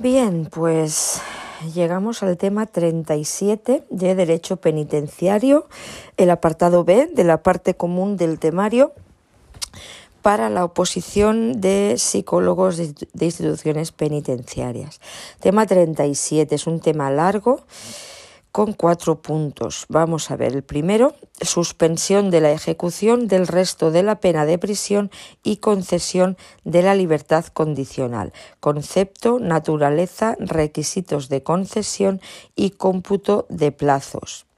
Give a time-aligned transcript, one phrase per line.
[0.00, 1.20] Bien, pues
[1.74, 5.68] llegamos al tema 37 de Derecho Penitenciario,
[6.16, 8.94] el apartado B de la parte común del temario
[10.22, 15.02] para la oposición de psicólogos de instituciones penitenciarias.
[15.38, 17.60] Tema 37 es un tema largo
[18.52, 19.86] con cuatro puntos.
[19.88, 24.58] Vamos a ver el primero, suspensión de la ejecución del resto de la pena de
[24.58, 25.10] prisión
[25.42, 28.32] y concesión de la libertad condicional.
[28.60, 32.20] Concepto, naturaleza, requisitos de concesión
[32.56, 34.49] y cómputo de plazos.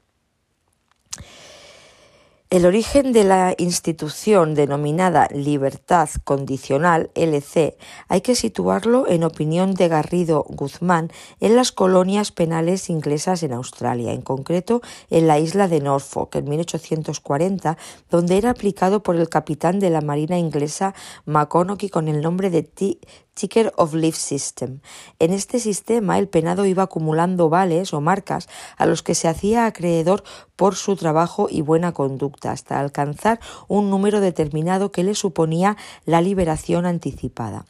[2.53, 7.75] El origen de la institución denominada libertad condicional, LC,
[8.07, 14.13] hay que situarlo, en opinión de Garrido Guzmán, en las colonias penales inglesas en Australia,
[14.13, 17.75] en concreto en la isla de Norfolk, en 1840,
[18.11, 20.93] donde era aplicado por el capitán de la Marina inglesa
[21.25, 22.99] McConaughey con el nombre de T.
[23.33, 24.79] Ticker of Leave System.
[25.17, 29.65] En este sistema el penado iba acumulando vales o marcas a los que se hacía
[29.65, 30.23] acreedor
[30.55, 36.21] por su trabajo y buena conducta hasta alcanzar un número determinado que le suponía la
[36.21, 37.65] liberación anticipada.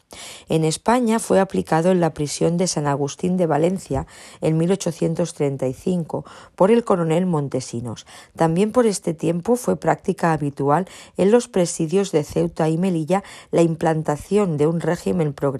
[0.50, 4.06] En España fue aplicado en la prisión de San Agustín de Valencia
[4.42, 6.24] en 1835
[6.56, 8.06] por el coronel Montesinos.
[8.36, 13.62] También por este tiempo fue práctica habitual en los presidios de Ceuta y Melilla la
[13.62, 15.53] implantación de un régimen progresivo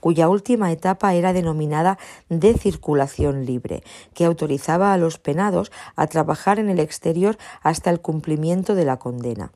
[0.00, 3.82] cuya última etapa era denominada de circulación libre,
[4.14, 8.98] que autorizaba a los penados a trabajar en el exterior hasta el cumplimiento de la
[8.98, 9.52] condena.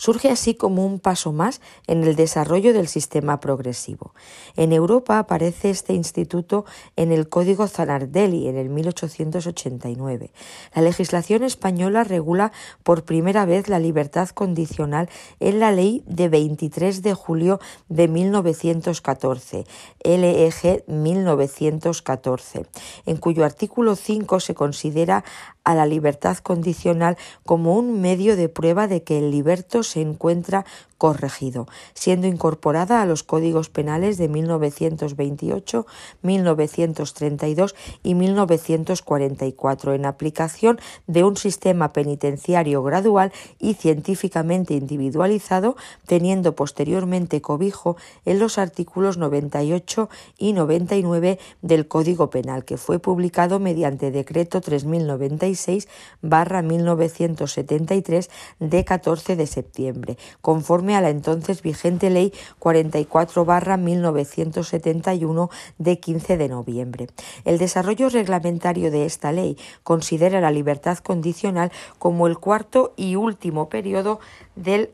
[0.00, 4.14] Surge así como un paso más en el desarrollo del sistema progresivo.
[4.56, 6.64] En Europa aparece este instituto
[6.96, 10.32] en el Código Zanardelli en el 1889.
[10.74, 12.50] La legislación española regula
[12.82, 19.66] por primera vez la libertad condicional en la Ley de 23 de julio de 1914,
[20.02, 22.64] LEG 1914,
[23.04, 25.24] en cuyo artículo 5 se considera
[25.64, 30.64] a la libertad condicional como un medio de prueba de que el liberto se encuentra
[31.00, 35.86] corregido, siendo incorporada a los códigos penales de 1928,
[36.20, 45.74] 1932 y 1944 en aplicación de un sistema penitenciario gradual y científicamente individualizado,
[46.04, 47.96] teniendo posteriormente cobijo
[48.26, 55.88] en los artículos 98 y 99 del Código Penal, que fue publicado mediante decreto 3096
[56.20, 58.28] 1973
[58.58, 67.06] de 14 de septiembre, conforme a la entonces vigente Ley 44-1971 de 15 de noviembre.
[67.44, 73.68] El desarrollo reglamentario de esta ley considera la libertad condicional como el cuarto y último
[73.68, 74.20] periodo
[74.56, 74.90] del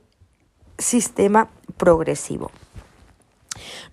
[0.78, 2.50] sistema progresivo.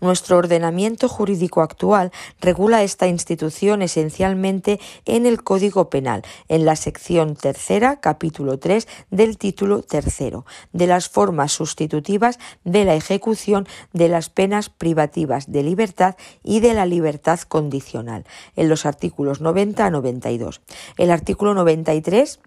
[0.01, 7.35] Nuestro ordenamiento jurídico actual regula esta institución esencialmente en el Código Penal, en la sección
[7.35, 14.29] tercera, capítulo 3 del título tercero, de las formas sustitutivas de la ejecución de las
[14.29, 18.25] penas privativas de libertad y de la libertad condicional,
[18.56, 20.62] en los artículos 90 a 92.
[20.97, 22.40] El artículo 93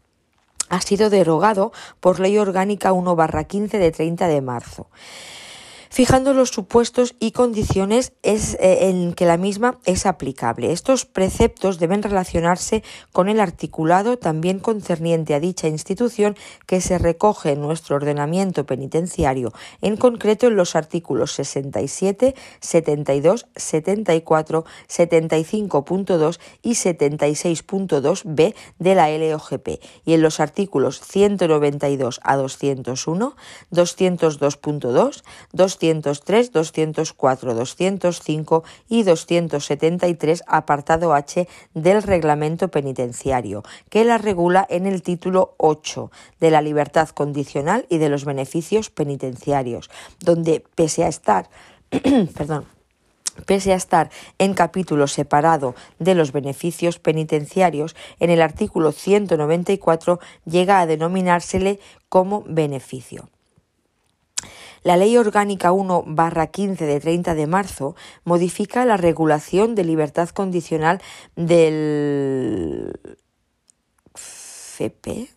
[0.69, 4.88] ha sido derogado por Ley Orgánica 1-15 de 30 de marzo
[5.91, 10.73] fijando los supuestos y condiciones es, eh, en que la misma es aplicable.
[10.73, 12.83] Estos preceptos deben relacionarse
[13.13, 16.37] con el articulado también concerniente a dicha institución
[16.67, 24.65] que se recoge en nuestro ordenamiento penitenciario, en concreto en los artículos 67, 72, 74,
[24.89, 33.37] 75.2 y 76.2b de la LOGP y en los artículos 192 a 201,
[33.71, 44.67] 202.2, 200 203, 204, 205 y 273, apartado H del Reglamento Penitenciario, que la regula
[44.69, 46.11] en el título 8
[46.41, 51.49] de la libertad condicional y de los beneficios penitenciarios, donde pese a estar,
[53.45, 60.81] Pese a estar en capítulo separado de los beneficios penitenciarios, en el artículo 194 llega
[60.81, 61.78] a denominársele
[62.09, 63.28] como beneficio.
[64.86, 71.03] La Ley Orgánica 1-15 de 30 de marzo modifica la regulación de libertad condicional
[71.34, 72.97] del
[74.15, 75.28] FP,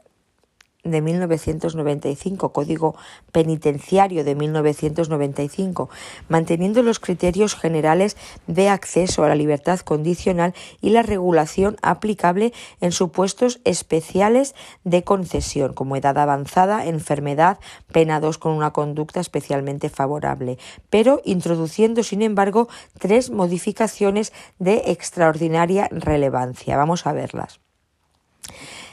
[0.91, 2.95] de 1995, Código
[3.31, 5.89] Penitenciario de 1995,
[6.27, 12.91] manteniendo los criterios generales de acceso a la libertad condicional y la regulación aplicable en
[12.91, 17.59] supuestos especiales de concesión, como edad avanzada, enfermedad,
[17.92, 20.57] penados con una conducta especialmente favorable,
[20.89, 26.77] pero introduciendo, sin embargo, tres modificaciones de extraordinaria relevancia.
[26.77, 27.59] Vamos a verlas.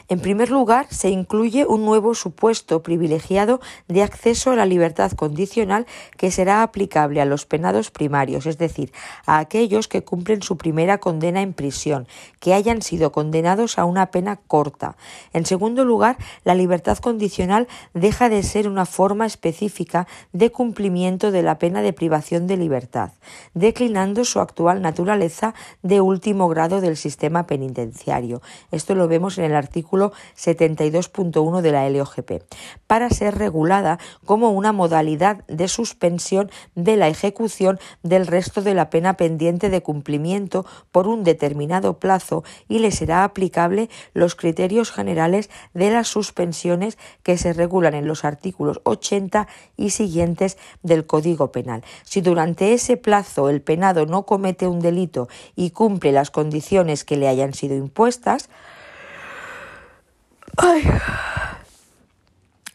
[0.09, 5.85] En primer lugar, se incluye un nuevo supuesto privilegiado de acceso a la libertad condicional
[6.17, 8.93] que será aplicable a los penados primarios, es decir,
[9.27, 12.07] a aquellos que cumplen su primera condena en prisión,
[12.39, 14.97] que hayan sido condenados a una pena corta.
[15.33, 21.43] En segundo lugar, la libertad condicional deja de ser una forma específica de cumplimiento de
[21.43, 23.11] la pena de privación de libertad,
[23.55, 28.41] declinando su actual naturaleza de último grado del sistema penitenciario.
[28.71, 29.96] Esto lo vemos en el artículo
[30.37, 32.43] 72.1 de la LOGP,
[32.87, 38.91] para ser regulada como una modalidad de suspensión de la ejecución del resto de la
[38.91, 45.51] pena pendiente de cumplimiento por un determinado plazo y le será aplicable los criterios generales
[45.75, 51.83] de las suspensiones que se regulan en los artículos 80 y siguientes del Código Penal.
[52.05, 57.17] Si durante ese plazo el penado no comete un delito y cumple las condiciones que
[57.17, 58.49] le hayan sido impuestas,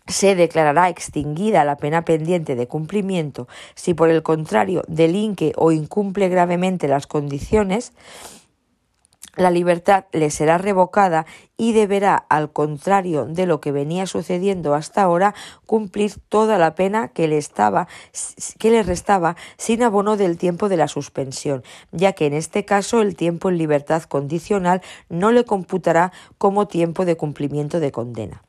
[0.07, 6.29] se declarará extinguida la pena pendiente de cumplimiento si por el contrario delinque o incumple
[6.29, 7.93] gravemente las condiciones
[9.35, 11.25] la libertad le será revocada
[11.57, 15.35] y deberá, al contrario de lo que venía sucediendo hasta ahora,
[15.65, 17.87] cumplir toda la pena que le estaba
[18.57, 23.01] que le restaba sin abono del tiempo de la suspensión, ya que en este caso
[23.01, 28.43] el tiempo en libertad condicional no le computará como tiempo de cumplimiento de condena.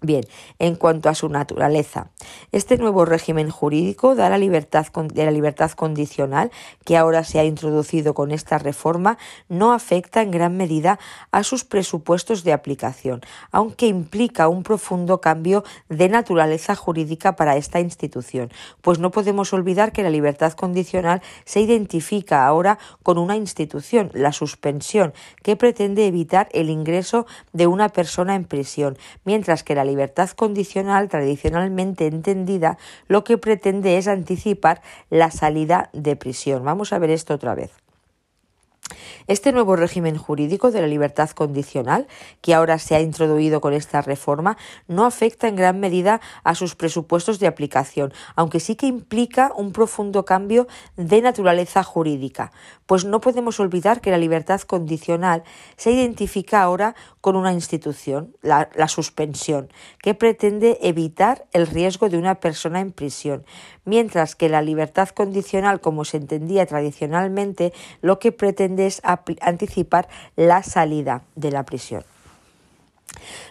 [0.00, 0.24] Bien,
[0.60, 2.10] en cuanto a su naturaleza,
[2.52, 6.52] este nuevo régimen jurídico da la libertad de la libertad condicional
[6.84, 9.18] que ahora se ha introducido con esta reforma
[9.48, 11.00] no afecta en gran medida
[11.32, 17.80] a sus presupuestos de aplicación, aunque implica un profundo cambio de naturaleza jurídica para esta
[17.80, 18.50] institución,
[18.82, 24.32] pues no podemos olvidar que la libertad condicional se identifica ahora con una institución, la
[24.32, 25.12] suspensión,
[25.42, 31.08] que pretende evitar el ingreso de una persona en prisión, mientras que la libertad condicional
[31.08, 36.64] tradicionalmente entendida lo que pretende es anticipar la salida de prisión.
[36.64, 37.72] Vamos a ver esto otra vez.
[39.26, 42.06] Este nuevo régimen jurídico de la libertad condicional,
[42.40, 44.56] que ahora se ha introducido con esta reforma,
[44.86, 49.72] no afecta en gran medida a sus presupuestos de aplicación, aunque sí que implica un
[49.72, 52.52] profundo cambio de naturaleza jurídica,
[52.88, 55.44] pues no podemos olvidar que la libertad condicional
[55.76, 59.68] se identifica ahora con una institución, la, suspensión,
[60.00, 63.44] que pretende evitar el riesgo de una persona en prisión,
[63.84, 70.62] mientras que la libertad condicional, como se entendía tradicionalmente, lo que pretende es anticipar la
[70.62, 72.04] salida de la prisión.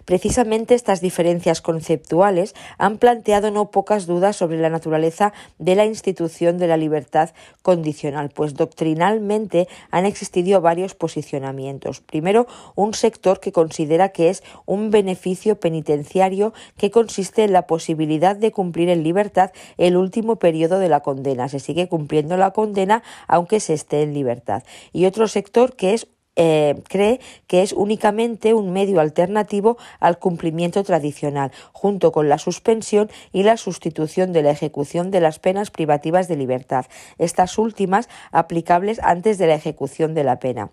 [0.06, 6.58] Precisamente estas diferencias conceptuales han planteado no pocas dudas sobre la naturaleza de la institución
[6.58, 7.32] de la libertad
[7.62, 12.02] condicional, pues doctrinalmente han existido varios posicionamientos.
[12.02, 18.36] Primero, un sector que considera que es un beneficio penitenciario que consiste en la posibilidad
[18.36, 21.50] de cumplir en libertad el último periodo de la condena.
[21.50, 24.64] Se sigue cumpliendo la condena aunque se esté en libertad.
[24.94, 26.08] Y otro sector que es
[26.38, 33.10] eh, cree que es únicamente un medio alternativo al cumplimiento tradicional, junto con la suspensión
[33.34, 36.86] y la sustitución de la ejecución de las penas privativas de libertad,
[37.18, 40.70] estas últimas aplicables antes de la ejecución de la pena.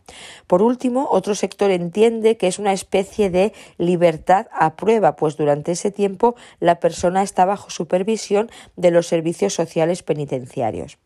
[0.46, 5.72] Por último, otro sector entiende que es una especie de libertad a prueba, pues durante
[5.72, 10.98] ese tiempo la persona está bajo supervisión de los servicios sociales penitenciarios.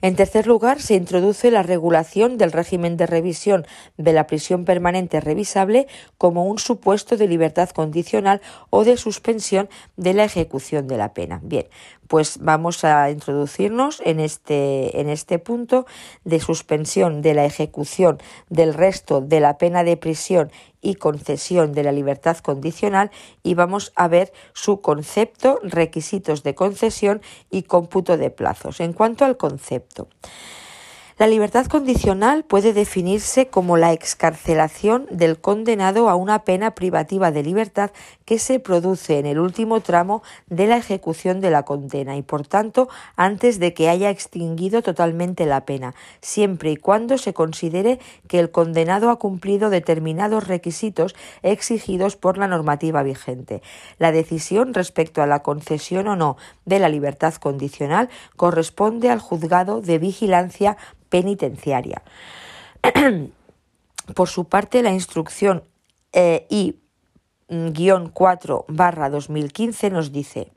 [0.00, 5.20] En tercer lugar, se introduce la regulación del régimen de revisión de la prisión permanente
[5.20, 5.88] revisable
[6.18, 8.40] como un supuesto de libertad condicional
[8.70, 11.40] o de suspensión de la ejecución de la pena.
[11.42, 11.66] Bien,
[12.06, 15.86] pues vamos a introducirnos en este, en este punto
[16.24, 20.50] de suspensión de la ejecución del resto de la pena de prisión
[20.88, 23.10] y concesión de la libertad condicional
[23.42, 28.80] y vamos a ver su concepto, requisitos de concesión y cómputo de plazos.
[28.80, 30.08] En cuanto al concepto,
[31.18, 37.42] La libertad condicional puede definirse como la excarcelación del condenado a una pena privativa de
[37.42, 37.90] libertad
[38.24, 42.46] que se produce en el último tramo de la ejecución de la condena y, por
[42.46, 47.98] tanto, antes de que haya extinguido totalmente la pena, siempre y cuando se considere
[48.28, 53.60] que el condenado ha cumplido determinados requisitos exigidos por la normativa vigente.
[53.98, 59.80] La decisión respecto a la concesión o no de la libertad condicional corresponde al juzgado
[59.80, 60.76] de vigilancia
[61.08, 62.02] penitenciaria.
[64.14, 65.64] Por su parte, la instrucción
[66.12, 70.52] eh, I-4 barra 2015 nos dice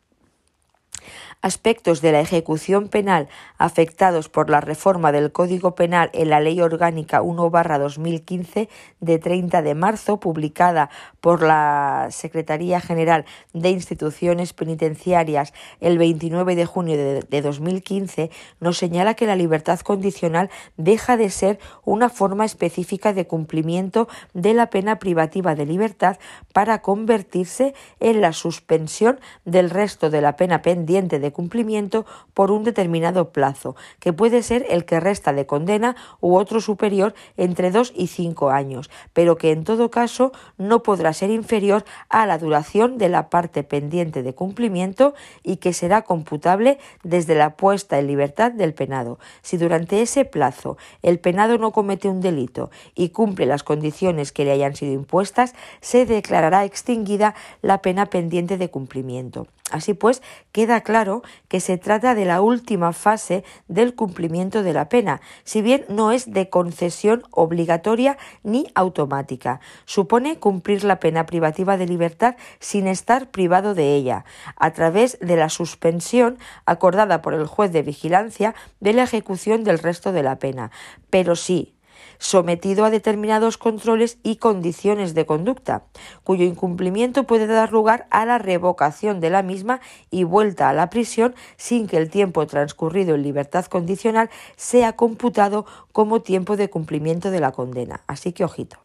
[1.41, 3.27] aspectos de la ejecución penal
[3.57, 8.67] afectados por la reforma del Código Penal en la Ley Orgánica 1-2015
[8.99, 10.89] de 30 de marzo, publicada
[11.19, 18.29] por la Secretaría General de Instituciones Penitenciarias el 29 de junio de 2015,
[18.59, 24.53] nos señala que la libertad condicional deja de ser una forma específica de cumplimiento de
[24.53, 26.17] la pena privativa de libertad
[26.53, 32.65] para convertirse en la suspensión del resto de la pena pendiente de cumplimiento por un
[32.65, 37.93] determinado plazo, que puede ser el que resta de condena u otro superior entre dos
[37.95, 42.97] y cinco años, pero que en todo caso no podrá ser inferior a la duración
[42.97, 48.51] de la parte pendiente de cumplimiento y que será computable desde la puesta en libertad
[48.51, 49.17] del penado.
[49.41, 54.43] Si durante ese plazo el penado no comete un delito y cumple las condiciones que
[54.43, 59.47] le hayan sido impuestas, se declarará extinguida la pena pendiente de cumplimiento.
[59.71, 60.21] Así pues,
[60.51, 65.61] queda claro que se trata de la última fase del cumplimiento de la pena, si
[65.61, 69.59] bien no es de concesión obligatoria ni automática.
[69.85, 75.35] Supone cumplir la pena privativa de libertad sin estar privado de ella, a través de
[75.35, 80.37] la suspensión acordada por el juez de vigilancia de la ejecución del resto de la
[80.37, 80.71] pena.
[81.09, 81.75] Pero sí,
[82.21, 85.85] sometido a determinados controles y condiciones de conducta,
[86.23, 90.91] cuyo incumplimiento puede dar lugar a la revocación de la misma y vuelta a la
[90.91, 97.31] prisión sin que el tiempo transcurrido en libertad condicional sea computado como tiempo de cumplimiento
[97.31, 98.01] de la condena.
[98.05, 98.77] Así que ojito.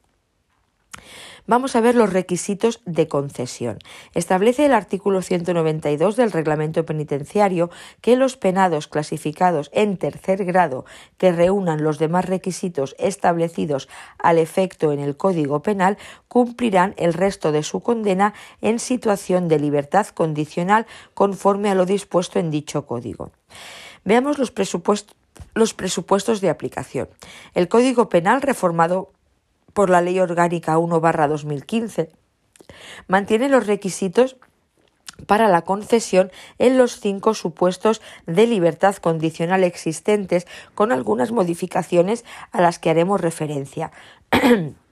[1.49, 3.79] Vamos a ver los requisitos de concesión.
[4.15, 10.85] Establece el artículo 192 del reglamento penitenciario que los penados clasificados en tercer grado
[11.19, 13.89] que reúnan los demás requisitos establecidos
[14.19, 19.61] al efecto en el Código Penal cumplirán el resto de su condena en situación de
[19.61, 23.31] libertad condicional conforme a lo dispuesto en dicho código.
[24.05, 27.09] Veamos los presupuestos de aplicación.
[27.55, 29.13] El Código Penal reformado
[29.77, 32.09] por la Ley Orgánica 1-2015,
[33.09, 34.39] mantiene los requisitos
[35.27, 42.63] para la concesión en los cinco supuestos de libertad condicional existentes, con algunas modificaciones a
[42.63, 43.93] las que haremos referencia.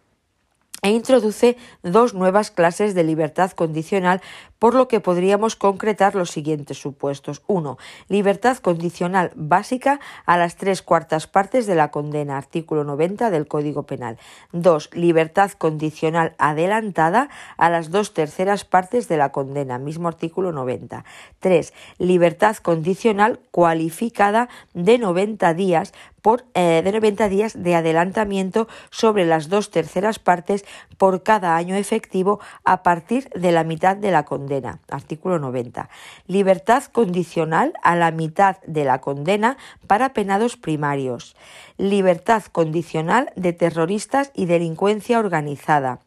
[0.84, 4.20] e introduce dos nuevas clases de libertad condicional
[4.58, 7.42] por lo que podríamos concretar los siguientes supuestos.
[7.46, 7.78] 1.
[8.08, 13.84] Libertad condicional básica a las tres cuartas partes de la condena, artículo 90 del Código
[13.84, 14.18] Penal.
[14.52, 14.90] 2.
[14.92, 21.04] Libertad condicional adelantada a las dos terceras partes de la condena, mismo artículo 90.
[21.40, 21.72] 3.
[21.98, 29.50] Libertad condicional cualificada de 90 días por, eh, de 90 días de adelantamiento sobre las
[29.50, 30.64] dos terceras partes
[30.96, 35.90] por cada año efectivo a partir de la mitad de la condena Artículo 90.
[36.26, 41.36] Libertad condicional a la mitad de la condena para penados primarios.
[41.76, 46.00] Libertad condicional de terroristas y delincuencia organizada.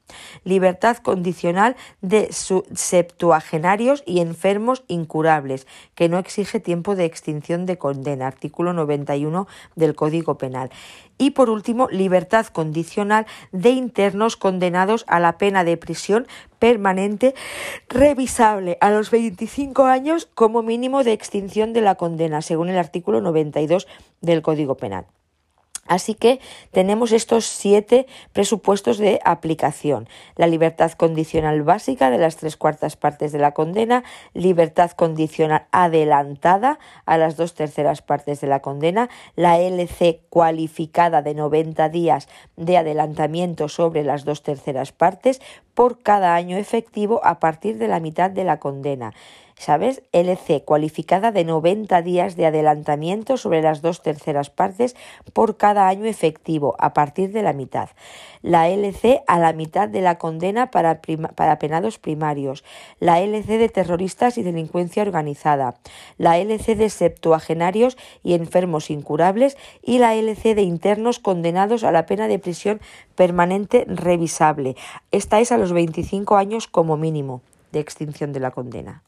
[0.44, 8.28] Libertad condicional de septuagenarios y enfermos incurables, que no exige tiempo de extinción de condena.
[8.28, 10.70] Artículo 91 del Código Penal
[11.18, 16.28] y por último, libertad condicional de internos condenados a la pena de prisión
[16.60, 17.34] permanente
[17.90, 23.22] revisable a los 25 años como mínimo de extinción de la condena, según el artículo
[23.22, 23.88] 92
[24.22, 25.06] del Código Penal.
[25.88, 26.39] Así que
[26.72, 30.08] tenemos estos siete presupuestos de aplicación.
[30.36, 34.03] La libertad condicional básica de las tres cuartas partes de la condena,
[34.34, 41.34] libertad condicional adelantada a las dos terceras partes de la condena, la LC cualificada de
[41.34, 45.41] 90 días de adelantamiento sobre las dos terceras partes
[45.74, 49.13] por cada año efectivo a partir de la mitad de la condena
[49.58, 50.04] ¿sabes?
[50.12, 54.96] LC cualificada de 90 días de adelantamiento sobre las dos terceras partes
[55.34, 57.90] por cada año efectivo a partir de la mitad.
[58.44, 61.02] La LC a la mitad de la condena para,
[61.60, 62.64] penados primarios.
[63.00, 65.76] La LC de terroristas y delincuencia organizada.
[66.18, 72.06] La LC de septuagenarios y enfermos incurables y la LC de internos condenados a la
[72.06, 72.80] pena de prisión
[73.16, 74.76] permanente revisable.
[75.12, 79.04] Esta es a los 25 años como mínimo de extinción de la condena.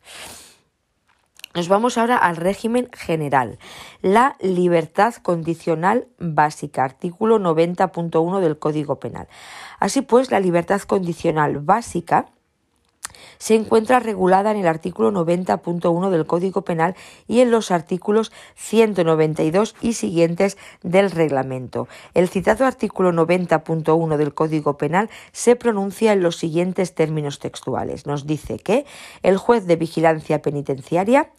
[1.55, 3.57] Nos vamos ahora al régimen general.
[4.01, 9.27] La libertad condicional básica, artículo 90.1 del Código Penal.
[9.79, 12.27] Así pues, la libertad condicional básica
[13.37, 16.95] se encuentra regulada en el artículo 90.1 del Código Penal
[17.27, 21.87] y en los artículos 192 y siguientes del reglamento.
[22.13, 28.05] El citado artículo 90.1 del Código Penal se pronuncia en los siguientes términos textuales.
[28.05, 28.85] Nos dice que
[29.23, 31.31] el juez de vigilancia penitenciaria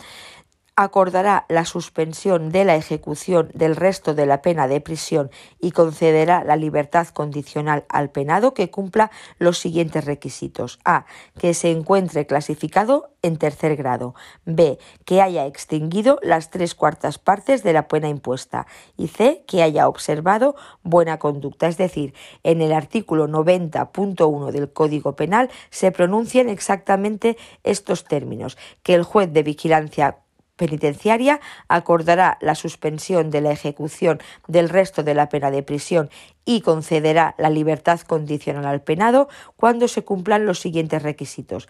[0.83, 6.43] acordará la suspensión de la ejecución del resto de la pena de prisión y concederá
[6.43, 10.79] la libertad condicional al penado que cumpla los siguientes requisitos.
[10.85, 11.05] A.
[11.39, 14.15] Que se encuentre clasificado en tercer grado.
[14.47, 14.79] B.
[15.05, 18.67] Que haya extinguido las tres cuartas partes de la pena impuesta.
[18.97, 19.45] Y C.
[19.47, 21.69] Que haya observado buena conducta.
[21.69, 28.57] Es decir, en el artículo 90.1 del Código Penal se pronuncian exactamente estos términos.
[28.83, 30.21] Que el juez de vigilancia
[30.61, 36.11] penitenciaria acordará la suspensión de la ejecución del resto de la pena de prisión
[36.45, 41.67] y concederá la libertad condicional al penado cuando se cumplan los siguientes requisitos.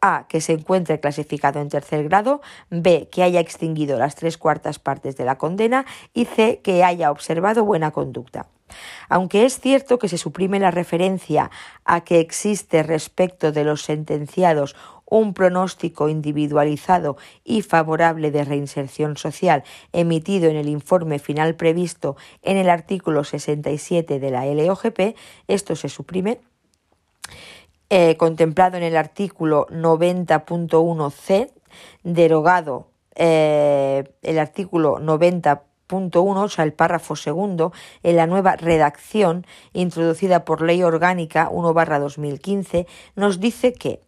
[0.00, 0.26] A.
[0.28, 2.40] Que se encuentre clasificado en tercer grado.
[2.70, 3.08] B.
[3.10, 5.86] Que haya extinguido las tres cuartas partes de la condena.
[6.14, 6.60] Y C.
[6.62, 8.48] Que haya observado buena conducta.
[9.08, 11.50] Aunque es cierto que se suprime la referencia
[11.84, 14.74] a que existe respecto de los sentenciados
[15.08, 19.62] un pronóstico individualizado y favorable de reinserción social
[19.92, 25.88] emitido en el informe final previsto en el artículo 67 de la LOGP, esto se
[25.88, 26.40] suprime.
[27.88, 31.52] Eh, contemplado en el artículo 90.1c,
[32.02, 40.44] derogado eh, el artículo 90.1, o sea, el párrafo segundo, en la nueva redacción introducida
[40.44, 44.00] por Ley Orgánica 1-2015, nos dice que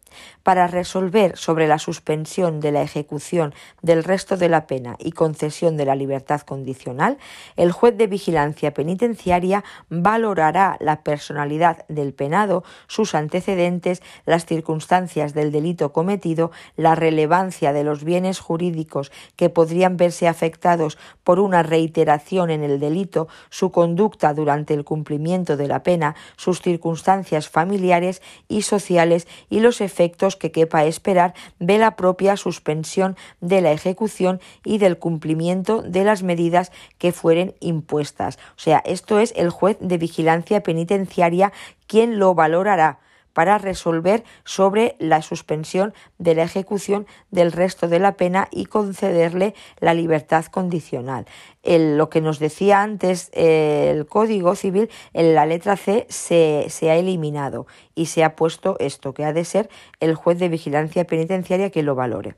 [0.43, 5.77] para resolver sobre la suspensión de la ejecución del resto de la pena y concesión
[5.77, 7.19] de la libertad condicional,
[7.57, 15.53] el juez de vigilancia penitenciaria valorará la personalidad del penado, sus antecedentes, las circunstancias del
[15.53, 22.51] delito cometido, la relevancia de los bienes jurídicos que podrían verse afectados por una reiteración
[22.51, 28.63] en el delito, su conducta durante el cumplimiento de la pena, sus circunstancias familiares y
[28.63, 29.98] sociales y los efectos
[30.39, 36.23] que quepa esperar de la propia suspensión de la ejecución y del cumplimiento de las
[36.23, 38.39] medidas que fueren impuestas.
[38.57, 41.53] O sea, esto es el juez de vigilancia penitenciaria
[41.87, 43.01] quien lo valorará
[43.39, 49.55] para resolver sobre la suspensión de la ejecución del resto de la pena y concederle
[49.79, 51.25] la libertad condicional.
[51.63, 56.97] lo que nos decía antes el Código Civil, en la letra C se, se ha
[56.97, 59.71] eliminado y se ha puesto esto, que ha de ser
[60.01, 62.35] el juez de vigilancia penitenciaria que lo valore.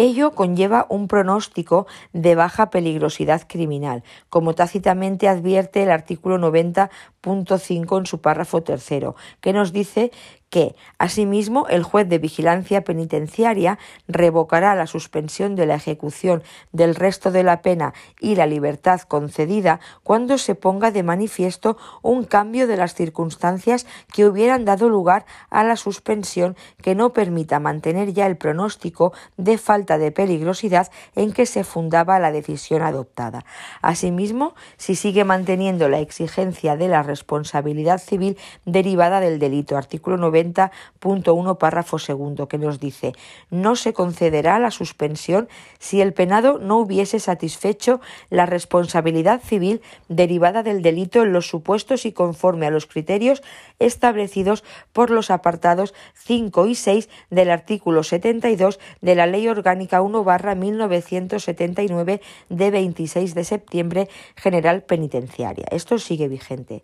[0.00, 8.06] Ello conlleva un pronóstico de baja peligrosidad criminal, como tácitamente advierte el artículo 90.5 en
[8.06, 10.12] su párrafo tercero, que nos dice
[10.50, 17.30] que, asimismo, el juez de vigilancia penitenciaria revocará la suspensión de la ejecución del resto
[17.30, 22.76] de la pena y la libertad concedida cuando se ponga de manifiesto un cambio de
[22.76, 28.36] las circunstancias que hubieran dado lugar a la suspensión que no permita mantener ya el
[28.36, 33.44] pronóstico de falta de peligrosidad en que se fundaba la decisión adoptada.
[33.82, 40.37] Asimismo, si sigue manteniendo la exigencia de la responsabilidad civil derivada del delito, artículo 90
[40.44, 43.12] 90.1 párrafo segundo, que nos dice
[43.50, 45.48] no se concederá la suspensión
[45.78, 52.06] si el penado no hubiese satisfecho la responsabilidad civil derivada del delito en los supuestos
[52.06, 53.42] y conforme a los criterios
[53.78, 60.24] establecidos por los apartados 5 y 6 del artículo 72 de la Ley Orgánica 1
[60.24, 65.66] barra 1979 de 26 de septiembre General Penitenciaria.
[65.70, 66.82] Esto sigue vigente.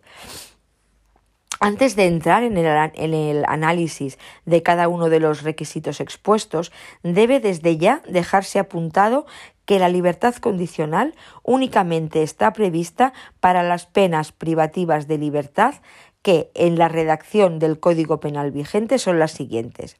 [1.59, 6.71] Antes de entrar en el, análisis de cada uno de los requisitos expuestos,
[7.03, 9.25] debe desde ya dejarse apuntado
[9.65, 15.75] que la libertad condicional únicamente está prevista para las penas privativas de libertad
[16.21, 19.97] que en la redacción del Código Penal vigente son las siguientes.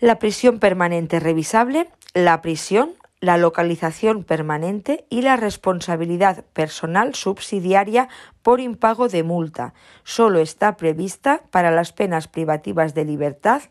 [0.00, 8.08] La prisión permanente revisable, la prisión, la localización permanente y la responsabilidad personal subsidiaria
[8.42, 9.74] por impago de multa.
[10.04, 13.62] Solo está prevista para las penas privativas de libertad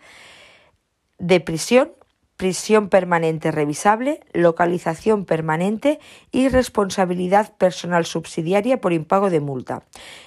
[1.17, 1.91] de prisión
[2.37, 5.99] prisión permanente revisable, localización permanente
[6.31, 9.83] y responsabilidad personal subsidiaria por impago de multa.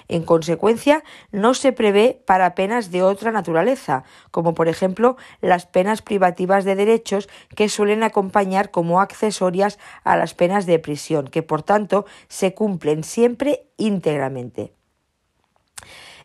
[0.08, 6.02] En consecuencia, no se prevé para penas de otra naturaleza, como por ejemplo las penas
[6.02, 11.62] privativas de derechos que suelen acompañar como accesorias a las penas de prisión, que por
[11.62, 14.79] tanto se cumplen siempre íntegramente.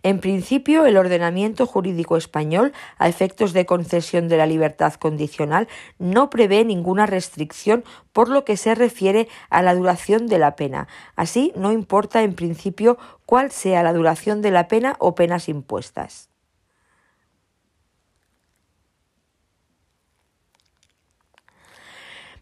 [0.06, 6.30] En principio, el ordenamiento jurídico español, a efectos de concesión de la libertad condicional, no
[6.30, 10.88] prevé ninguna restricción por lo que se refiere a la duración de la pena.
[11.16, 16.30] Así, no importa en principio cuál sea la duración de la pena o penas impuestas.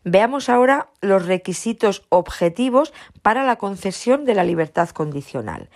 [0.03, 5.69] Veamos ahora los requisitos objetivos para la concesión de la libertad condicional.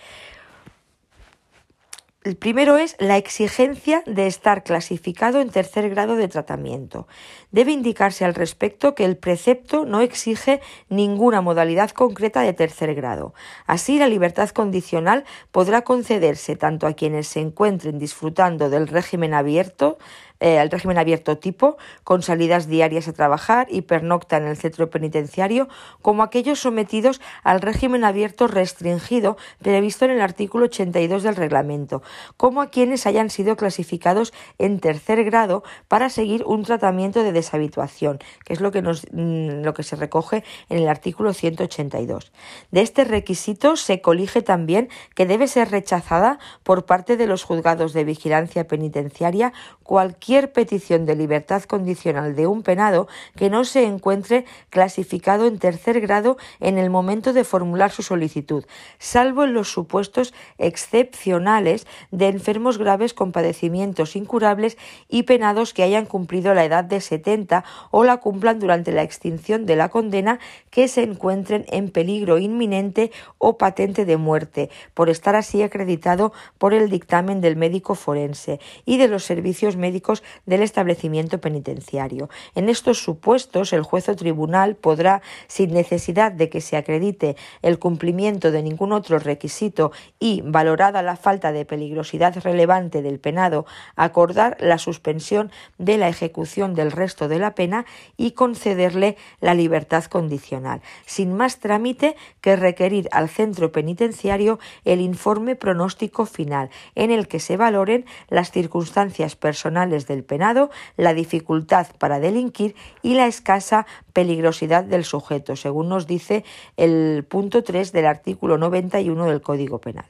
[2.28, 7.08] El primero es la exigencia de estar clasificado en tercer grado de tratamiento.
[7.52, 10.60] Debe indicarse al respecto que el precepto no exige
[10.90, 13.32] ninguna modalidad concreta de tercer grado.
[13.64, 19.96] Así, la libertad condicional podrá concederse tanto a quienes se encuentren disfrutando del régimen abierto,
[20.40, 24.88] eh, al régimen abierto tipo, con salidas diarias a trabajar y pernocta en el centro
[24.88, 25.68] penitenciario,
[26.00, 32.02] como aquellos sometidos al régimen abierto restringido previsto en el artículo 82 del reglamento,
[32.36, 38.18] como a quienes hayan sido clasificados en tercer grado para seguir un tratamiento de deshabituación,
[38.44, 42.32] que es lo que, nos, mm, lo que se recoge en el artículo 182.
[42.70, 47.92] De este requisito se colige también que debe ser rechazada por parte de los juzgados
[47.92, 54.44] de vigilancia penitenciaria cualquier petición de libertad condicional de un penado que no se encuentre
[54.68, 58.64] clasificado en tercer grado en el momento de formular su solicitud,
[58.98, 64.76] salvo en los supuestos excepcionales de enfermos graves con padecimientos incurables
[65.08, 69.64] y penados que hayan cumplido la edad de 70 o la cumplan durante la extinción
[69.64, 75.36] de la condena que se encuentren en peligro inminente o patente de muerte, por estar
[75.36, 81.40] así acreditado por el dictamen del médico forense y de los servicios médicos del establecimiento
[81.40, 82.28] penitenciario.
[82.54, 87.78] En estos supuestos, el juez o tribunal podrá, sin necesidad de que se acredite el
[87.78, 94.56] cumplimiento de ningún otro requisito y, valorada la falta de peligrosidad relevante del penado, acordar
[94.60, 100.82] la suspensión de la ejecución del resto de la pena y concederle la libertad condicional,
[101.06, 107.40] sin más trámite que requerir al centro penitenciario el informe pronóstico final, en el que
[107.40, 114.82] se valoren las circunstancias personales del penado, la dificultad para delinquir y la escasa peligrosidad
[114.84, 116.44] del sujeto, según nos dice
[116.76, 120.06] el punto 3 del artículo 91 del Código Penal.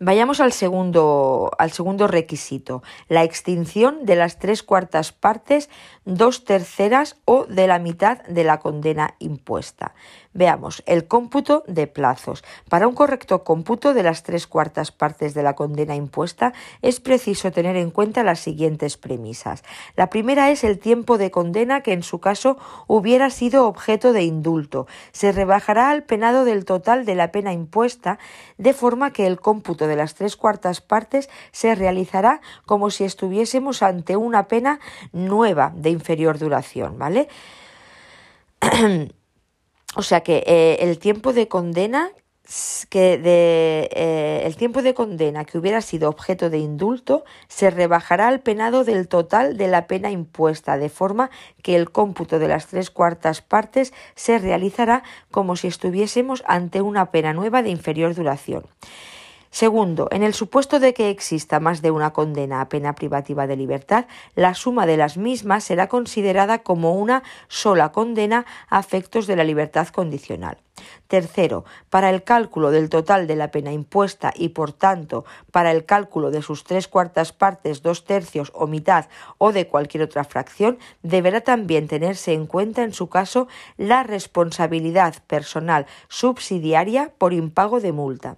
[0.00, 5.70] Vayamos al segundo, al segundo requisito, la extinción de las tres cuartas partes,
[6.04, 9.94] dos terceras o de la mitad de la condena impuesta.
[10.34, 12.42] Veamos, el cómputo de plazos.
[12.68, 17.52] Para un correcto cómputo de las tres cuartas partes de la condena impuesta es preciso
[17.52, 19.62] tener en cuenta las siguientes premisas.
[19.94, 24.24] La primera es el tiempo de condena que en su caso hubiera sido objeto de
[24.24, 24.88] indulto.
[25.12, 28.18] Se rebajará al penado del total de la pena impuesta
[28.58, 33.84] de forma que el cómputo de las tres cuartas partes se realizará como si estuviésemos
[33.84, 34.80] ante una pena
[35.12, 37.28] nueva de inferior duración, ¿vale?
[39.96, 42.10] O sea que eh, el tiempo de condena
[42.90, 48.28] que de, eh, el tiempo de condena que hubiera sido objeto de indulto se rebajará
[48.28, 51.30] al penado del total de la pena impuesta, de forma
[51.62, 57.10] que el cómputo de las tres cuartas partes se realizará como si estuviésemos ante una
[57.10, 58.66] pena nueva de inferior duración.
[59.54, 63.54] Segundo, en el supuesto de que exista más de una condena a pena privativa de
[63.54, 69.36] libertad, la suma de las mismas será considerada como una sola condena a efectos de
[69.36, 70.58] la libertad condicional.
[71.06, 75.84] Tercero, para el cálculo del total de la pena impuesta y, por tanto, para el
[75.84, 79.06] cálculo de sus tres cuartas partes, dos tercios o mitad
[79.38, 85.14] o de cualquier otra fracción, deberá también tenerse en cuenta, en su caso, la responsabilidad
[85.26, 88.36] personal subsidiaria por impago de multa.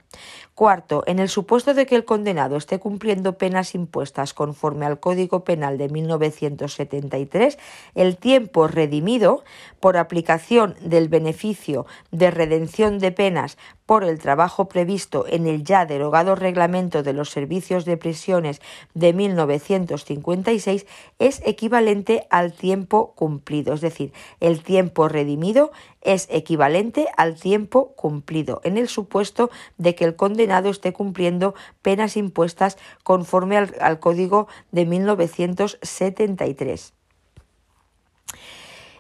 [0.54, 5.44] Cuarto, en el supuesto de que el condenado esté cumpliendo penas impuestas conforme al Código
[5.44, 7.58] Penal de 1973,
[7.94, 9.44] el tiempo redimido
[9.80, 15.62] por aplicación del beneficio de de redención de penas por el trabajo previsto en el
[15.62, 18.60] ya derogado Reglamento de los Servicios de Prisiones
[18.94, 20.86] de 1956
[21.20, 28.60] es equivalente al tiempo cumplido, es decir, el tiempo redimido es equivalente al tiempo cumplido,
[28.64, 34.48] en el supuesto de que el condenado esté cumpliendo penas impuestas conforme al, al Código
[34.72, 36.92] de 1973.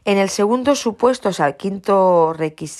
[0.06, 2.32] En el segundo supuesto, o sea, quinto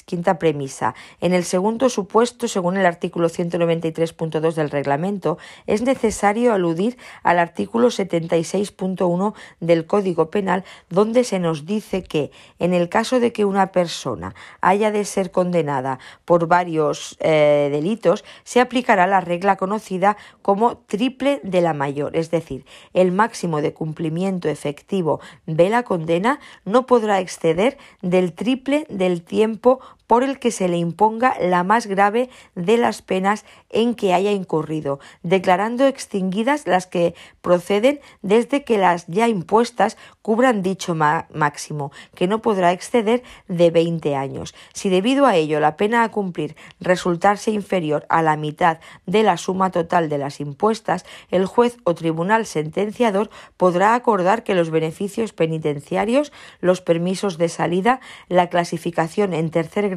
[0.05, 5.37] quinta premisa, en el segundo supuesto, según el artículo 193.2 del reglamento,
[5.67, 12.73] es necesario aludir al artículo 76.1 del Código Penal, donde se nos dice que, en
[12.73, 18.61] el caso de que una persona haya de ser condenada por varios eh, delitos, se
[18.61, 24.49] aplicará la regla conocida como triple de la mayor, es decir, el máximo de cumplimiento
[24.49, 30.69] efectivo de la condena no podrá exceder del triple del tiempo por el que se
[30.69, 36.87] le imponga la más grave de las penas en que haya incurrido, declarando extinguidas las
[36.87, 43.71] que proceden desde que las ya impuestas cubran dicho máximo, que no podrá exceder de
[43.71, 44.55] 20 años.
[44.73, 49.37] Si debido a ello la pena a cumplir resultarse inferior a la mitad de la
[49.37, 55.33] suma total de las impuestas, el juez o tribunal sentenciador podrá acordar que los beneficios
[55.33, 59.96] penitenciarios, los permisos de salida, la clasificación en tercer grado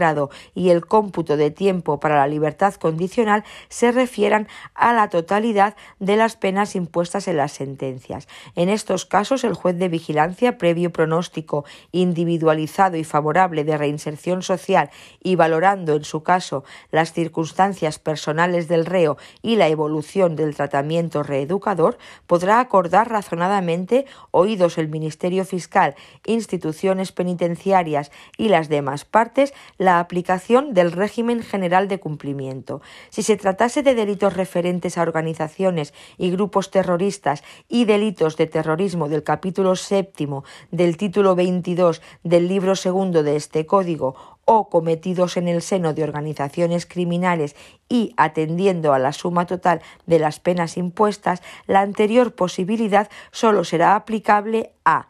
[0.55, 6.15] y el cómputo de tiempo para la libertad condicional se refieran a la totalidad de
[6.15, 8.27] las penas impuestas en las sentencias.
[8.55, 14.89] En estos casos, el juez de vigilancia, previo pronóstico individualizado y favorable de reinserción social
[15.21, 21.23] y valorando en su caso las circunstancias personales del reo y la evolución del tratamiento
[21.23, 29.88] reeducador, podrá acordar razonadamente, oídos el Ministerio Fiscal, instituciones penitenciarias y las demás partes, la
[29.97, 32.81] aplicación del régimen general de cumplimiento.
[33.09, 39.09] Si se tratase de delitos referentes a organizaciones y grupos terroristas y delitos de terrorismo
[39.09, 45.47] del capítulo séptimo del título 22 del libro segundo de este código o cometidos en
[45.47, 47.55] el seno de organizaciones criminales
[47.87, 53.95] y atendiendo a la suma total de las penas impuestas, la anterior posibilidad solo será
[53.95, 55.07] aplicable a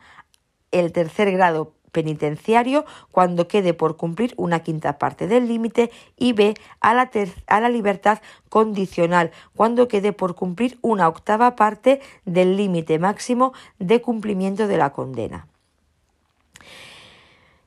[0.71, 6.53] el tercer grado penitenciario cuando quede por cumplir una quinta parte del límite y B
[6.79, 7.11] a la,
[7.47, 14.01] a la libertad condicional cuando quede por cumplir una octava parte del límite máximo de
[14.01, 15.48] cumplimiento de la condena.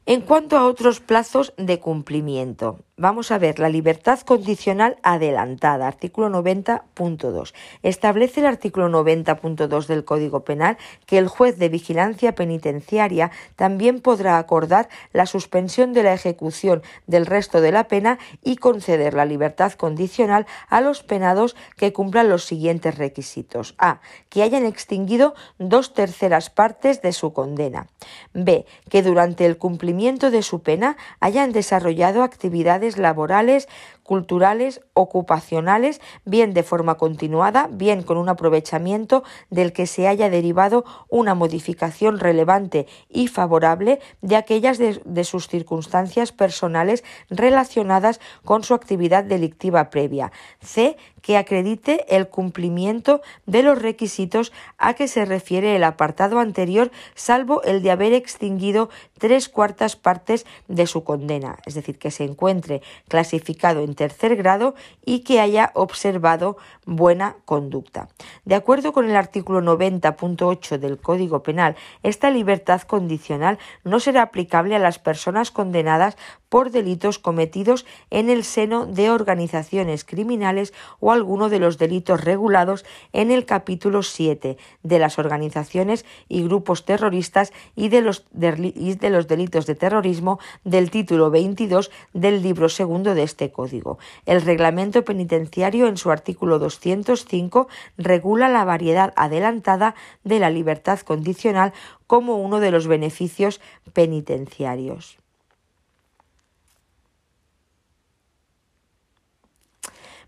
[0.05, 6.29] En cuanto a otros plazos de cumplimiento, vamos a ver la libertad condicional adelantada, artículo
[6.29, 7.55] 90.2.
[7.85, 14.39] Establece el artículo 90.2 del Código Penal que el juez de vigilancia penitenciaria también podrá
[14.39, 19.73] acordar la suspensión de la ejecución del resto de la pena y conceder la libertad
[19.75, 23.77] condicional a los penados que cumplan los siguientes requisitos.
[23.79, 24.01] A.
[24.29, 27.87] Que hayan extinguido dos terceras partes de su condena.
[28.33, 28.67] B.
[28.91, 29.92] Que durante el cumplimiento
[30.31, 33.69] de su pena hayan desarrollado actividades laborales,
[34.03, 40.85] culturales, ocupacionales, bien de forma continuada, bien con un aprovechamiento del que se haya derivado
[41.09, 49.25] una modificación relevante y favorable de aquellas de, sus circunstancias personales relacionadas con su actividad
[49.25, 50.33] delictiva previa.
[50.61, 50.97] C.
[51.23, 57.63] Que acredite el cumplimiento de los requisitos a que se refiere el apartado anterior, salvo
[57.63, 62.83] el de haber extinguido tres cuartas partes de su condena, es decir, que se encuentre
[63.07, 64.75] clasificado en tercer grado
[65.05, 68.09] y que haya observado buena conducta.
[68.45, 74.77] De acuerdo con el artículo 90.8 del Código Penal, esta libertad condicional no será aplicable
[74.77, 76.17] a las personas condenadas
[76.49, 82.85] por delitos cometidos en el seno de organizaciones criminales o alguno de los delitos regulados
[83.15, 89.29] en el capítulo 7 de las organizaciones y grupos terroristas y de los, de, los
[89.29, 93.82] delitos de terrorismo del título 22 del libro segundo de este código.
[94.27, 101.73] El reglamento penitenciario en su artículo 205 regula la variedad adelantada de la libertad condicional
[102.07, 103.61] como uno de los beneficios
[103.93, 105.19] penitenciarios.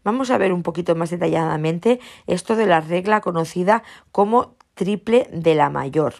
[0.04, 5.54] Vamos a ver un poquito más detalladamente esto de la regla conocida como triple de
[5.54, 6.14] la mayor.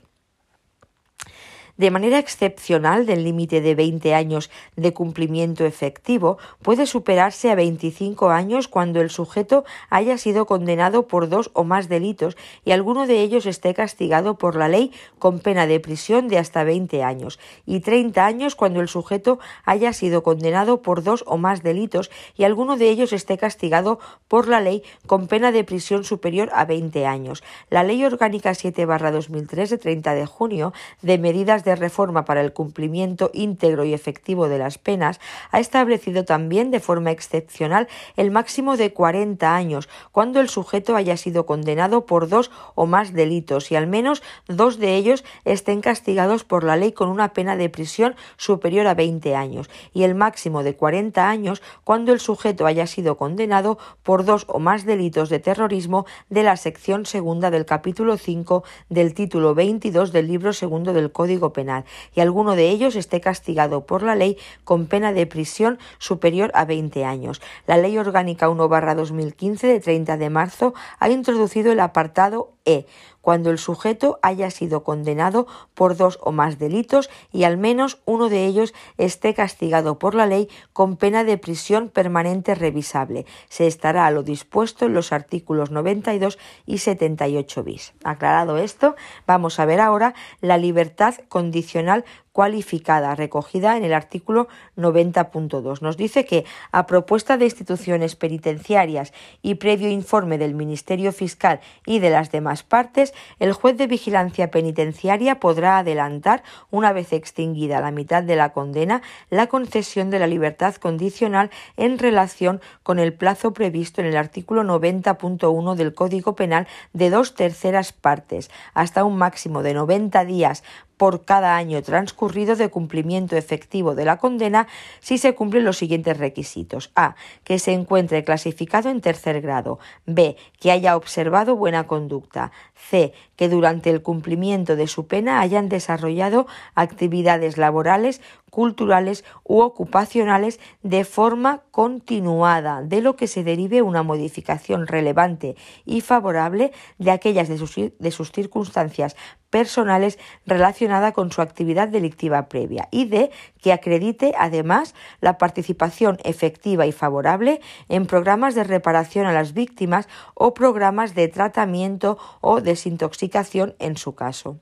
[1.77, 8.31] De manera excepcional del límite de 20 años de cumplimiento efectivo, puede superarse a 25
[8.31, 13.21] años cuando el sujeto haya sido condenado por dos o más delitos y alguno de
[13.21, 17.81] ellos esté castigado por la ley con pena de prisión de hasta 20 años, y
[17.81, 22.77] 30 años cuando el sujeto haya sido condenado por dos o más delitos y alguno
[22.77, 27.43] de ellos esté castigado por la ley con pena de prisión superior a 20 años.
[27.69, 32.53] La Ley Orgánica 7 2003 de 30 de junio de medidas de reforma para el
[32.53, 38.77] cumplimiento íntegro y efectivo de las penas ha establecido también de forma excepcional el máximo
[38.77, 43.77] de 40 años cuando el sujeto haya sido condenado por dos o más delitos y
[43.77, 48.15] al menos dos de ellos estén castigados por la ley con una pena de prisión
[48.37, 53.17] superior a 20 años y el máximo de 40 años cuando el sujeto haya sido
[53.17, 58.65] condenado por dos o más delitos de terrorismo de la sección segunda del capítulo 5
[58.89, 63.87] del título 22 del libro segundo del Código Penal y alguno de ellos esté castigado
[63.87, 67.41] por la ley con pena de prisión superior a 20 años.
[67.67, 72.87] La Ley Orgánica 1 2015 de 30 de marzo ha introducido el apartado E
[73.25, 78.29] cuando el sujeto haya sido condenado por dos o más delitos y al menos uno
[78.29, 83.25] de ellos esté castigado por la ley con pena de prisión permanente revisable.
[83.49, 87.95] Se estará a lo dispuesto en los artículos 92 y 78 bis.
[88.05, 88.95] Aclarado esto,
[89.27, 95.81] vamos a ver ahora la libertad condicional cualificada recogida en el artículo 90.2.
[95.83, 102.01] Nos dice que, a propuesta de instituciones penitenciarias y previo informe del Ministerio Fiscal y
[102.01, 106.43] de las demás partes, el juez de vigilancia penitenciaria podrá adelantar,
[106.73, 112.01] una vez extinguida la mitad de la condena, la concesión de la libertad condicional en
[112.01, 117.93] relación con el plazo previsto en el artículo 90.1 del Código Penal de dos terceras
[117.93, 120.65] partes, hasta un máximo de 90 días
[120.97, 124.67] por cada año transcurrido de cumplimiento efectivo de la condena
[125.01, 126.91] si se cumplen los siguientes requisitos.
[126.95, 127.15] A.
[127.45, 129.79] Que se encuentre clasificado en tercer grado.
[130.07, 130.37] B.
[130.61, 132.53] Que haya observado buena conducta.
[132.75, 133.13] C.
[133.37, 138.21] Que durante el cumplimiento de su pena hayan desarrollado actividades laborales
[138.55, 146.03] culturales u ocupacionales de forma continuada, de lo que se derive una modificación relevante y
[146.03, 149.17] favorable de aquellas de sus, circunstancias
[149.55, 153.31] personales relacionada con su actividad delictiva previa y de
[153.63, 160.09] que acredite además la participación efectiva y favorable en programas de reparación a las víctimas
[160.35, 164.59] o programas de tratamiento o desintoxicación en su caso.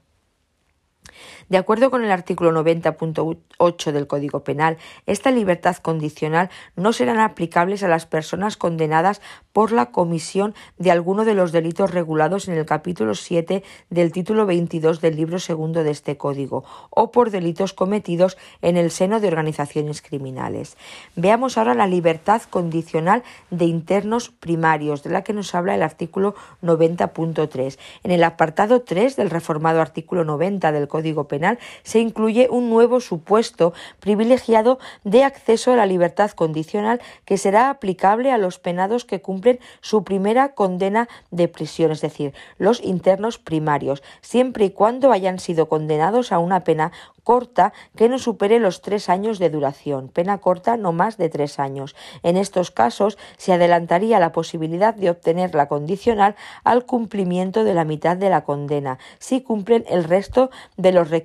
[1.48, 7.83] De acuerdo con el artículo 90.8 del Código Penal, esta libertad condicional no serán aplicables
[7.83, 9.20] a las personas condenadas
[9.52, 14.46] por la comisión de alguno de los delitos regulados en el capítulo 7 del título
[14.46, 19.28] 22 del libro segundo de este Código o por delitos cometidos en el seno de
[19.28, 20.76] organizaciones criminales.
[21.16, 26.35] Veamos ahora la libertad condicional de internos primarios, de la que nos habla el artículo
[26.62, 27.78] 90.3.
[28.05, 31.41] En el apartado 3 del reformado artículo 90 del Código Penal
[31.83, 38.31] se incluye un nuevo supuesto privilegiado de acceso a la libertad condicional que será aplicable
[38.31, 44.02] a los penados que cumplen su primera condena de prisión, es decir, los internos primarios,
[44.20, 46.92] siempre y cuando hayan sido condenados a una pena
[47.24, 51.59] corta que no supere los tres años de duración, pena corta no más de tres
[51.59, 51.94] años.
[52.22, 57.85] En estos casos se adelantaría la posibilidad de obtener la condicional al cumplimiento de la
[57.85, 61.21] mitad de la condena, si cumplen el resto de los requisitos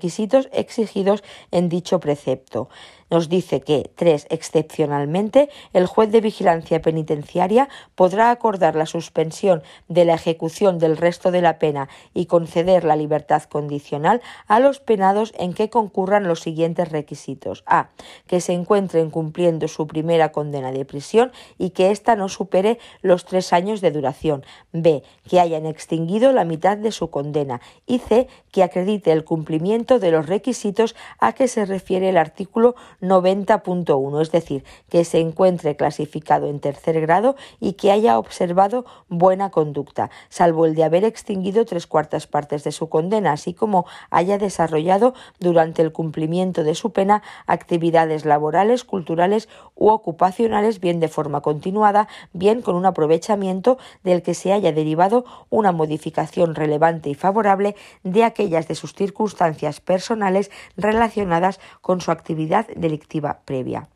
[0.51, 2.69] exigidos en dicho precepto
[3.09, 10.05] nos dice que, tres, excepcionalmente, el juez de vigilancia penitenciaria podrá acordar la suspensión de
[10.05, 15.33] la ejecución del resto de la pena y conceder la libertad condicional a los penados
[15.37, 17.63] en que concurran los siguientes requisitos.
[17.65, 17.89] A.
[18.27, 23.25] Que se encuentren cumpliendo su primera condena de prisión y que ésta no supere los
[23.25, 24.43] tres años de duración.
[24.71, 25.03] B.
[25.29, 27.61] Que hayan extinguido la mitad de su condena.
[27.85, 28.27] Y C.
[28.51, 34.31] Que acredite el cumplimiento de los requisitos a que se refiere el artículo 90.1, es
[34.31, 40.65] decir, que se encuentre clasificado en tercer grado y que haya observado buena conducta, salvo
[40.65, 45.81] el de haber extinguido tres cuartas partes de su condena, así como haya desarrollado durante
[45.81, 52.61] el cumplimiento de su pena actividades laborales, culturales u ocupacionales, bien de forma continuada, bien
[52.61, 58.67] con un aprovechamiento del que se haya derivado una modificación relevante y favorable de aquellas
[58.67, 63.87] de sus circunstancias personales relacionadas con su actividad delictiva previa.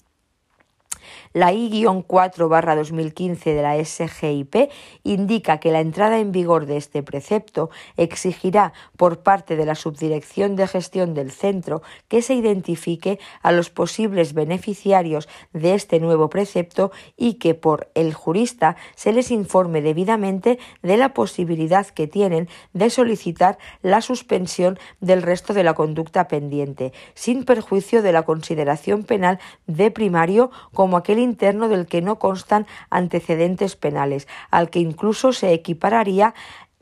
[1.34, 4.70] La I-4-2015 de la SGIP
[5.04, 10.56] indica que la entrada en vigor de este precepto exigirá por parte de la Subdirección
[10.56, 16.92] de Gestión del Centro que se identifique a los posibles beneficiarios de este nuevo precepto
[17.18, 22.90] y que por el jurista se les informe debidamente de la posibilidad que tienen de
[22.90, 29.40] solicitar la suspensión del resto de la conducta pendiente, sin perjuicio de la consideración penal
[29.68, 35.54] de primario como aquel interno del que no constan antecedentes penales, al que incluso se
[35.54, 36.34] equipararía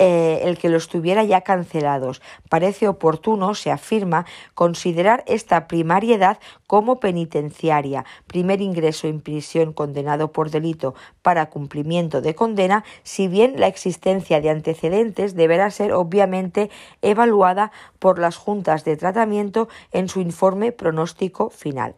[0.02, 2.22] eh, el que los tuviera ya cancelados.
[2.48, 10.52] Parece oportuno, se afirma, considerar esta primariedad como penitenciaria, primer ingreso en prisión condenado por
[10.52, 10.96] delito
[11.30, 16.72] para cumplimiento de condena, si bien la existencia de antecedentes deberá ser obviamente
[17.04, 21.94] evaluada por las juntas de tratamiento en su informe pronóstico final.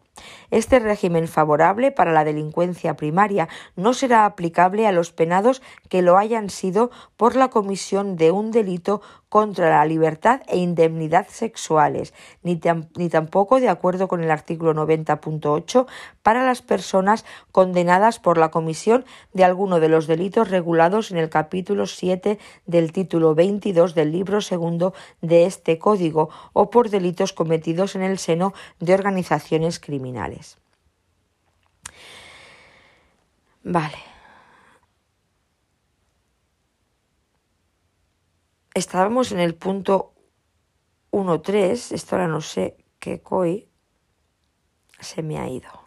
[0.50, 3.48] Este régimen favorable para la delincuencia primaria
[3.78, 8.52] no será aplicable a los penados que lo hayan sido por la comisión de un
[8.52, 9.02] delito
[9.32, 12.14] contra la libertad e indemnidad sexuales,
[12.44, 15.88] ni, tampoco de acuerdo con el artículo 90.8
[16.22, 17.24] para las personas
[17.54, 22.92] condenadas por la comisión de alguno de los delitos regulados en el capítulo 7 del
[22.92, 28.54] título 22 del libro segundo de este código o por delitos cometidos en el seno
[28.82, 30.58] de organizaciones criminales.
[33.64, 34.11] Vale.
[38.74, 40.14] Estábamos en el punto
[41.12, 43.70] 1.3, esto ahora no sé qué coi
[45.00, 45.81] se me ha ido.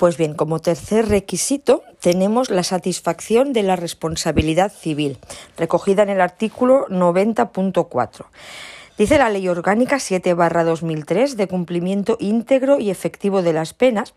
[0.00, 5.18] Pues bien, como tercer requisito tenemos la satisfacción de la responsabilidad civil,
[5.58, 8.24] recogida en el artículo 90.4.
[8.96, 14.14] Dice la Ley Orgánica 7-2003 de cumplimiento íntegro y efectivo de las penas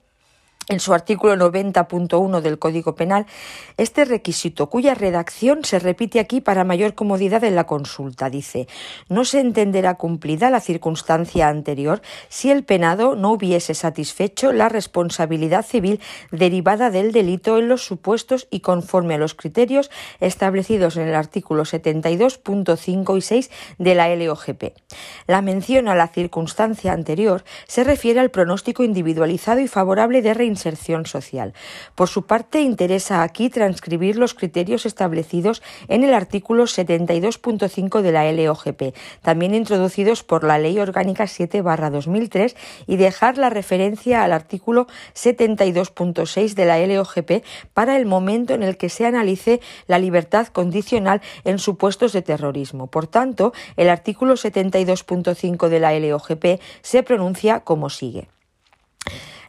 [0.70, 3.26] en su artículo 90.1 del Código Penal
[3.78, 8.30] este requisito, cuya redacción se repite aquí para mayor comodidad en la consulta.
[8.30, 8.68] Dice,
[9.10, 15.66] no se entenderá cumplida la circunstancia anterior si el penado no hubiese satisfecho la responsabilidad
[15.66, 16.00] civil
[16.32, 21.64] derivada del delito en los supuestos y conforme a los criterios establecidos en el artículo
[21.64, 24.64] 72.5 y 6 de la LOGP.
[25.28, 31.06] La mención a la circunstancia anterior se refiere al pronóstico individualizado y favorable de inserción
[31.06, 31.54] social.
[31.96, 38.32] Por su parte, interesa aquí transcribir los criterios establecidos en el artículo 72.5 de la
[38.32, 42.56] LOGP, también introducidos por la Ley Orgánica 7-2003,
[42.88, 47.44] y dejar la referencia al artículo 72.6 de la LOGP
[47.74, 52.88] para el momento en el que se analice la libertad condicional en supuestos de terrorismo.
[52.88, 58.28] Por tanto, el artículo 72.5 de la LOGP se pronuncia como sigue.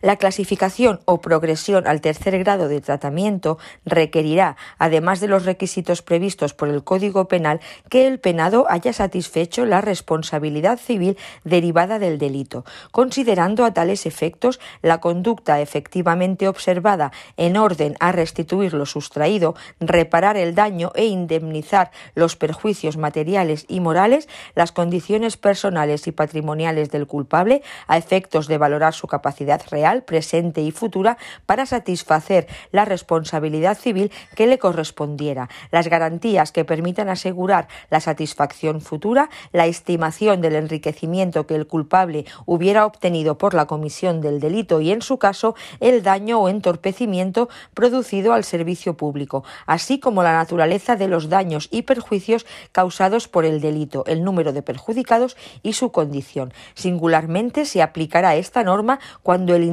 [0.05, 6.53] La clasificación o progresión al tercer grado de tratamiento requerirá, además de los requisitos previstos
[6.53, 12.67] por el Código Penal, que el penado haya satisfecho la responsabilidad civil derivada del delito,
[12.91, 20.37] considerando a tales efectos la conducta efectivamente observada en orden a restituir lo sustraído, reparar
[20.37, 27.07] el daño e indemnizar los perjuicios materiales y morales, las condiciones personales y patrimoniales del
[27.07, 33.79] culpable a efectos de valorar su capacidad real presente y futura para satisfacer la responsabilidad
[33.79, 40.57] civil que le correspondiera, las garantías que permitan asegurar la satisfacción futura, la estimación del
[40.57, 45.55] enriquecimiento que el culpable hubiera obtenido por la comisión del delito y, en su caso,
[45.81, 51.69] el daño o entorpecimiento producido al servicio público, así como la naturaleza de los daños
[51.71, 56.53] y perjuicios causados por el delito, el número de perjudicados y su condición.
[56.75, 59.65] Singularmente se aplicará esta norma cuando el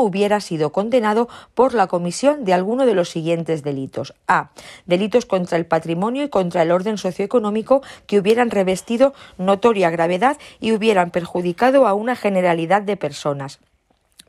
[0.00, 4.14] hubiera sido condenado por la comisión de alguno de los siguientes delitos.
[4.26, 4.50] A.
[4.86, 10.72] Delitos contra el patrimonio y contra el orden socioeconómico que hubieran revestido notoria gravedad y
[10.72, 13.60] hubieran perjudicado a una generalidad de personas.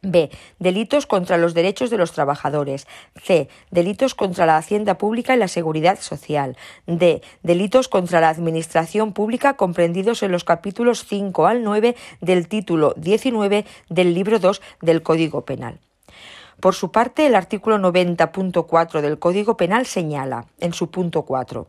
[0.03, 0.31] B.
[0.57, 2.87] Delitos contra los derechos de los trabajadores.
[3.21, 3.49] C.
[3.69, 6.57] Delitos contra la hacienda pública y la seguridad social.
[6.87, 7.21] D.
[7.43, 13.65] Delitos contra la administración pública comprendidos en los capítulos 5 al 9 del título 19
[13.89, 15.79] del libro 2 del Código Penal.
[16.59, 21.67] Por su parte, el artículo 90.4 del Código Penal señala, en su punto 4,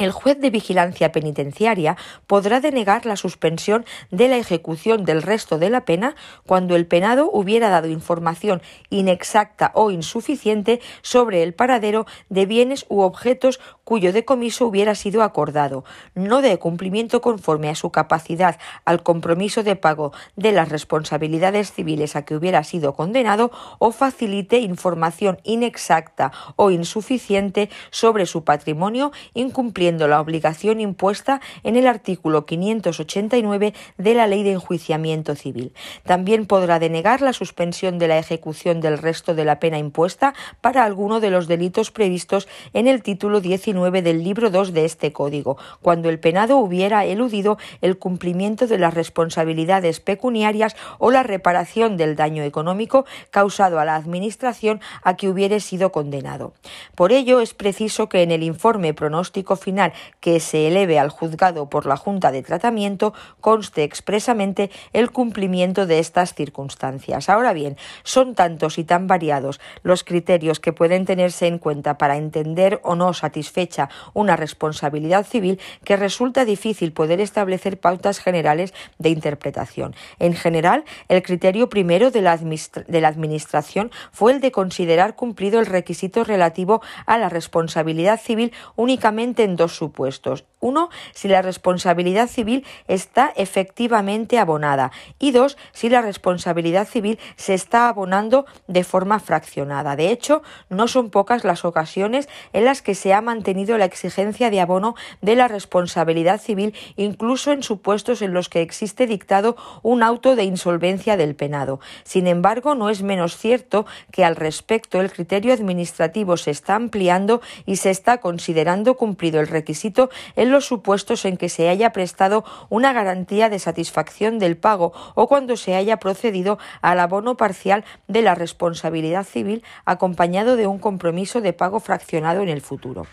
[0.00, 5.68] el juez de vigilancia penitenciaria podrá denegar la suspensión de la ejecución del resto de
[5.68, 12.46] la pena cuando el penado hubiera dado información inexacta o insuficiente sobre el paradero de
[12.46, 15.84] bienes u objetos cuyo decomiso hubiera sido acordado,
[16.14, 22.16] no de cumplimiento conforme a su capacidad al compromiso de pago de las responsabilidades civiles
[22.16, 29.89] a que hubiera sido condenado o facilite información inexacta o insuficiente sobre su patrimonio incumpliendo
[29.98, 35.72] la obligación impuesta en el artículo 589 de la Ley de Enjuiciamiento Civil.
[36.04, 40.84] También podrá denegar la suspensión de la ejecución del resto de la pena impuesta para
[40.84, 45.56] alguno de los delitos previstos en el título 19 del libro 2 de este Código,
[45.82, 52.16] cuando el penado hubiera eludido el cumplimiento de las responsabilidades pecuniarias o la reparación del
[52.16, 56.52] daño económico causado a la Administración a que hubiere sido condenado.
[56.94, 59.79] Por ello, es preciso que en el informe pronóstico final
[60.20, 65.98] que se eleve al juzgado por la Junta de Tratamiento conste expresamente el cumplimiento de
[65.98, 67.28] estas circunstancias.
[67.28, 72.16] Ahora bien, son tantos y tan variados los criterios que pueden tenerse en cuenta para
[72.16, 79.10] entender o no satisfecha una responsabilidad civil que resulta difícil poder establecer pautas generales de
[79.10, 79.94] interpretación.
[80.18, 85.60] En general, el criterio primero de la, de la Administración fue el de considerar cumplido
[85.60, 90.46] el requisito relativo a la responsabilidad civil únicamente en dos supuestos.
[90.58, 94.90] Uno, si la responsabilidad civil está efectivamente abonada.
[95.18, 99.96] Y dos, si la responsabilidad civil se está abonando de forma fraccionada.
[99.96, 104.50] De hecho, no son pocas las ocasiones en las que se ha mantenido la exigencia
[104.50, 110.02] de abono de la responsabilidad civil, incluso en supuestos en los que existe dictado un
[110.02, 111.80] auto de insolvencia del penado.
[112.04, 117.42] Sin embargo, no es menos cierto que al respecto el criterio administrativo se está ampliando
[117.66, 122.44] y se está considerando cumplido el requisito en los supuestos en que se haya prestado
[122.68, 128.22] una garantía de satisfacción del pago o cuando se haya procedido al abono parcial de
[128.22, 133.06] la responsabilidad civil acompañado de un compromiso de pago fraccionado en el futuro.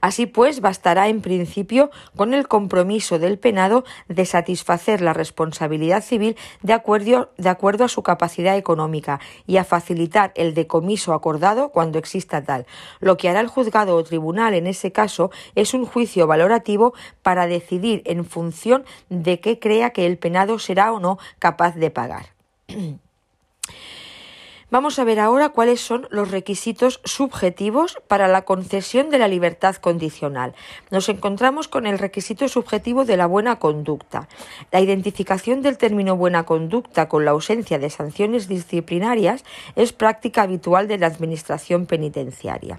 [0.00, 6.36] Así pues, bastará en principio con el compromiso del penado de satisfacer la responsabilidad civil
[6.62, 12.66] de acuerdo, a su capacidad económica y a facilitar el decomiso acordado cuando exista tal.
[13.00, 17.46] Lo que hará el juzgado o tribunal en ese caso es un juicio valorativo para
[17.46, 22.26] decidir en función de qué crea que el penado será o no capaz de pagar.
[24.70, 29.76] Vamos a ver ahora cuáles son los requisitos subjetivos para la concesión de la libertad
[29.76, 30.54] condicional.
[30.90, 34.28] Nos encontramos con el requisito subjetivo de la buena conducta.
[34.70, 39.42] La identificación del término buena conducta con la ausencia de sanciones disciplinarias
[39.74, 42.76] es práctica habitual de la Administración penitenciaria.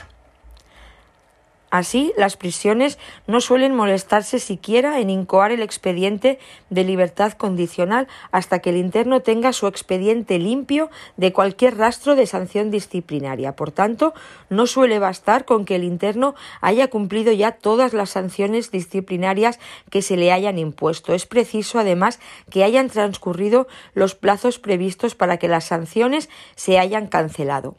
[1.70, 2.98] Así, las prisiones
[3.28, 6.40] no suelen molestarse siquiera en incoar el expediente
[6.70, 12.26] de libertad condicional hasta que el interno tenga su expediente limpio de cualquier rastro de
[12.26, 13.56] sanción disciplinaria.
[13.56, 14.14] Por tanto,
[14.50, 19.60] no suele bastar con que el interno haya cumplido ya todas las sanciones disciplinarias
[19.92, 21.14] que se le hayan impuesto.
[21.14, 27.08] Es preciso, además, que hayan transcurrido los plazos previstos para que las sanciones se hayan
[27.08, 27.76] cancelado.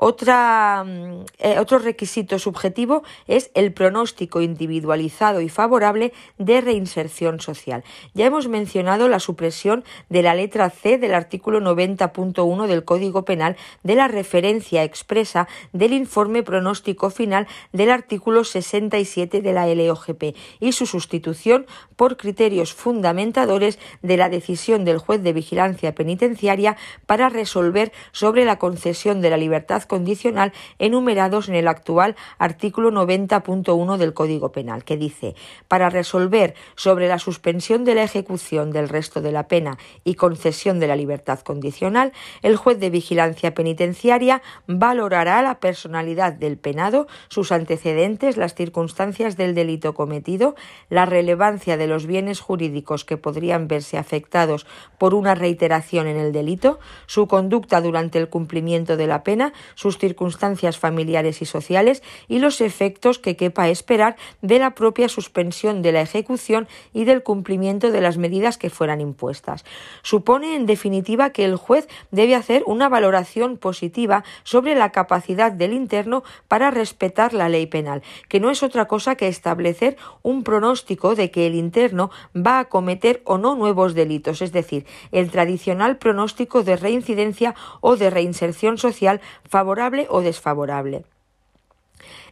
[0.00, 7.82] Otra, mm, eh, otro requisito subjetivo es el pronóstico individualizado y favorable de reinserción social.
[8.14, 13.56] Ya hemos mencionado la supresión de la letra C del artículo 90.1 del Código Penal
[13.82, 20.72] de la referencia expresa del informe pronóstico final del artículo 67 de la LOGP y
[20.72, 26.76] su sustitución por criterios fundamentadores de la decisión del juez de vigilancia penitenciaria
[27.06, 33.96] para resolver sobre la concesión de la libertad condicional enumerados en el actual artículo 90.1
[33.96, 35.34] del Código Penal, que dice
[35.66, 40.78] para resolver sobre la suspensión de la ejecución del resto de la pena y concesión
[40.78, 42.12] de la libertad condicional,
[42.42, 49.54] el juez de vigilancia penitenciaria valorará la personalidad del penado, sus antecedentes, las circunstancias del
[49.54, 50.54] delito cometido,
[50.90, 54.66] la relevancia de los bienes jurídicos que podrían verse afectados
[54.98, 59.96] por una reiteración en el delito, su conducta durante el cumplimiento de la pena, sus
[59.96, 65.92] circunstancias familiares y sociales y los efectos que quepa esperar de la propia suspensión de
[65.92, 69.64] la ejecución y del cumplimiento de las medidas que fueran impuestas.
[70.02, 75.72] Supone, en definitiva, que el juez debe hacer una valoración positiva sobre la capacidad del
[75.72, 81.14] interno para respetar la ley penal, que no es otra cosa que establecer un pronóstico
[81.14, 85.98] de que el interno va a cometer o no nuevos delitos, es decir, el tradicional
[85.98, 89.67] pronóstico de reincidencia o de reinserción social favorable
[90.08, 91.04] o desfavorable.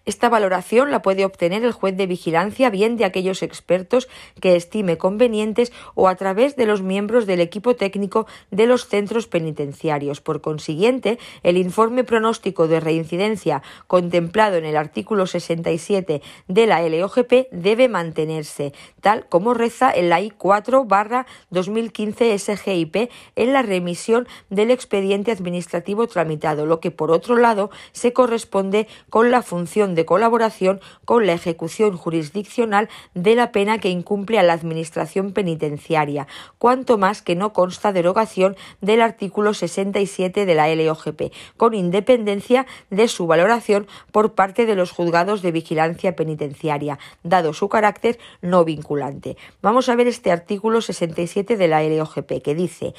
[0.07, 4.09] Esta valoración la puede obtener el juez de vigilancia bien de aquellos expertos
[4.41, 9.27] que estime convenientes o a través de los miembros del equipo técnico de los centros
[9.27, 10.21] penitenciarios.
[10.21, 17.51] Por consiguiente, el informe pronóstico de reincidencia contemplado en el artículo 67 de la LOGP
[17.51, 25.33] debe mantenerse, tal como reza en la I4 2015 SGIP en la remisión del expediente
[25.33, 31.27] administrativo tramitado, lo que por otro lado se corresponde con la función de colaboración con
[31.27, 36.29] la ejecución jurisdiccional de la pena que incumple a la Administración penitenciaria,
[36.59, 43.09] cuanto más que no consta derogación del artículo 67 de la LOGP, con independencia de
[43.09, 49.37] su valoración por parte de los juzgados de vigilancia penitenciaria, dado su carácter no vinculante.
[49.63, 52.95] Vamos a ver este artículo 67 de la LOGP que dice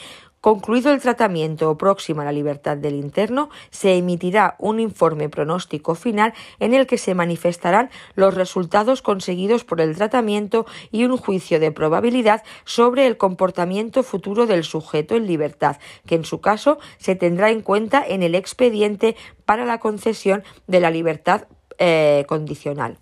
[0.47, 5.93] Concluido el tratamiento o próxima a la libertad del interno, se emitirá un informe pronóstico
[5.93, 11.59] final en el que se manifestarán los resultados conseguidos por el tratamiento y un juicio
[11.59, 17.15] de probabilidad sobre el comportamiento futuro del sujeto en libertad, que en su caso se
[17.15, 22.97] tendrá en cuenta en el expediente para la concesión de la libertad eh, condicional.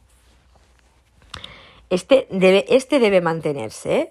[1.91, 3.95] Este debe, este debe mantenerse.
[3.95, 4.09] ¿eh?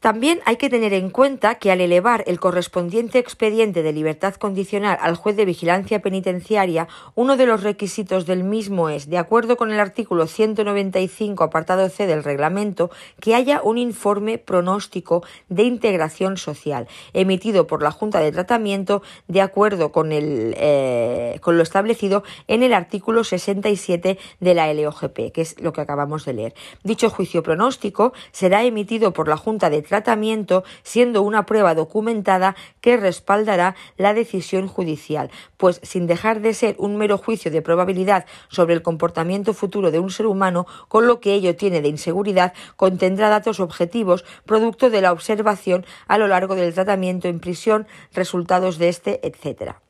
[0.00, 4.96] También hay que tener en cuenta que al elevar el correspondiente expediente de libertad condicional
[4.98, 9.70] al juez de vigilancia penitenciaria, uno de los requisitos del mismo es, de acuerdo con
[9.70, 12.90] el artículo 195 apartado C del reglamento,
[13.20, 19.42] que haya un informe pronóstico de integración social emitido por la Junta de Tratamiento de
[19.42, 25.42] acuerdo con, el, eh, con lo establecido en el artículo 67 de la LOGP, que
[25.42, 26.54] es lo que acabamos de leer.
[26.84, 32.96] Dicho juicio pronóstico será emitido por la Junta de tratamiento, siendo una prueba documentada que
[32.96, 38.74] respaldará la decisión judicial, pues sin dejar de ser un mero juicio de probabilidad sobre
[38.74, 43.28] el comportamiento futuro de un ser humano, con lo que ello tiene de inseguridad, contendrá
[43.28, 48.88] datos objetivos producto de la observación a lo largo del tratamiento en prisión, resultados de
[48.88, 49.82] este, etcétera.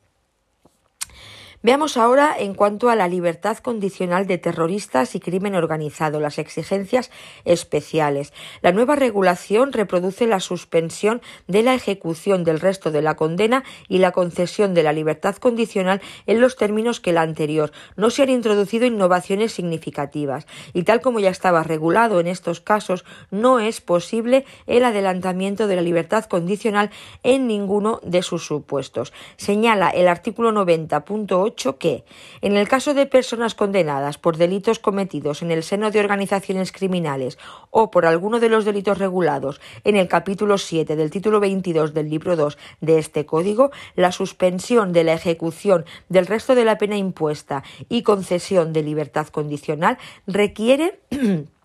[1.63, 7.11] Veamos ahora en cuanto a la libertad condicional de terroristas y crimen organizado, las exigencias
[7.45, 8.33] especiales.
[8.63, 13.99] La nueva regulación reproduce la suspensión de la ejecución del resto de la condena y
[13.99, 17.71] la concesión de la libertad condicional en los términos que la anterior.
[17.95, 23.05] No se han introducido innovaciones significativas y tal como ya estaba regulado en estos casos,
[23.29, 26.89] no es posible el adelantamiento de la libertad condicional
[27.21, 29.13] en ninguno de sus supuestos.
[29.37, 32.03] Señala el artículo 90.8 que,
[32.41, 37.37] en el caso de personas condenadas por delitos cometidos en el seno de organizaciones criminales
[37.69, 42.09] o por alguno de los delitos regulados en el capítulo 7 del título 22 del
[42.09, 46.97] libro 2 de este código, la suspensión de la ejecución del resto de la pena
[46.97, 49.97] impuesta y concesión de libertad condicional
[50.27, 50.99] requiere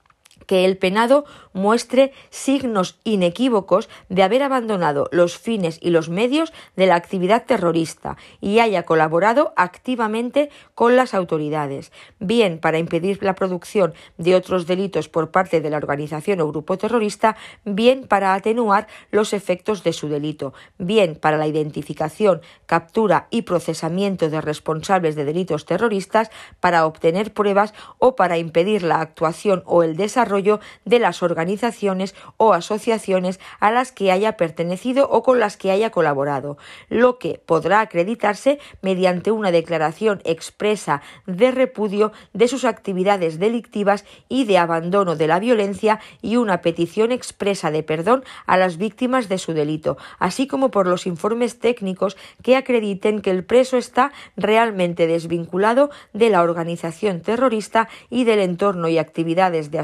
[0.47, 6.87] que el penado muestre signos inequívocos de haber abandonado los fines y los medios de
[6.87, 13.95] la actividad terrorista y haya colaborado activamente con las autoridades, bien para impedir la producción
[14.19, 19.33] de otros delitos por parte de la organización o grupo terrorista, bien para atenuar los
[19.33, 25.65] efectos de su delito, bien para la identificación, captura y procesamiento de responsables de delitos
[25.65, 26.31] terroristas,
[26.61, 30.36] para obtener pruebas o para impedir la actuación o el desarrollo
[30.85, 35.91] de las organizaciones o asociaciones a las que haya pertenecido o con las que haya
[35.91, 36.59] colaborado,
[36.89, 44.45] lo que podrá acreditarse mediante una declaración expresa de repudio de sus actividades delictivas y
[44.45, 49.39] de abandono de la violencia y una petición expresa de perdón a las víctimas de
[49.39, 55.07] su delito, así como por los informes técnicos que acrediten que el preso está realmente
[55.07, 59.79] desvinculado de la organización terrorista y del entorno y actividades de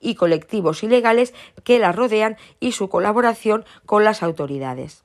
[0.00, 5.04] y colectivos ilegales que la rodean y su colaboración con las autoridades.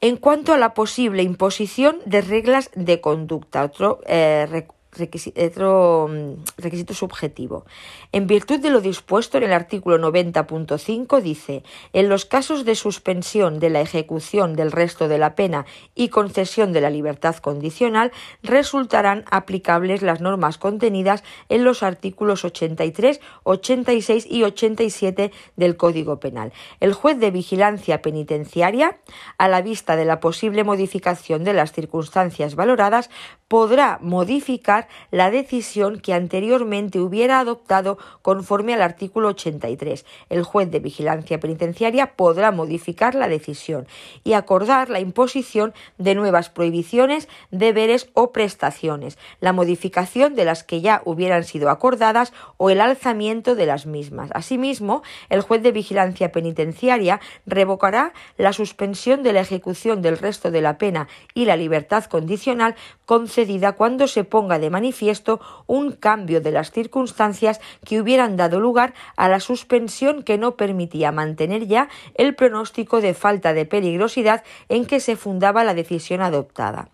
[0.00, 4.68] En cuanto a la posible imposición de reglas de conducta, otro eh,
[4.98, 7.64] requisito, mm, requisito subjetivo.
[8.12, 13.58] En virtud de lo dispuesto en el artículo 90.5 dice, en los casos de suspensión
[13.60, 19.24] de la ejecución del resto de la pena y concesión de la libertad condicional, resultarán
[19.30, 26.52] aplicables las normas contenidas en los artículos 83, 86 y 87 del Código Penal.
[26.80, 28.98] El juez de vigilancia penitenciaria,
[29.38, 33.10] a la vista de la posible modificación de las circunstancias valoradas,
[33.48, 40.04] podrá modificar la decisión que anteriormente hubiera adoptado conforme al artículo 83.
[40.28, 43.86] El juez de vigilancia penitenciaria podrá modificar la decisión
[44.24, 50.80] y acordar la imposición de nuevas prohibiciones, deberes o prestaciones, la modificación de las que
[50.80, 54.30] ya hubieran sido acordadas o el alzamiento de las mismas.
[54.34, 60.60] Asimismo, el juez de vigilancia penitenciaria revocará la suspensión de la ejecución del resto de
[60.60, 62.74] la pena y la libertad condicional
[63.06, 68.94] concedida cuando se ponga de manifiesto un cambio de las circunstancias que hubieran dado lugar
[69.16, 74.86] a la suspensión que no permitía mantener ya el pronóstico de falta de peligrosidad en
[74.86, 76.90] que se fundaba la decisión adoptada.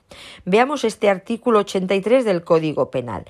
[0.46, 3.26] Veamos este artículo 83 del Código Penal.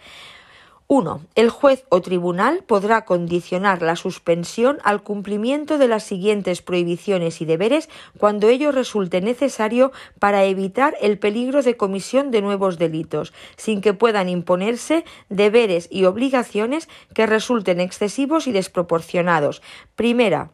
[0.87, 1.23] 1.
[1.35, 7.47] El juez o tribunal podrá condicionar la suspensión al cumplimiento de las siguientes prohibiciones y
[7.47, 13.81] deberes cuando ello resulte necesario para evitar el peligro de comisión de nuevos delitos, sin
[13.81, 19.63] que puedan imponerse deberes y obligaciones que resulten excesivos y desproporcionados.
[19.97, 20.51] Primera,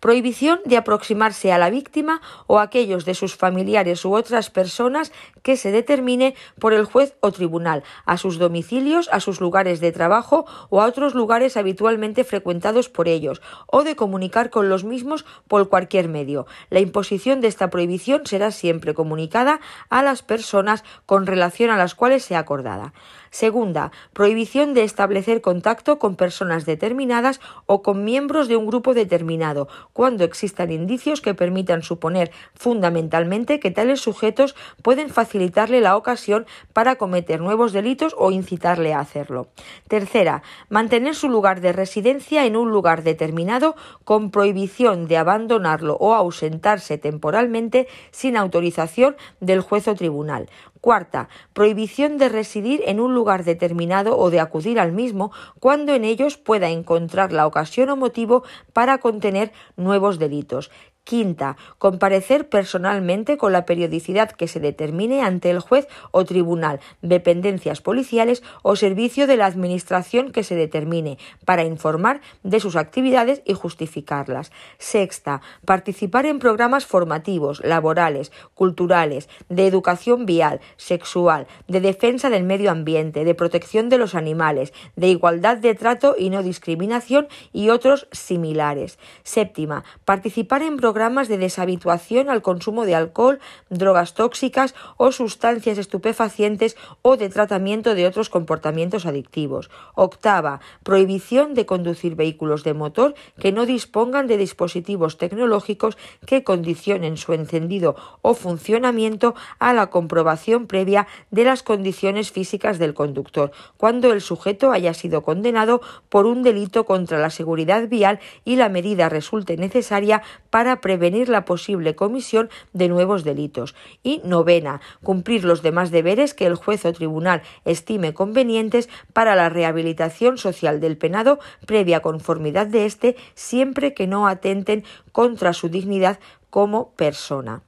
[0.00, 5.12] Prohibición de aproximarse a la víctima o a aquellos de sus familiares u otras personas
[5.42, 9.92] que se determine por el juez o tribunal, a sus domicilios, a sus lugares de
[9.92, 15.24] trabajo o a otros lugares habitualmente frecuentados por ellos, o de comunicar con los mismos
[15.48, 16.46] por cualquier medio.
[16.70, 21.94] La imposición de esta prohibición será siempre comunicada a las personas con relación a las
[21.94, 22.92] cuales sea acordada.
[23.30, 29.68] Segunda, prohibición de establecer contacto con personas determinadas o con miembros de un grupo determinado,
[29.92, 36.96] cuando existan indicios que permitan suponer fundamentalmente que tales sujetos pueden facilitarle la ocasión para
[36.96, 39.48] cometer nuevos delitos o incitarle a hacerlo.
[39.88, 46.14] Tercera, mantener su lugar de residencia en un lugar determinado con prohibición de abandonarlo o
[46.14, 50.48] ausentarse temporalmente sin autorización del juez o tribunal.
[50.80, 56.04] Cuarta, prohibición de residir en un lugar determinado o de acudir al mismo cuando en
[56.04, 60.70] ellos pueda encontrar la ocasión o motivo para contener nuevos delitos.
[61.08, 67.80] Quinta, comparecer personalmente con la periodicidad que se determine ante el juez o tribunal, dependencias
[67.80, 73.54] policiales o servicio de la Administración que se determine, para informar de sus actividades y
[73.54, 74.52] justificarlas.
[74.76, 82.70] Sexta, participar en programas formativos, laborales, culturales, de educación vial, sexual, de defensa del medio
[82.70, 88.08] ambiente, de protección de los animales, de igualdad de trato y no discriminación y otros
[88.12, 88.98] similares.
[89.22, 93.38] Séptima, participar en programas programas de deshabituación al consumo de alcohol,
[93.70, 99.70] drogas tóxicas o sustancias estupefacientes o de tratamiento de otros comportamientos adictivos.
[99.94, 105.96] Octava, prohibición de conducir vehículos de motor que no dispongan de dispositivos tecnológicos
[106.26, 112.94] que condicionen su encendido o funcionamiento a la comprobación previa de las condiciones físicas del
[112.94, 118.56] conductor, cuando el sujeto haya sido condenado por un delito contra la seguridad vial y
[118.56, 123.74] la medida resulte necesaria para prevenir la posible comisión de nuevos delitos.
[124.02, 129.50] Y novena, cumplir los demás deberes que el juez o tribunal estime convenientes para la
[129.50, 134.82] rehabilitación social del penado previa conformidad de éste, siempre que no atenten
[135.12, 137.60] contra su dignidad como persona.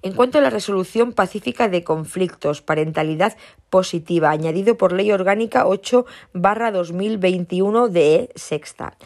[0.00, 3.36] En cuanto a la resolución pacífica de conflictos, parentalidad
[3.68, 8.96] positiva, añadido por Ley Orgánica 8 2021 de sexta.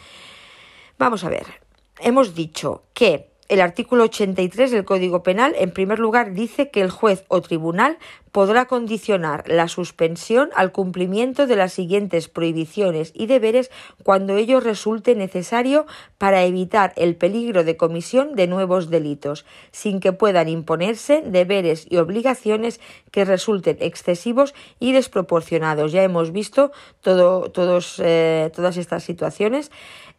[0.97, 1.64] Vamos a ver
[1.99, 6.89] hemos dicho que el artículo 83 del Código Penal, en primer lugar, dice que el
[6.89, 7.99] juez o tribunal
[8.31, 13.71] podrá condicionar la suspensión al cumplimiento de las siguientes prohibiciones y deberes
[14.03, 15.85] cuando ello resulte necesario
[16.17, 21.97] para evitar el peligro de comisión de nuevos delitos, sin que puedan imponerse deberes y
[21.97, 22.81] obligaciones
[23.11, 25.91] que resulten excesivos y desproporcionados.
[25.91, 29.71] Ya hemos visto todo, todos, eh, todas estas situaciones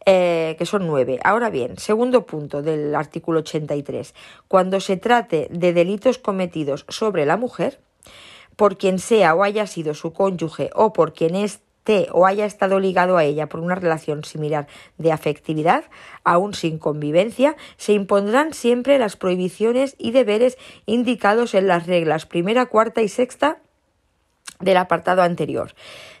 [0.09, 1.19] eh, que son nueve.
[1.21, 4.15] Ahora bien, segundo punto del artículo 83.
[4.47, 7.81] Cuando se trate de delitos cometidos sobre la mujer,
[8.55, 12.79] por quien sea o haya sido su cónyuge o por quien esté o haya estado
[12.79, 15.83] ligado a ella por una relación similar de afectividad,
[16.23, 22.67] aún sin convivencia, se impondrán siempre las prohibiciones y deberes indicados en las reglas primera,
[22.67, 23.59] cuarta y sexta
[24.59, 25.73] del apartado anterior.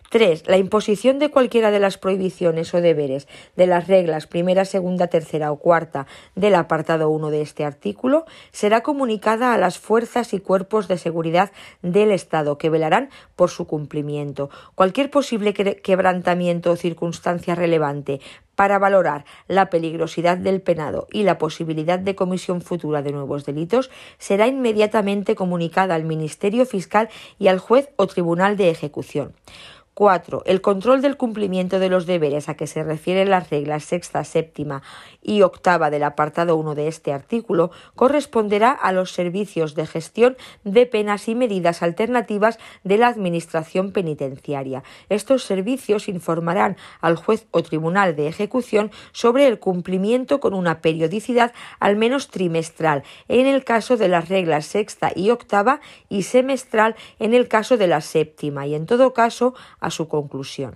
[0.09, 0.47] 3.
[0.47, 3.27] La imposición de cualquiera de las prohibiciones o deberes
[3.57, 8.81] de las reglas primera, segunda, tercera o cuarta del apartado 1 de este artículo será
[8.83, 11.51] comunicada a las fuerzas y cuerpos de seguridad
[11.81, 14.49] del Estado que velarán por su cumplimiento.
[14.75, 18.21] Cualquier posible quebrantamiento o circunstancia relevante
[18.55, 23.91] para valorar la peligrosidad del penado y la posibilidad de comisión futura de nuevos delitos
[24.17, 29.35] será inmediatamente comunicada al Ministerio Fiscal y al juez o tribunal de ejecución.
[29.97, 30.43] 4.
[30.45, 34.83] El control del cumplimiento de los deberes a que se refieren las reglas sexta, séptima
[35.23, 40.85] y octava del apartado 1 de este artículo corresponderá a los servicios de gestión de
[40.85, 44.83] penas y medidas alternativas de la Administración penitenciaria.
[45.09, 51.53] Estos servicios informarán al juez o tribunal de ejecución sobre el cumplimiento con una periodicidad
[51.79, 57.33] al menos trimestral en el caso de las reglas sexta y octava y semestral en
[57.33, 59.55] el caso de la séptima y en todo caso
[59.87, 60.75] a su conclusión.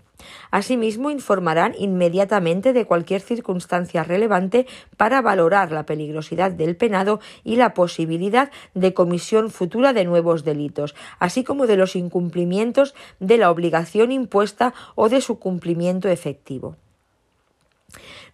[0.51, 7.73] Asimismo, informarán inmediatamente de cualquier circunstancia relevante para valorar la peligrosidad del penado y la
[7.73, 14.11] posibilidad de comisión futura de nuevos delitos, así como de los incumplimientos de la obligación
[14.11, 16.77] impuesta o de su cumplimiento efectivo.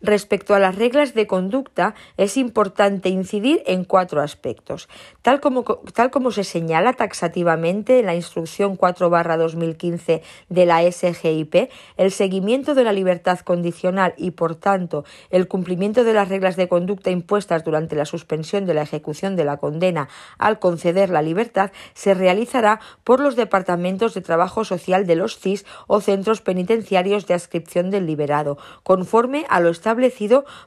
[0.01, 4.87] Respecto a las reglas de conducta, es importante incidir en cuatro aspectos.
[5.23, 11.69] Tal como, tal como se señala taxativamente en la Instrucción 4 2015 de la SGIP,
[11.97, 16.67] el seguimiento de la libertad condicional y, por tanto, el cumplimiento de las reglas de
[16.67, 21.71] conducta impuestas durante la suspensión de la ejecución de la condena al conceder la libertad
[21.93, 27.33] se realizará por los departamentos de trabajo social de los CIS o centros penitenciarios de
[27.33, 29.86] adscripción del liberado, conforme a lo establecido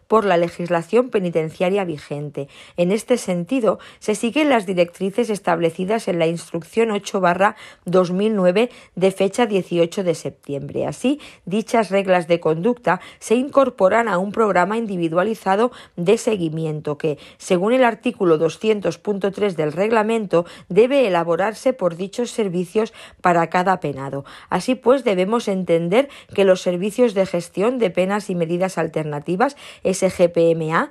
[0.08, 2.48] por la legislación penitenciaria vigente.
[2.76, 7.20] En este sentido, se siguen las directrices establecidas en la Instrucción 8
[7.84, 10.86] 2009 de fecha 18 de septiembre.
[10.86, 17.72] Así, dichas reglas de conducta se incorporan a un programa individualizado de seguimiento que, según
[17.72, 24.24] el artículo 200.3 del reglamento, debe elaborarse por dichos servicios para cada penado.
[24.48, 29.56] Así pues, debemos entender que los servicios de gestión de penas y medidas alternativas alternativas,
[29.84, 30.90] SGPMA,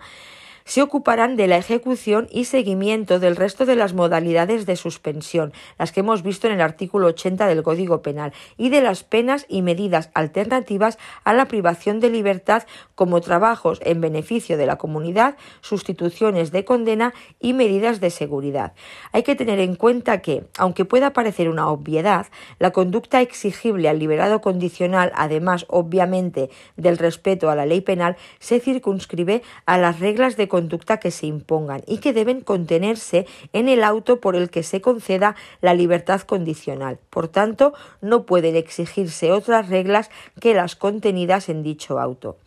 [0.70, 5.92] se ocuparán de la ejecución y seguimiento del resto de las modalidades de suspensión, las
[5.92, 9.64] que hemos visto en el artículo 80 del Código Penal, y de las penas y
[9.64, 16.52] medidas alternativas a la privación de libertad como trabajos en beneficio de la comunidad, sustituciones
[16.52, 18.74] de condena y medidas de seguridad.
[19.12, 22.28] Hay que tener en cuenta que, aunque pueda parecer una obviedad,
[22.60, 28.60] la conducta exigible al liberado condicional, además obviamente del respeto a la ley penal, se
[28.60, 30.59] circunscribe a las reglas de conducta
[31.00, 35.36] que se impongan y que deben contenerse en el auto por el que se conceda
[35.62, 37.00] la libertad condicional.
[37.10, 42.38] Por tanto, no pueden exigirse otras reglas que las contenidas en dicho auto.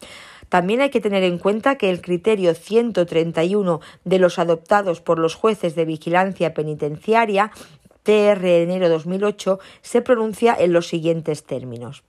[0.48, 5.34] También hay que tener en cuenta que el criterio 131 de los adoptados por los
[5.34, 7.52] jueces de vigilancia penitenciaria
[8.02, 12.02] TR de enero 2008 se pronuncia en los siguientes términos.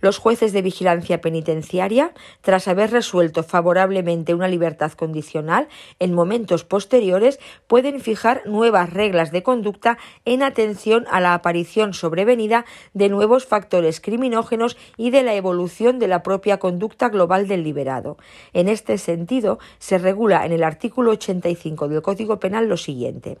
[0.00, 5.66] Los jueces de vigilancia penitenciaria, tras haber resuelto favorablemente una libertad condicional,
[5.98, 12.64] en momentos posteriores pueden fijar nuevas reglas de conducta en atención a la aparición sobrevenida
[12.94, 18.18] de nuevos factores criminógenos y de la evolución de la propia conducta global del liberado.
[18.52, 23.38] En este sentido, se regula en el artículo 85 del Código Penal lo siguiente.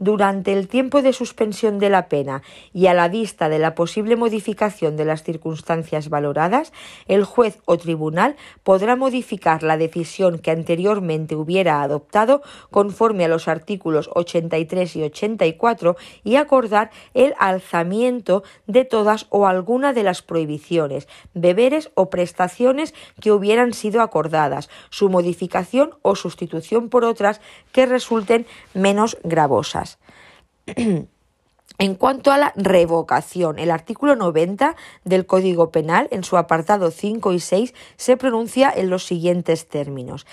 [0.00, 2.42] Durante el tiempo de suspensión de la pena
[2.72, 6.72] y a la vista de la posible modificación de las circunstancias valoradas,
[7.06, 13.48] el juez o tribunal podrá modificar la decisión que anteriormente hubiera adoptado conforme a los
[13.48, 21.08] artículos 83 y 84 y acordar el alzamiento de todas o alguna de las prohibiciones,
[21.34, 27.40] deberes o prestaciones que hubieran sido acordadas, su modificación o sustitución por otras
[27.72, 29.98] que resulten menos gravosas.
[31.80, 37.32] En cuanto a la revocación, el artículo 90 del Código Penal, en su apartado 5
[37.32, 40.26] y 6, se pronuncia en los siguientes términos.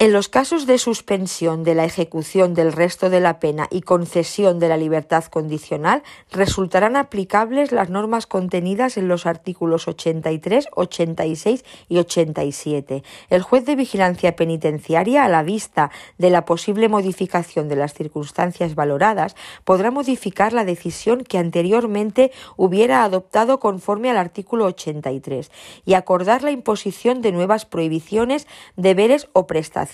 [0.00, 4.60] En los casos de suspensión de la ejecución del resto de la pena y concesión
[4.60, 11.98] de la libertad condicional, resultarán aplicables las normas contenidas en los artículos 83, 86 y
[11.98, 13.02] 87.
[13.28, 18.76] El juez de vigilancia penitenciaria, a la vista de la posible modificación de las circunstancias
[18.76, 19.34] valoradas,
[19.64, 25.50] podrá modificar la decisión que anteriormente hubiera adoptado conforme al artículo 83
[25.84, 28.46] y acordar la imposición de nuevas prohibiciones,
[28.76, 29.87] deberes o prestaciones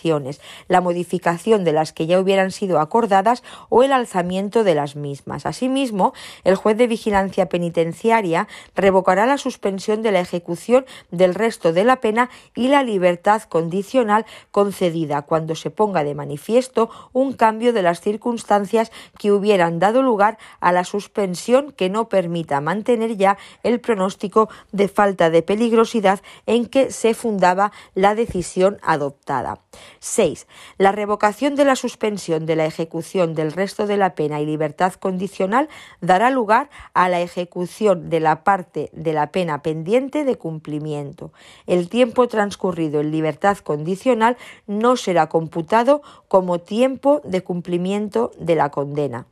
[0.68, 5.46] la modificación de las que ya hubieran sido acordadas o el alzamiento de las mismas.
[5.46, 11.84] Asimismo, el juez de vigilancia penitenciaria revocará la suspensión de la ejecución del resto de
[11.84, 17.82] la pena y la libertad condicional concedida cuando se ponga de manifiesto un cambio de
[17.82, 23.80] las circunstancias que hubieran dado lugar a la suspensión que no permita mantener ya el
[23.80, 29.60] pronóstico de falta de peligrosidad en que se fundaba la decisión adoptada.
[30.00, 30.46] 6.
[30.78, 34.94] La revocación de la suspensión de la ejecución del resto de la pena y libertad
[34.94, 35.68] condicional
[36.00, 41.32] dará lugar a la ejecución de la parte de la pena pendiente de cumplimiento.
[41.66, 48.70] El tiempo transcurrido en libertad condicional no será computado como tiempo de cumplimiento de la
[48.70, 49.26] condena.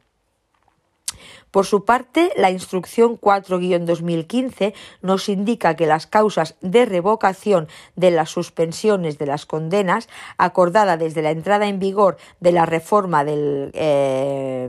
[1.53, 4.73] Por su parte, la instrucción 4-2015
[5.03, 11.21] nos indica que las causas de revocación de las suspensiones de las condenas acordada desde
[11.21, 14.67] la entrada en vigor de la reforma del, eh,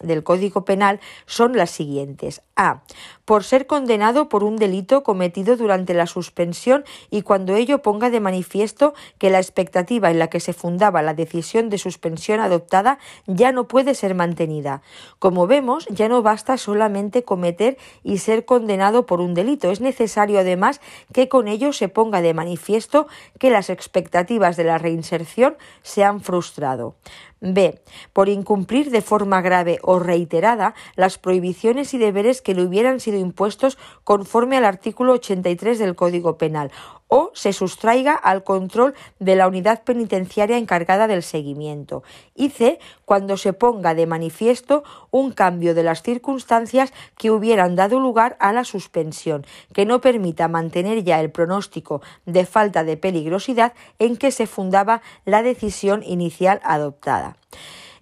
[0.00, 2.42] del Código Penal son las siguientes.
[2.56, 2.82] A.
[3.24, 8.20] Por ser condenado por un delito cometido durante la suspensión y cuando ello ponga de
[8.20, 13.52] manifiesto que la expectativa en la que se fundaba la decisión de suspensión adoptada ya
[13.52, 14.82] no puede ser mantenida.
[15.18, 19.70] Como vemos, ya no basta solamente cometer y ser condenado por un delito.
[19.70, 20.80] Es necesario además
[21.12, 23.06] que con ello se ponga de manifiesto
[23.38, 26.94] que las expectativas de la reinserción se han frustrado.
[27.40, 27.80] B.
[28.12, 33.18] Por incumplir de forma grave o reiterada las prohibiciones y deberes que le hubieran sido
[33.18, 36.70] impuestos conforme al artículo 83 del Código Penal
[37.08, 42.02] o se sustraiga al control de la unidad penitenciaria encargada del seguimiento.
[42.34, 42.78] Y C.
[43.04, 48.52] Cuando se ponga de manifiesto un cambio de las circunstancias que hubieran dado lugar a
[48.52, 54.32] la suspensión, que no permita mantener ya el pronóstico de falta de peligrosidad en que
[54.32, 57.25] se fundaba la decisión inicial adoptada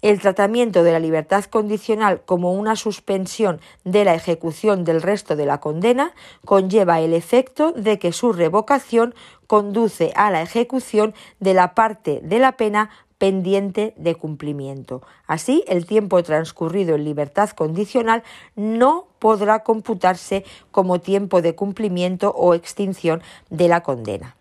[0.04, 5.46] el tratamiento de la libertad condicional como una suspensión de la ejecución del resto de
[5.46, 6.12] la condena
[6.44, 9.14] conlleva el efecto de que su revocación
[9.46, 15.00] conduce a la ejecución de la parte de la pena pendiente de cumplimiento.
[15.26, 18.24] Así, el tiempo transcurrido en libertad condicional
[18.56, 24.36] no podrá computarse como tiempo de cumplimiento o extinción de la condena.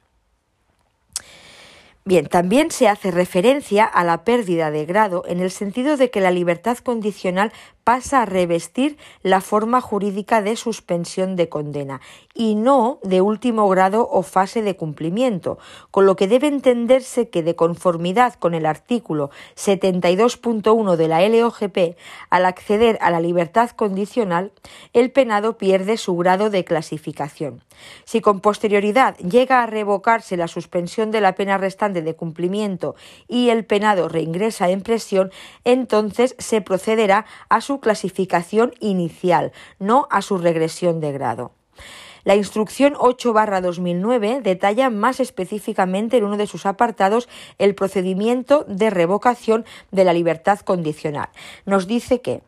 [2.06, 6.20] Bien, también se hace referencia a la pérdida de grado en el sentido de que
[6.20, 7.54] la libertad condicional
[7.86, 12.02] pasa a revestir la forma jurídica de suspensión de condena
[12.34, 15.58] y no de último grado o fase de cumplimiento,
[15.92, 21.98] con lo que debe entenderse que de conformidad con el artículo 72.1 de la LOGP,
[22.30, 24.52] al acceder a la libertad condicional,
[24.92, 27.62] el penado pierde su grado de clasificación.
[28.06, 32.96] Si con posterioridad llega a revocarse la suspensión de la pena restante de cumplimiento
[33.28, 35.32] y el penado reingresa en presión,
[35.64, 41.52] entonces se procederá a su clasificación inicial, no a su regresión de grado.
[42.24, 47.28] La instrucción 8-2009 detalla más específicamente en uno de sus apartados
[47.58, 51.30] el procedimiento de revocación de la libertad condicional.
[51.66, 52.42] Nos dice que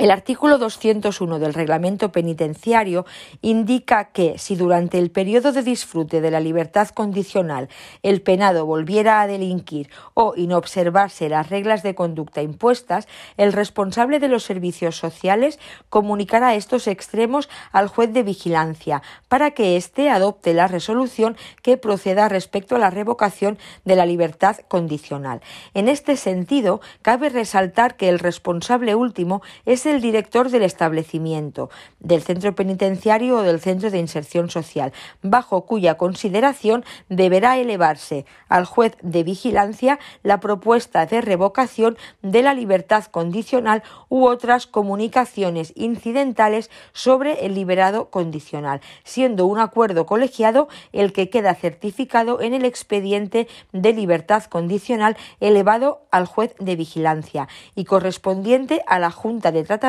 [0.00, 3.04] el artículo 201 del reglamento penitenciario
[3.42, 7.68] indica que si durante el periodo de disfrute de la libertad condicional
[8.02, 14.28] el penado volviera a delinquir o inobservarse las reglas de conducta impuestas, el responsable de
[14.28, 15.58] los servicios sociales
[15.90, 22.30] comunicará estos extremos al juez de vigilancia para que éste adopte la resolución que proceda
[22.30, 25.42] respecto a la revocación de la libertad condicional.
[25.74, 32.22] En este sentido, cabe resaltar que el responsable último es el director del establecimiento, del
[32.22, 38.96] centro penitenciario o del centro de inserción social, bajo cuya consideración deberá elevarse al juez
[39.02, 47.44] de vigilancia la propuesta de revocación de la libertad condicional u otras comunicaciones incidentales sobre
[47.46, 53.92] el liberado condicional, siendo un acuerdo colegiado el que queda certificado en el expediente de
[53.92, 59.79] libertad condicional elevado al juez de vigilancia y correspondiente a la Junta de Tratamiento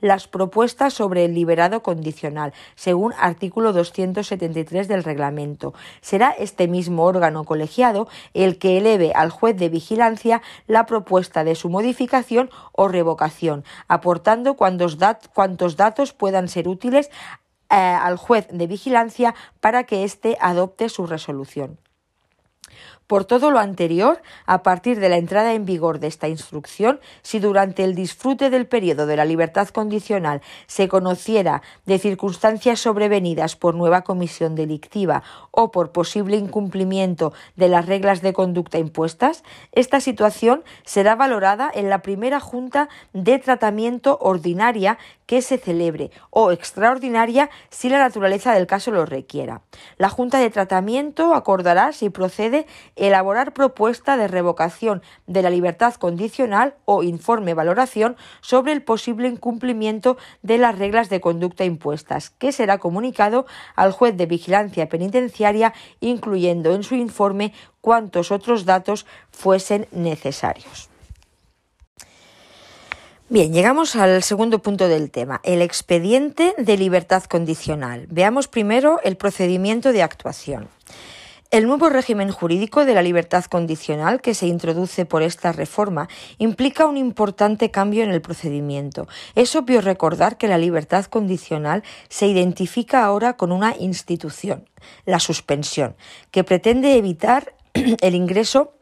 [0.00, 5.74] las propuestas sobre el liberado condicional, según artículo 273 del reglamento.
[6.00, 11.54] Será este mismo órgano colegiado el que eleve al juez de vigilancia la propuesta de
[11.54, 17.10] su modificación o revocación, aportando cuantos, datos puedan ser útiles
[17.70, 21.78] eh, al juez de vigilancia para que éste adopte su resolución.
[23.10, 27.40] Por todo lo anterior, a partir de la entrada en vigor de esta instrucción, si
[27.40, 33.74] durante el disfrute del periodo de la libertad condicional se conociera de circunstancias sobrevenidas por
[33.74, 39.42] nueva comisión delictiva o por posible incumplimiento de las reglas de conducta impuestas,
[39.72, 44.98] esta situación será valorada en la primera junta de tratamiento ordinaria
[45.30, 49.62] que se celebre o extraordinaria si la naturaleza del caso lo requiera.
[49.96, 52.66] La Junta de Tratamiento acordará si procede
[53.00, 60.16] elaborar propuesta de revocación de la libertad condicional o informe valoración sobre el posible incumplimiento
[60.42, 66.74] de las reglas de conducta impuestas, que será comunicado al juez de vigilancia penitenciaria, incluyendo
[66.74, 70.90] en su informe cuantos otros datos fuesen necesarios.
[73.32, 78.08] Bien, llegamos al segundo punto del tema, el expediente de libertad condicional.
[78.10, 80.68] Veamos primero el procedimiento de actuación.
[81.50, 86.86] El nuevo régimen jurídico de la libertad condicional que se introduce por esta reforma implica
[86.86, 89.08] un importante cambio en el procedimiento.
[89.34, 94.68] Es obvio recordar que la libertad condicional se identifica ahora con una institución,
[95.06, 95.96] la suspensión,
[96.30, 98.74] que pretende evitar el ingreso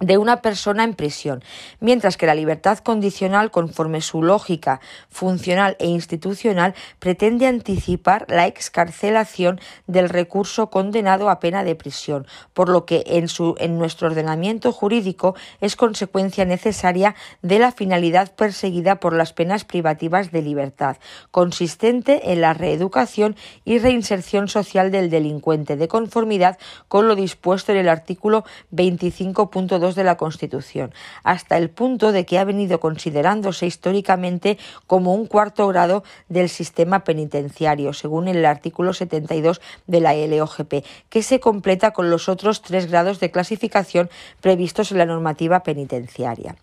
[0.00, 1.44] de una persona en prisión,
[1.78, 4.80] mientras que la libertad condicional, conforme su lógica
[5.10, 12.68] funcional e institucional, pretende anticipar la excarcelación del recurso condenado a pena de prisión, por
[12.68, 19.00] lo que en, su, en nuestro ordenamiento jurídico es consecuencia necesaria de la finalidad perseguida
[19.00, 20.96] por las penas privativas de libertad,
[21.30, 27.78] consistente en la reeducación y reinserción social del delincuente, de conformidad con lo dispuesto en
[27.78, 34.58] el artículo 25.2 de la Constitución, hasta el punto de que ha venido considerándose históricamente
[34.86, 41.22] como un cuarto grado del sistema penitenciario, según el artículo 72 de la LOGP, que
[41.22, 44.10] se completa con los otros tres grados de clasificación
[44.40, 46.56] previstos en la normativa penitenciaria.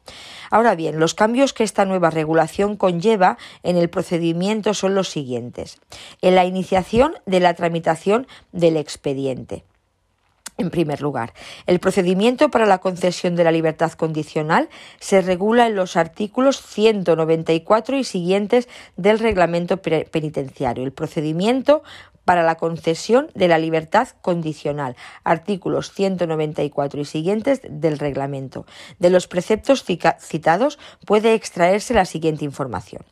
[0.49, 5.80] Ahora bien, los cambios que esta nueva regulación conlleva en el procedimiento son los siguientes.
[6.21, 9.63] En la iniciación de la tramitación del expediente.
[10.58, 11.34] En primer lugar,
[11.68, 17.97] el procedimiento para la concesión de la libertad condicional se regula en los artículos 194
[17.97, 20.84] y siguientes del reglamento penitenciario.
[20.84, 21.84] El procedimiento
[22.26, 28.66] para la concesión de la libertad condicional, artículos 194 y siguientes del reglamento.
[28.99, 29.86] De los preceptos
[30.20, 33.03] citados puede extraerse la siguiente información.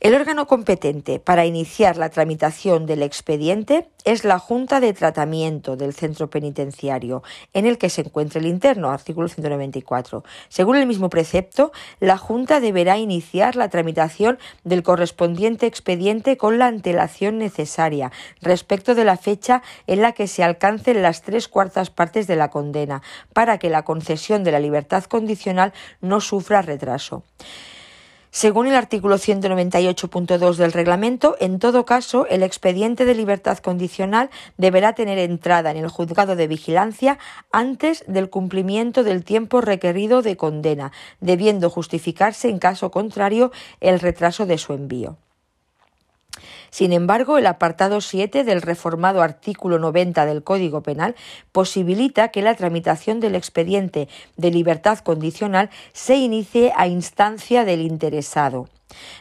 [0.00, 5.92] El órgano competente para iniciar la tramitación del expediente es la Junta de Tratamiento del
[5.92, 7.22] Centro Penitenciario
[7.52, 10.24] en el que se encuentra el interno, artículo 194.
[10.48, 16.68] Según el mismo precepto, la Junta deberá iniciar la tramitación del correspondiente expediente con la
[16.68, 22.26] antelación necesaria respecto de la fecha en la que se alcancen las tres cuartas partes
[22.26, 23.02] de la condena,
[23.34, 27.22] para que la concesión de la libertad condicional no sufra retraso.
[28.32, 34.94] Según el artículo 198.2 del reglamento, en todo caso, el expediente de libertad condicional deberá
[34.94, 37.18] tener entrada en el juzgado de vigilancia
[37.50, 43.50] antes del cumplimiento del tiempo requerido de condena, debiendo justificarse en caso contrario
[43.80, 45.16] el retraso de su envío.
[46.70, 51.16] Sin embargo, el apartado 7 del reformado artículo 90 del Código Penal
[51.52, 58.68] posibilita que la tramitación del expediente de libertad condicional se inicie a instancia del interesado.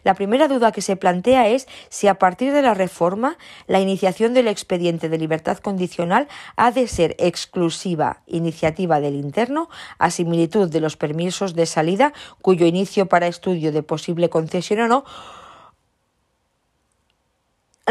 [0.04, 3.38] La primera duda que se plantea es si a partir de la reforma
[3.68, 10.10] la iniciación del expediente de libertad condicional ha de ser exclusiva iniciativa del interno a
[10.12, 15.06] similitud de los permisos de salida cuyo inicio para estudio de posible concesión o no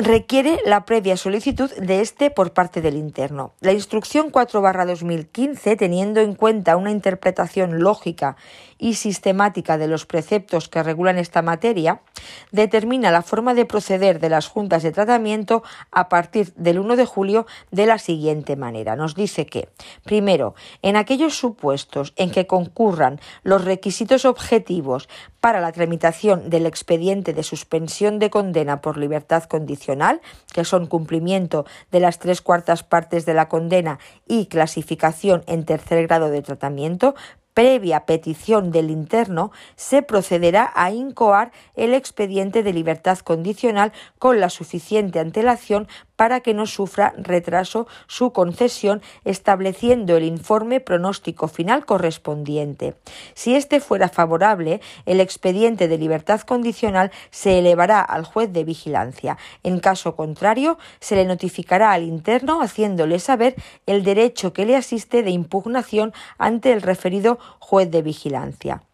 [0.01, 3.53] requiere la previa solicitud de este por parte del interno.
[3.61, 8.36] La instrucción 4-2015, teniendo en cuenta una interpretación lógica
[8.78, 12.01] y sistemática de los preceptos que regulan esta materia,
[12.53, 17.05] determina la forma de proceder de las juntas de tratamiento a partir del 1 de
[17.05, 18.94] julio de la siguiente manera.
[18.94, 19.68] Nos dice que,
[20.05, 25.09] primero, en aquellos supuestos en que concurran los requisitos objetivos
[25.41, 30.20] para la tramitación del expediente de suspensión de condena por libertad condicional,
[30.53, 36.07] que son cumplimiento de las tres cuartas partes de la condena y clasificación en tercer
[36.07, 37.14] grado de tratamiento,
[37.59, 44.49] previa petición del interno, se procederá a incoar el expediente de libertad condicional con la
[44.49, 52.96] suficiente antelación para que no sufra retraso su concesión, estableciendo el informe pronóstico final correspondiente.
[53.34, 59.38] Si este fuera favorable, el expediente de libertad condicional se elevará al juez de vigilancia.
[59.62, 63.54] En caso contrario, se le notificará al interno haciéndole saber
[63.86, 68.88] el derecho que le asiste de impugnación ante el referido juez de vigilancia.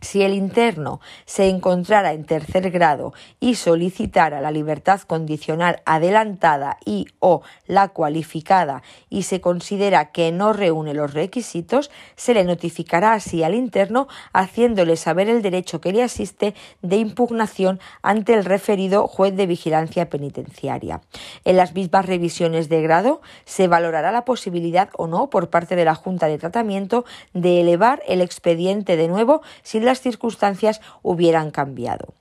[0.00, 7.06] Si el interno se encontrara en tercer grado y solicitara la libertad condicional adelantada y
[7.18, 13.42] o la cualificada y se considera que no reúne los requisitos, se le notificará así
[13.42, 19.34] al interno haciéndole saber el derecho que le asiste de impugnación ante el referido juez
[19.34, 21.00] de vigilancia penitenciaria.
[21.44, 25.84] En las mismas revisiones de grado se valorará la posibilidad o no por parte de
[25.84, 32.14] la Junta de Tratamiento de elevar el expediente de nuevo sin las circunstancias hubieran cambiado.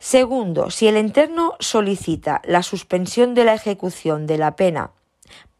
[0.00, 4.90] Segundo, si el interno solicita la suspensión de la ejecución de la pena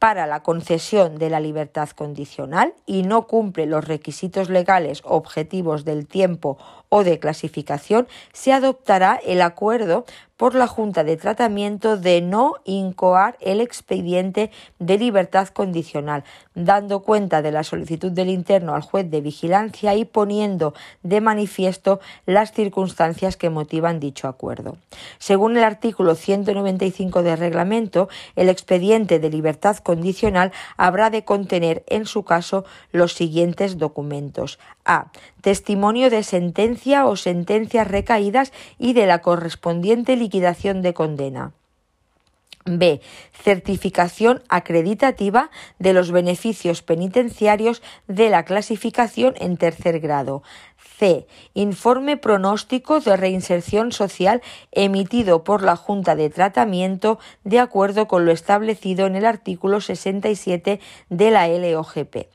[0.00, 6.06] para la concesión de la libertad condicional y no cumple los requisitos legales objetivos del
[6.06, 6.56] tiempo
[6.90, 10.04] o de clasificación, se adoptará el acuerdo
[10.40, 16.24] por la Junta de Tratamiento de no incoar el expediente de libertad condicional,
[16.54, 20.72] dando cuenta de la solicitud del interno al juez de vigilancia y poniendo
[21.02, 24.78] de manifiesto las circunstancias que motivan dicho acuerdo.
[25.18, 32.06] Según el artículo 195 del reglamento, el expediente de libertad condicional habrá de contener, en
[32.06, 34.58] su caso, los siguientes documentos.
[34.86, 35.12] A.
[35.42, 41.52] Testimonio de sentencia o sentencias recaídas y de la correspondiente liquidación de condena.
[42.66, 43.00] B.
[43.32, 50.42] Certificación acreditativa de los beneficios penitenciarios de la clasificación en tercer grado.
[50.98, 51.26] C.
[51.54, 54.42] Informe pronóstico de reinserción social
[54.72, 60.80] emitido por la Junta de Tratamiento de acuerdo con lo establecido en el artículo 67
[61.08, 62.28] de la LOGP.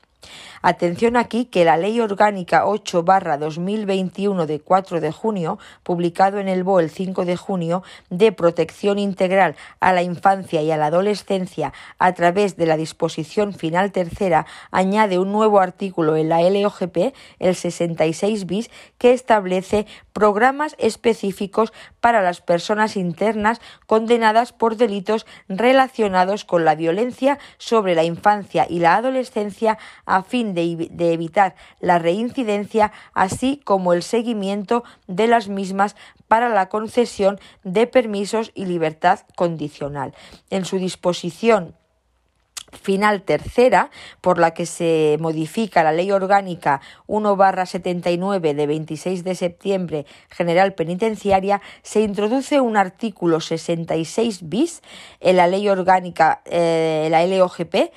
[0.68, 3.04] Atención aquí que la Ley Orgánica 8
[3.38, 8.98] 2021 de 4 de junio, publicado en el BO el 5 de junio, de protección
[8.98, 14.44] integral a la infancia y a la adolescencia a través de la disposición final tercera,
[14.72, 18.68] añade un nuevo artículo en la LOGP, el 66 bis,
[18.98, 27.38] que establece programas específicos para las personas internas condenadas por delitos relacionados con la violencia
[27.58, 34.02] sobre la infancia y la adolescencia a fin de, evitar la reincidencia, así como el
[34.02, 35.96] seguimiento de las mismas
[36.28, 40.14] para la concesión de permisos y libertad condicional.
[40.50, 41.74] En su disposición
[42.72, 50.06] final tercera, por la que se modifica la Ley Orgánica 1-79 de 26 de septiembre
[50.28, 54.82] General Penitenciaria, se introduce un artículo 66 bis
[55.20, 57.92] en la Ley Orgánica, eh, la LOGP,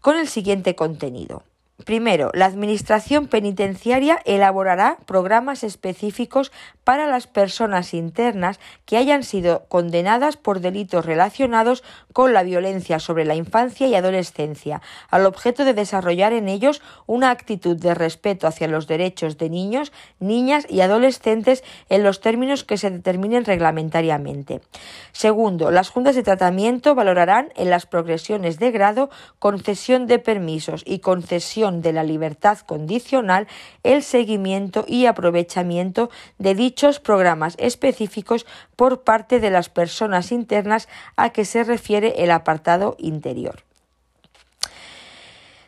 [0.00, 1.42] con el siguiente contenido.
[1.84, 6.52] Primero, la Administración Penitenciaria elaborará programas específicos
[6.84, 11.82] para las personas internas que hayan sido condenadas por delitos relacionados
[12.12, 17.30] con la violencia sobre la infancia y adolescencia, al objeto de desarrollar en ellos una
[17.30, 22.76] actitud de respeto hacia los derechos de niños, niñas y adolescentes en los términos que
[22.76, 24.60] se determinen reglamentariamente.
[25.12, 30.98] Segundo, las juntas de tratamiento valorarán en las progresiones de grado concesión de permisos y
[30.98, 33.46] concesión de la libertad condicional
[33.82, 38.46] el seguimiento y aprovechamiento de dichos programas específicos
[38.76, 43.64] por parte de las personas internas a que se refiere el apartado interior.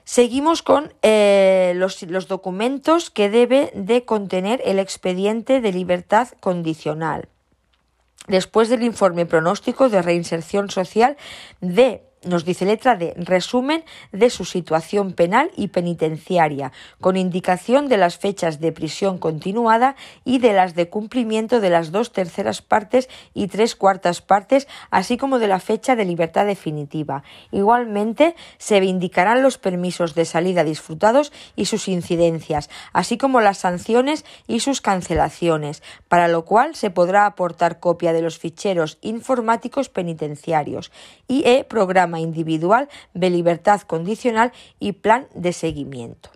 [0.05, 7.29] Seguimos con eh, los, los, documentos que debe de contener el expediente de libertad condicional.
[8.29, 11.17] Después del informe pronóstico de reinserción social
[11.61, 17.97] de nos dice letra D, resumen de su situación penal y penitenciaria, con indicación de
[17.97, 23.09] las fechas de prisión continuada y de las de cumplimiento de las dos terceras partes
[23.35, 27.23] y tres cuartas partes, así como de la fecha de libertad definitiva.
[27.51, 34.25] Igualmente, se indicarán los permisos de salida disfrutados y sus incidencias, así como las sanciones
[34.47, 40.93] y sus cancelaciones, para lo cual se podrá aportar copia de los ficheros informáticos penitenciarios
[41.29, 41.65] y e
[42.21, 46.31] individual de libertad condicional y plan de seguimiento.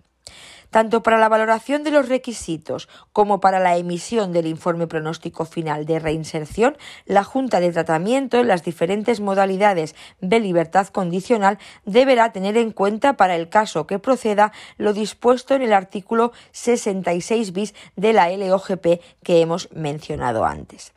[0.69, 5.85] Tanto para la valoración de los requisitos como para la emisión del informe pronóstico final
[5.85, 12.55] de reinserción, la Junta de Tratamiento en las diferentes modalidades de libertad condicional deberá tener
[12.55, 18.13] en cuenta para el caso que proceda lo dispuesto en el artículo 66 bis de
[18.13, 20.93] la LOGP que hemos mencionado antes.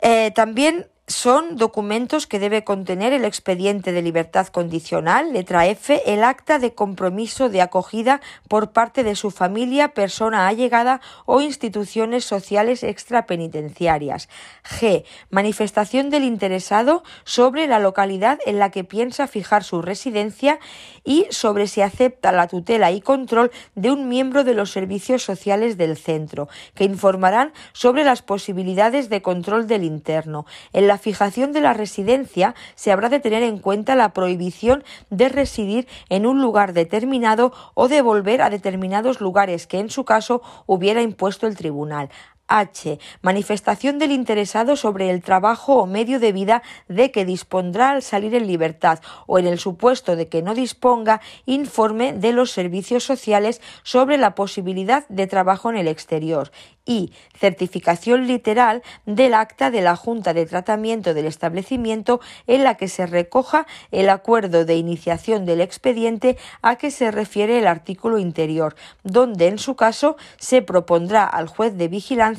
[0.00, 6.22] Eh, también son documentos que debe contener el expediente de libertad condicional, letra F, el
[6.22, 12.84] acta de compromiso de acogida por parte de su familia, persona allegada o instituciones sociales
[12.84, 14.28] extrapenitenciarias.
[14.62, 15.04] G.
[15.28, 20.60] Manifestación del interesado sobre la localidad en la que piensa fijar su residencia
[21.04, 25.76] y sobre si acepta la tutela y control de un miembro de los servicios sociales
[25.76, 30.46] del centro, que informarán sobre las posibilidades de control del interno.
[30.72, 35.28] En la fijación de la residencia se habrá de tener en cuenta la prohibición de
[35.28, 40.42] residir en un lugar determinado o de volver a determinados lugares que en su caso
[40.66, 42.10] hubiera impuesto el tribunal.
[42.48, 42.98] H.
[43.22, 48.34] Manifestación del interesado sobre el trabajo o medio de vida de que dispondrá al salir
[48.34, 53.60] en libertad o en el supuesto de que no disponga, informe de los servicios sociales
[53.82, 56.50] sobre la posibilidad de trabajo en el exterior
[56.84, 62.88] y certificación literal del acta de la Junta de Tratamiento del establecimiento en la que
[62.88, 68.74] se recoja el acuerdo de iniciación del expediente a que se refiere el artículo interior,
[69.04, 72.31] donde en su caso se propondrá al juez de vigilancia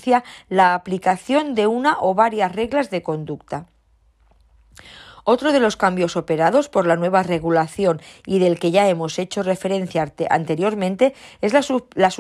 [0.50, 3.68] la aplicación de una o varias reglas de conducta.
[5.26, 9.42] Otro de los cambios operados por la nueva regulación y del que ya hemos hecho
[9.42, 11.64] referencia anteriormente es la,
[11.96, 12.12] la,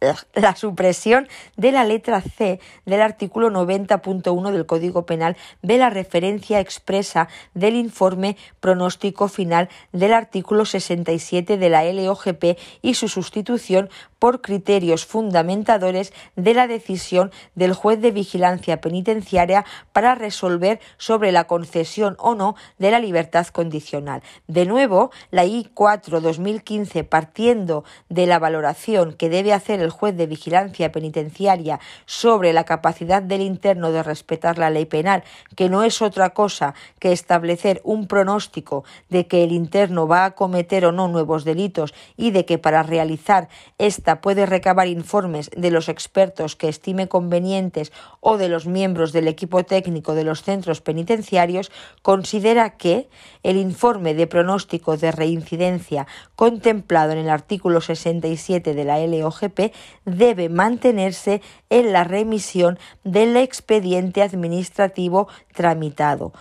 [0.34, 6.60] la supresión de la letra C del artículo 90.1 del Código Penal de la referencia
[6.60, 13.88] expresa del informe pronóstico final del artículo 67 de la LOGP y su sustitución
[14.18, 21.44] por criterios fundamentadores de la decisión del juez de vigilancia penitenciaria para resolver sobre la
[21.44, 24.22] concesión o no de la libertad condicional.
[24.46, 30.92] De nuevo, la I4-2015, partiendo de la valoración que debe hacer el juez de vigilancia
[30.92, 35.24] penitenciaria sobre la capacidad del interno de respetar la ley penal,
[35.56, 40.34] que no es otra cosa que establecer un pronóstico de que el interno va a
[40.34, 43.48] cometer o no nuevos delitos y de que para realizar
[43.78, 49.28] esta puede recabar informes de los expertos que estime convenientes o de los miembros del
[49.28, 51.70] equipo técnico de los centros penitenciarios,
[52.02, 53.08] considera que
[53.42, 56.06] el informe de pronóstico de reincidencia
[56.36, 59.72] contemplado en el artículo 67 de la LOGP
[60.04, 66.32] debe mantenerse en la remisión del expediente administrativo tramitado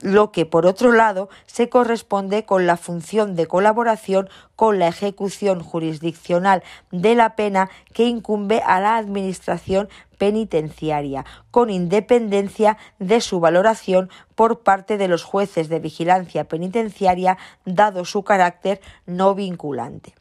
[0.00, 5.62] lo que por otro lado se corresponde con la función de colaboración con la ejecución
[5.62, 9.88] jurisdiccional de la pena que incumbe a la Administración
[10.18, 18.04] penitenciaria, con independencia de su valoración por parte de los jueces de vigilancia penitenciaria, dado
[18.04, 20.14] su carácter no vinculante.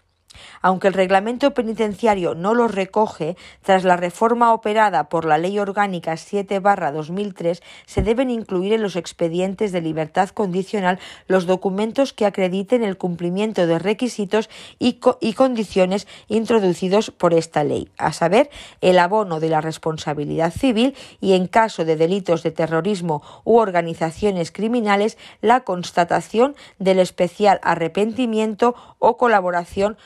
[0.62, 6.14] Aunque el reglamento penitenciario no lo recoge, tras la reforma operada por la Ley Orgánica
[6.14, 12.98] 7-2003, se deben incluir en los expedientes de libertad condicional los documentos que acrediten el
[12.98, 14.50] cumplimiento de requisitos
[14.80, 18.50] y, y condiciones introducidos por esta ley, a saber,
[18.82, 24.52] el abono de la responsabilidad civil y, en caso de delitos de terrorismo u organizaciones
[24.52, 29.98] criminales, la constatación del especial arrepentimiento o colaboración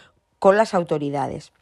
[0.43, 1.53] con las autoridades.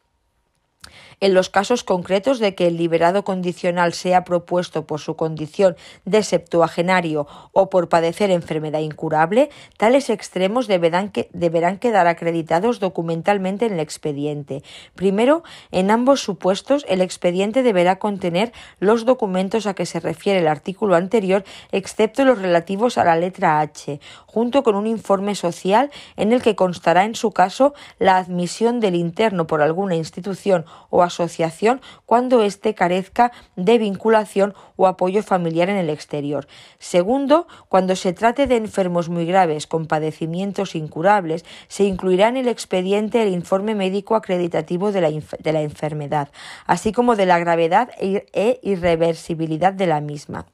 [1.24, 6.24] En los casos concretos de que el liberado condicional sea propuesto por su condición de
[6.24, 13.80] septuagenario o por padecer enfermedad incurable, tales extremos deberán, deberán quedar acreditados documentalmente en el
[13.82, 14.64] expediente.
[14.96, 20.48] Primero, en ambos supuestos, el expediente deberá contener los documentos a que se refiere el
[20.48, 26.34] artículo anterior, excepto los relativos a la letra H, junto con un informe social en
[26.34, 31.82] el que constará en su caso la admisión del interno por alguna institución o asociación
[32.06, 36.48] cuando éste carezca de vinculación o apoyo familiar en el exterior.
[36.80, 42.48] Segundo, cuando se trate de enfermos muy graves con padecimientos incurables, se incluirá en el
[42.48, 46.30] expediente el informe médico acreditativo de la, de la enfermedad,
[46.66, 50.46] así como de la gravedad e, e irreversibilidad de la misma.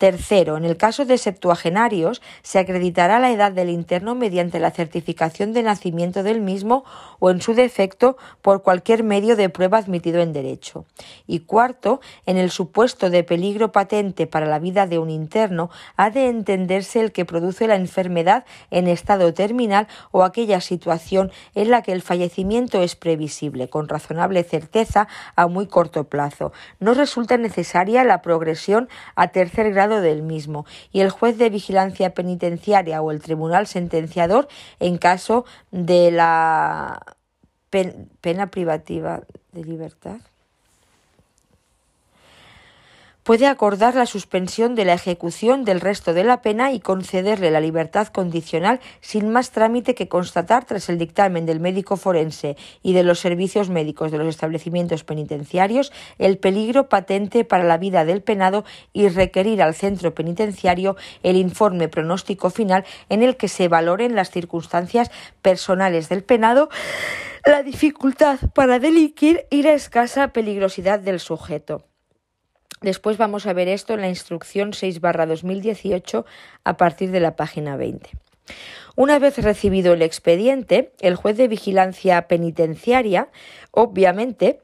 [0.00, 5.52] Tercero, en el caso de septuagenarios, se acreditará la edad del interno mediante la certificación
[5.52, 6.84] de nacimiento del mismo
[7.18, 10.86] o, en su defecto, por cualquier medio de prueba admitido en derecho.
[11.26, 15.68] Y cuarto, en el supuesto de peligro patente para la vida de un interno,
[15.98, 21.68] ha de entenderse el que produce la enfermedad en estado terminal o aquella situación en
[21.68, 26.54] la que el fallecimiento es previsible, con razonable certeza, a muy corto plazo.
[26.78, 32.14] No resulta necesaria la progresión a tercer grado del mismo y el juez de vigilancia
[32.14, 34.46] penitenciaria o el tribunal sentenciador
[34.78, 37.16] en caso de la
[38.20, 39.22] pena privativa
[39.52, 40.20] de libertad.
[43.30, 47.60] Puede acordar la suspensión de la ejecución del resto de la pena y concederle la
[47.60, 53.04] libertad condicional sin más trámite que constatar tras el dictamen del médico forense y de
[53.04, 58.64] los servicios médicos de los establecimientos penitenciarios el peligro patente para la vida del penado
[58.92, 64.32] y requerir al centro penitenciario el informe pronóstico final en el que se valoren las
[64.32, 65.08] circunstancias
[65.40, 66.68] personales del penado
[67.46, 71.89] la dificultad para delinquir y la escasa peligrosidad del sujeto.
[72.80, 76.24] Después vamos a ver esto en la instrucción 6 2018
[76.64, 78.10] a partir de la página 20.
[78.96, 83.28] Una vez recibido el expediente, el juez de vigilancia penitenciaria,
[83.70, 84.60] obviamente,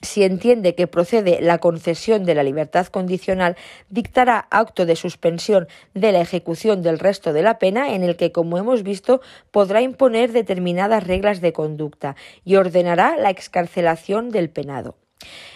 [0.00, 3.56] si entiende que procede la concesión de la libertad condicional,
[3.90, 8.32] dictará acto de suspensión de la ejecución del resto de la pena en el que,
[8.32, 9.20] como hemos visto,
[9.50, 14.99] podrá imponer determinadas reglas de conducta y ordenará la excarcelación del penado.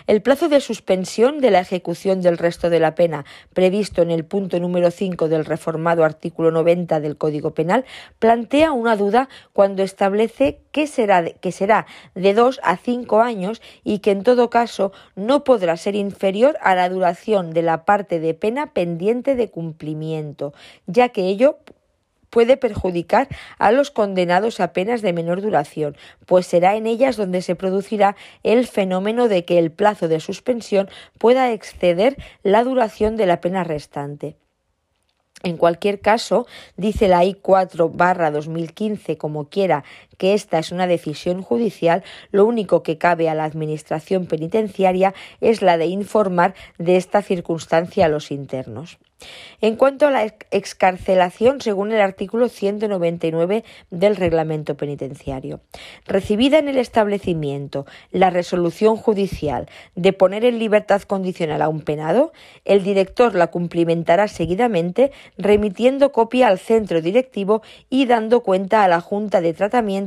[0.06, 3.24] El plazo de suspensión de la ejecución del resto de la pena,
[3.54, 7.86] previsto en el punto número 5 del reformado artículo 90 del Código Penal,
[8.18, 13.62] plantea una duda cuando establece que será, de, que será de dos a cinco años
[13.82, 18.20] y que en todo caso no podrá ser inferior a la duración de la parte
[18.20, 20.52] de pena pendiente de cumplimiento,
[20.86, 21.60] ya que ello
[22.34, 23.28] puede perjudicar
[23.58, 25.96] a los condenados a penas de menor duración,
[26.26, 30.90] pues será en ellas donde se producirá el fenómeno de que el plazo de suspensión
[31.16, 34.34] pueda exceder la duración de la pena restante.
[35.44, 39.84] En cualquier caso, dice la I4 barra 2015 como quiera
[40.18, 45.62] que esta es una decisión judicial, lo único que cabe a la Administración penitenciaria es
[45.62, 48.98] la de informar de esta circunstancia a los internos.
[49.60, 55.60] En cuanto a la excarcelación, según el artículo 199 del reglamento penitenciario,
[56.04, 62.32] recibida en el establecimiento la resolución judicial de poner en libertad condicional a un penado,
[62.64, 69.00] el director la cumplimentará seguidamente remitiendo copia al centro directivo y dando cuenta a la
[69.00, 70.03] Junta de Tratamiento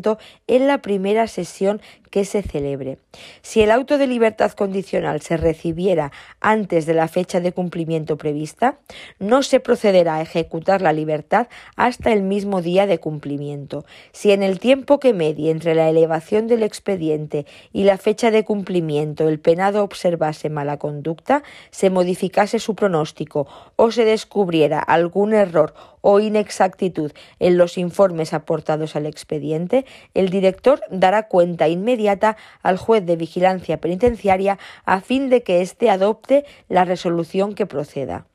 [0.48, 2.98] en la primera sesión que se celebre.
[3.42, 6.12] Si el auto de libertad condicional se recibiera
[6.42, 8.80] antes de la fecha de cumplimiento prevista,
[9.20, 13.86] no se procederá a ejecutar la libertad hasta el mismo día de cumplimiento.
[14.12, 18.44] Si en el tiempo que medie entre la elevación del expediente y la fecha de
[18.44, 25.74] cumplimiento el penado observase mala conducta, se modificase su pronóstico o se descubriera algún error
[26.02, 31.97] o inexactitud en los informes aportados al expediente, el director dará cuenta inmediata
[32.62, 38.28] al juez de vigilancia penitenciaria a fin de que éste adopte la resolución que proceda.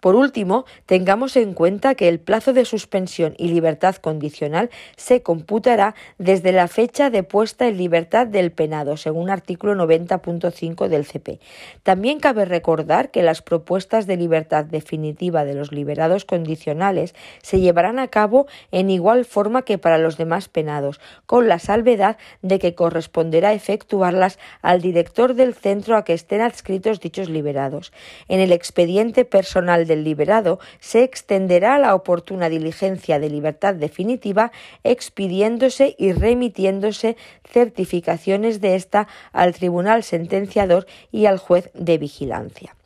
[0.00, 5.94] Por último, tengamos en cuenta que el plazo de suspensión y libertad condicional se computará
[6.18, 11.40] desde la fecha de puesta en libertad del penado, según artículo 90.5 del CP.
[11.82, 17.98] También cabe recordar que las propuestas de libertad definitiva de los liberados condicionales se llevarán
[17.98, 22.76] a cabo en igual forma que para los demás penados, con la salvedad de que
[22.76, 27.92] corresponderá efectuarlas al director del centro a que estén adscritos dichos liberados.
[28.28, 34.52] En el expediente personal del liberado se extenderá la oportuna diligencia de libertad definitiva,
[34.84, 42.76] expidiéndose y remitiéndose certificaciones de ésta al tribunal sentenciador y al juez de vigilancia.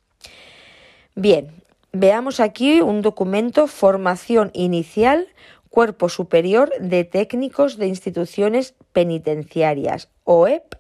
[1.14, 1.48] Bien,
[1.92, 5.28] veamos aquí un documento Formación Inicial
[5.68, 10.74] Cuerpo Superior de Técnicos de Instituciones Penitenciarias, OEP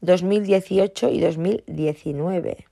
[0.00, 2.66] 2018 y 2019.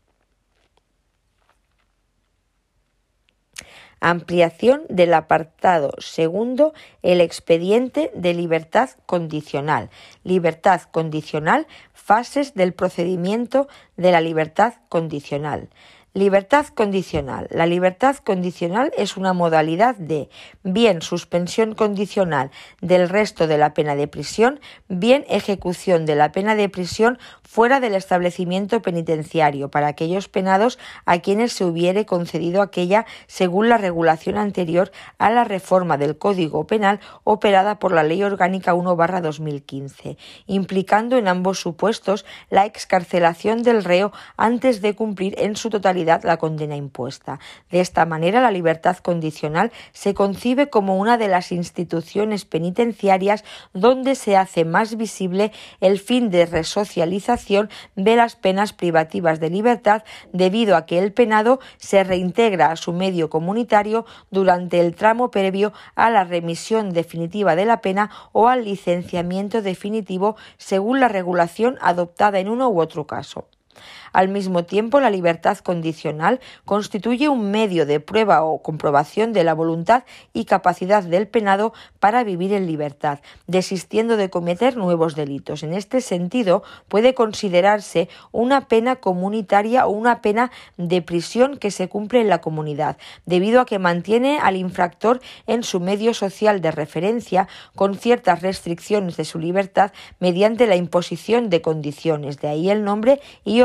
[4.07, 9.89] Ampliación del apartado segundo, el expediente de libertad condicional.
[10.25, 13.67] Libertad condicional, fases del procedimiento
[13.97, 15.71] de la libertad condicional.
[16.17, 17.49] Libertad condicional.
[17.51, 20.29] La libertad condicional es una modalidad de
[20.63, 26.55] bien suspensión condicional del resto de la pena de prisión, bien ejecución de la pena
[26.55, 33.07] de prisión fuera del establecimiento penitenciario para aquellos penados a quienes se hubiere concedido aquella
[33.27, 38.75] según la regulación anterior a la reforma del Código Penal operada por la Ley Orgánica
[38.75, 40.17] 1 2015,
[40.47, 46.37] implicando en ambos supuestos la excarcelación del reo antes de cumplir en su totalidad la
[46.37, 47.41] condena impuesta.
[47.71, 54.15] De esta manera, la libertad condicional se concibe como una de las instituciones penitenciarias donde
[54.15, 60.77] se hace más visible el fin de resocialización de las penas privativas de libertad debido
[60.77, 66.11] a que el penado se reintegra a su medio comunitario durante el tramo previo a
[66.11, 72.49] la remisión definitiva de la pena o al licenciamiento definitivo según la regulación adoptada en
[72.49, 73.47] uno u otro caso.
[74.15, 79.55] Al mismo tiempo, la libertad condicional constituye un medio de prueba o comprobación de la
[79.55, 83.19] voluntad y capacidad del penado para vivir en libertad,
[83.49, 85.65] desistiendo de cometer nuevos delitos.
[85.65, 91.89] En este sentido, puede considerarse una pena comunitaria o una pena de prisión que se
[91.89, 92.97] cumple en la comunidad,
[93.27, 99.17] debido a que mantiene al infractor en su medio social de referencia con ciertas restricciones
[99.17, 103.63] de su libertad mediante la imposición de condiciones, de ahí el nombre y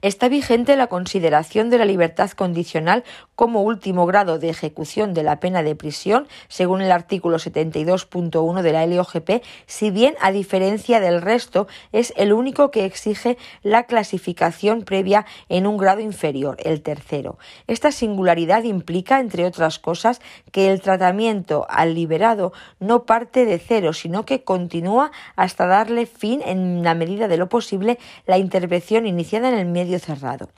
[0.00, 3.04] Está vigente la consideración de la libertad condicional
[3.40, 8.72] como último grado de ejecución de la pena de prisión, según el artículo 72.1 de
[8.74, 14.82] la LOGP, si bien, a diferencia del resto, es el único que exige la clasificación
[14.82, 17.38] previa en un grado inferior, el tercero.
[17.66, 20.20] Esta singularidad implica, entre otras cosas,
[20.52, 26.42] que el tratamiento al liberado no parte de cero, sino que continúa hasta darle fin,
[26.44, 30.50] en la medida de lo posible, la intervención iniciada en el medio cerrado.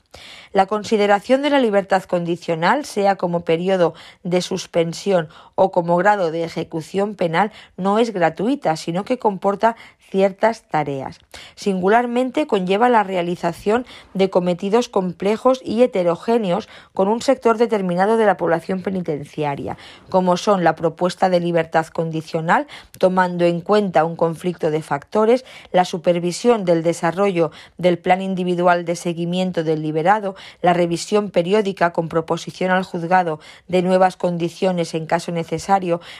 [0.51, 3.93] La consideración de la libertad condicional, sea como periodo
[4.23, 9.75] de suspensión o como grado de ejecución penal, no es gratuita, sino que comporta
[10.13, 11.19] ciertas tareas.
[11.55, 18.37] Singularmente conlleva la realización de cometidos complejos y heterogéneos con un sector determinado de la
[18.37, 19.75] población penitenciaria,
[20.09, 22.67] como son la propuesta de libertad condicional,
[22.99, 27.49] tomando en cuenta un conflicto de factores, la supervisión del desarrollo
[27.79, 33.81] del plan individual de seguimiento del liberado, la revisión periódica con proposición al juzgado de
[33.81, 35.42] nuevas condiciones en caso necesario,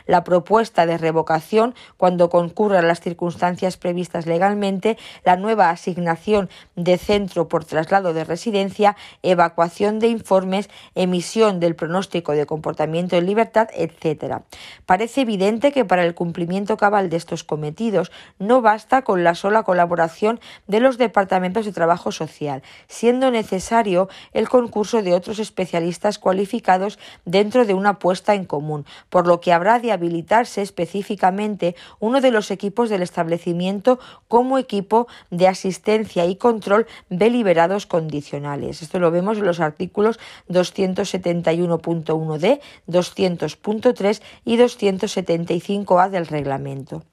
[0.06, 7.48] la propuesta de revocación cuando concurran las circunstancias previstas legalmente, la nueva asignación de centro
[7.48, 14.42] por traslado de residencia, evacuación de informes, emisión del pronóstico de comportamiento en libertad, etc.
[14.86, 19.64] Parece evidente que para el cumplimiento cabal de estos cometidos no basta con la sola
[19.64, 27.00] colaboración de los departamentos de trabajo social, siendo necesario el concurso de otros especialistas cualificados
[27.26, 32.32] dentro de una puesta en común, por lo que habrá de habilitarse específicamente uno de
[32.32, 38.82] los equipos del establecimiento como equipo de asistencia y control de liberados condicionales.
[38.82, 40.20] Esto lo vemos en los artículos
[40.50, 47.04] 271.1d, 200.3 y 275a del reglamento.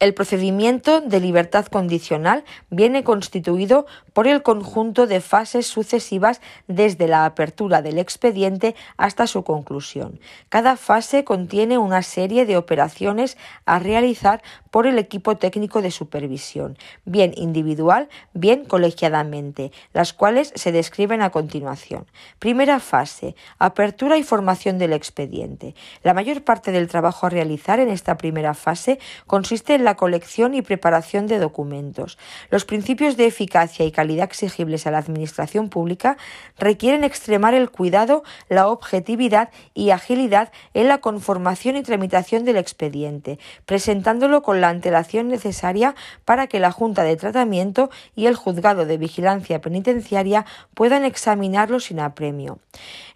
[0.00, 7.26] El procedimiento de libertad condicional viene constituido por el conjunto de fases sucesivas desde la
[7.26, 10.18] apertura del expediente hasta su conclusión.
[10.48, 13.36] Cada fase contiene una serie de operaciones
[13.66, 20.72] a realizar por el equipo técnico de supervisión, bien individual, bien colegiadamente, las cuales se
[20.72, 22.06] describen a continuación.
[22.38, 25.74] Primera fase, apertura y formación del expediente.
[26.02, 30.54] La mayor parte del trabajo a realizar en esta primera fase consiste en la colección
[30.54, 32.18] y preparación de documentos.
[32.50, 36.16] Los principios de eficacia y calidad exigibles a la Administración pública
[36.58, 43.38] requieren extremar el cuidado, la objetividad y agilidad en la conformación y tramitación del expediente,
[43.66, 48.98] presentándolo con la antelación necesaria para que la Junta de Tratamiento y el Juzgado de
[48.98, 52.58] Vigilancia Penitenciaria puedan examinarlo sin apremio.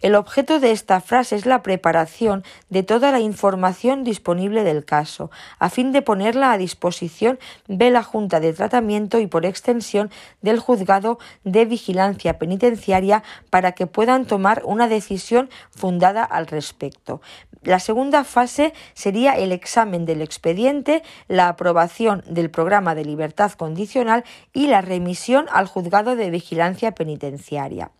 [0.01, 5.31] El objeto de esta frase es la preparación de toda la información disponible del caso,
[5.59, 10.11] a fin de ponerla a disposición de la Junta de Tratamiento y por extensión
[10.41, 17.21] del Juzgado de Vigilancia Penitenciaria para que puedan tomar una decisión fundada al respecto.
[17.63, 21.01] La segunda fase sería el examen del expediente,
[21.35, 27.91] la aprobación del programa de libertad condicional y la remisión al juzgado de vigilancia penitenciaria.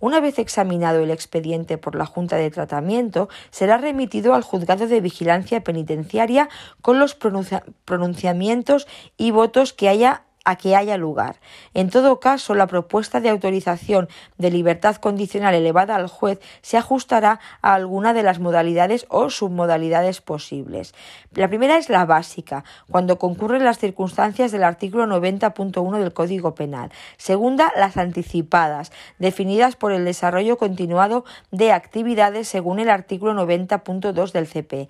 [0.00, 5.00] Una vez examinado el expediente por la Junta de Tratamiento, será remitido al juzgado de
[5.00, 6.48] vigilancia penitenciaria
[6.82, 8.86] con los pronunciamientos
[9.16, 11.36] y votos que haya a que haya lugar.
[11.74, 14.08] En todo caso, la propuesta de autorización
[14.38, 20.20] de libertad condicional elevada al juez se ajustará a alguna de las modalidades o submodalidades
[20.20, 20.94] posibles.
[21.34, 26.90] La primera es la básica, cuando concurren las circunstancias del artículo 90.1 del Código Penal.
[27.16, 34.46] Segunda, las anticipadas, definidas por el desarrollo continuado de actividades según el artículo 90.2 del
[34.46, 34.88] CP.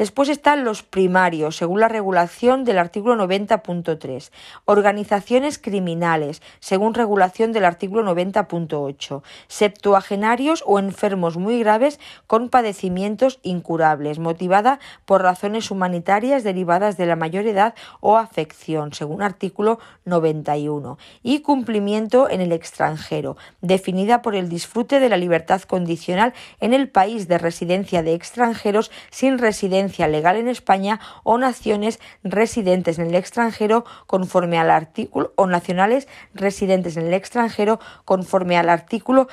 [0.00, 4.30] Después están los primarios, según la regulación del artículo 90.3.
[4.64, 9.22] Organizaciones criminales, según regulación del artículo 90.8.
[9.46, 17.16] Septuagenarios o enfermos muy graves con padecimientos incurables, motivada por razones humanitarias derivadas de la
[17.16, 20.96] mayor edad o afección, según artículo 91.
[21.22, 26.88] Y cumplimiento en el extranjero, definida por el disfrute de la libertad condicional en el
[26.88, 33.14] país de residencia de extranjeros sin residencia legal en España o naciones residentes en el
[33.14, 39.28] extranjero conforme al artículo o nacionales residentes en el extranjero conforme al artículo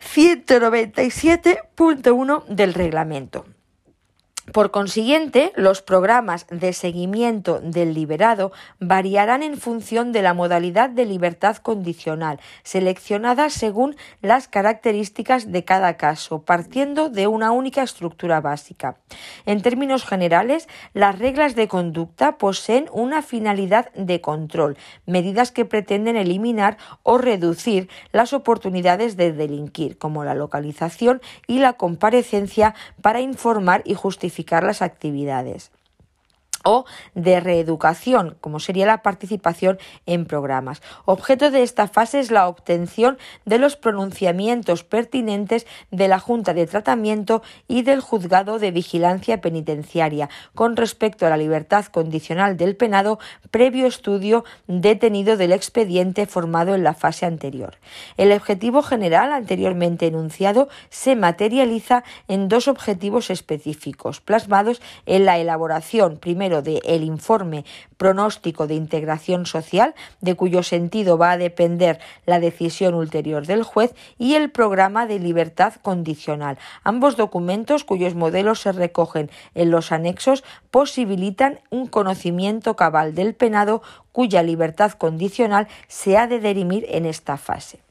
[0.00, 3.44] 197.1 del reglamento.
[4.52, 11.06] Por consiguiente, los programas de seguimiento del liberado variarán en función de la modalidad de
[11.06, 18.96] libertad condicional, seleccionada según las características de cada caso, partiendo de una única estructura básica.
[19.46, 24.76] En términos generales, las reglas de conducta poseen una finalidad de control,
[25.06, 31.72] medidas que pretenden eliminar o reducir las oportunidades de delinquir, como la localización y la
[31.72, 34.33] comparecencia para informar y justificar
[34.64, 35.70] las actividades
[36.64, 36.84] o
[37.14, 40.82] de reeducación, como sería la participación en programas.
[41.04, 46.66] Objeto de esta fase es la obtención de los pronunciamientos pertinentes de la Junta de
[46.66, 53.18] Tratamiento y del Juzgado de Vigilancia Penitenciaria con respecto a la libertad condicional del penado
[53.50, 57.76] previo estudio detenido del expediente formado en la fase anterior.
[58.16, 66.16] El objetivo general anteriormente enunciado se materializa en dos objetivos específicos plasmados en la elaboración
[66.16, 67.64] primero del de el informe
[67.96, 73.94] pronóstico de integración social, de cuyo sentido va a depender la decisión ulterior del juez,
[74.18, 76.58] y el programa de libertad condicional.
[76.82, 83.82] Ambos documentos, cuyos modelos se recogen en los anexos, posibilitan un conocimiento cabal del penado
[84.12, 87.83] cuya libertad condicional se ha de derimir en esta fase.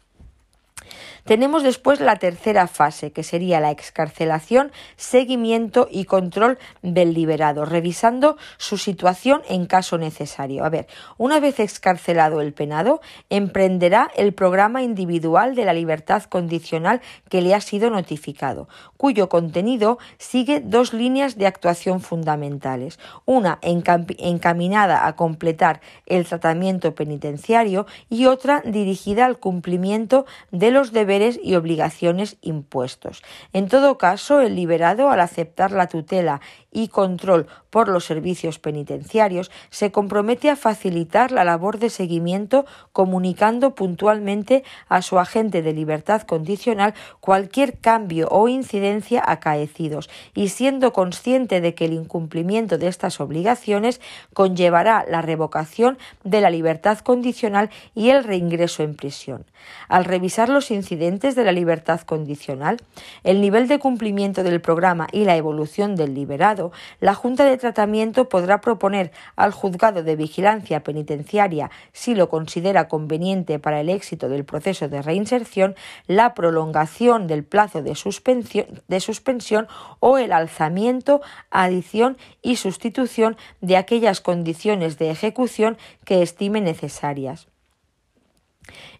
[1.25, 8.35] Tenemos después la tercera fase, que sería la excarcelación, seguimiento y control del liberado, revisando
[8.57, 10.65] su situación en caso necesario.
[10.65, 10.87] A ver,
[11.17, 17.55] una vez excarcelado el penado, emprenderá el programa individual de la libertad condicional que le
[17.55, 18.67] ha sido notificado,
[18.97, 22.99] cuyo contenido sigue dos líneas de actuación fundamentales.
[23.23, 31.12] Una encaminada a completar el tratamiento penitenciario y otra dirigida al cumplimiento de los deberes
[31.43, 33.21] y obligaciones impuestos.
[33.53, 36.41] En todo caso, el liberado, al aceptar la tutela
[36.73, 43.75] y control por los servicios penitenciarios, se compromete a facilitar la labor de seguimiento comunicando
[43.75, 51.61] puntualmente a su agente de libertad condicional cualquier cambio o incidencia acaecidos y siendo consciente
[51.61, 54.01] de que el incumplimiento de estas obligaciones
[54.33, 59.45] conllevará la revocación de la libertad condicional y el reingreso en prisión.
[59.87, 62.77] Al revisar los incidentes de la libertad condicional,
[63.23, 66.62] el nivel de cumplimiento del programa y la evolución del liberado
[66.99, 73.59] la Junta de Tratamiento podrá proponer al Juzgado de Vigilancia Penitenciaria, si lo considera conveniente
[73.59, 75.75] para el éxito del proceso de reinserción,
[76.07, 79.67] la prolongación del plazo de suspensión,
[79.99, 87.52] o el alzamiento, adición y sustitución de aquellas condiciones de ejecución que estime necesarias.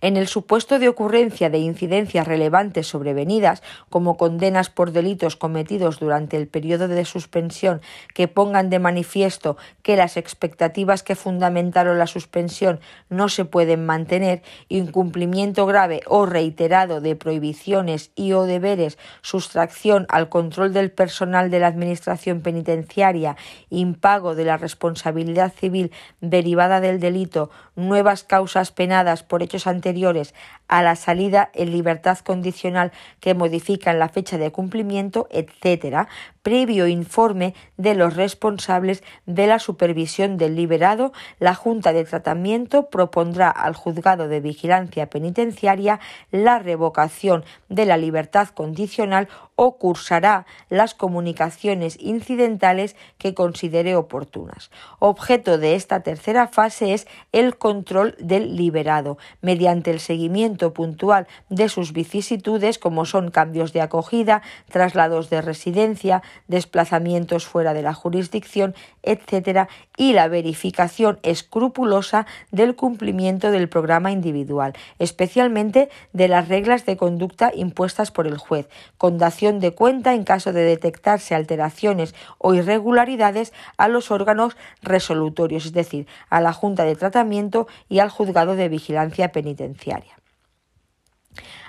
[0.02, 6.38] En el supuesto de ocurrencia de incidencias relevantes sobrevenidas, como condenas por delitos cometidos durante
[6.38, 7.82] el periodo de suspensión
[8.14, 12.80] que pongan de manifiesto que las expectativas que fundamentaron la suspensión
[13.10, 20.30] no se pueden mantener, incumplimiento grave o reiterado de prohibiciones y o deberes, sustracción al
[20.30, 23.38] control del personal de la Administración penitenciaria,
[23.70, 25.92] impago de la responsabilidad civil
[26.22, 30.34] derivada del delito, nuevas causas penadas por hechos anteriores
[30.68, 36.08] a la salida en libertad condicional que modifican la fecha de cumplimiento, etcétera,
[36.44, 43.50] previo informe de los responsables de la supervisión del liberado, la Junta de Tratamiento propondrá
[43.50, 46.00] al Juzgado de Vigilancia Penitenciaria
[46.32, 54.72] la revocación de la libertad condicional o cursará las comunicaciones incidentales que considere oportunas.
[55.00, 61.70] Objeto de esta tercera fase es el control del liberado, mediante el seguimiento puntual de
[61.70, 68.76] sus vicisitudes, como son cambios de acogida, traslados de residencia, desplazamientos fuera de la jurisdicción,
[69.02, 76.98] etcétera, y la verificación escrupulosa del cumplimiento del programa individual, especialmente de las reglas de
[76.98, 82.54] conducta impuestas por el juez, con dación de cuenta en caso de detectarse alteraciones o
[82.54, 88.56] irregularidades a los órganos resolutorios, es decir, a la Junta de Tratamiento y al Juzgado
[88.56, 90.23] de Vigilancia Penitenciaria.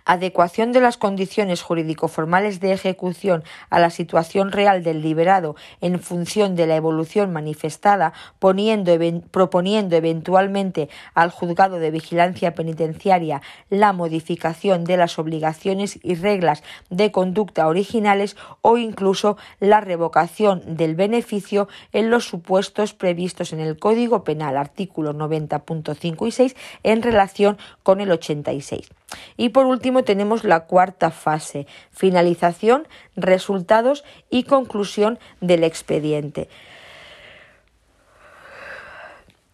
[0.04, 6.56] Adecuación de las condiciones jurídico-formales de ejecución a la situación real del liberado en función
[6.56, 8.92] de la evolución manifestada, poniendo,
[9.30, 17.10] proponiendo eventualmente al juzgado de vigilancia penitenciaria la modificación de las obligaciones y reglas de
[17.10, 24.24] conducta originales o incluso la revocación del beneficio en los supuestos previstos en el Código
[24.24, 28.90] Penal, artículo 90.5 y 6, en relación con el 86.
[29.36, 36.48] Y por último tenemos la cuarta fase, finalización, resultados y conclusión del expediente.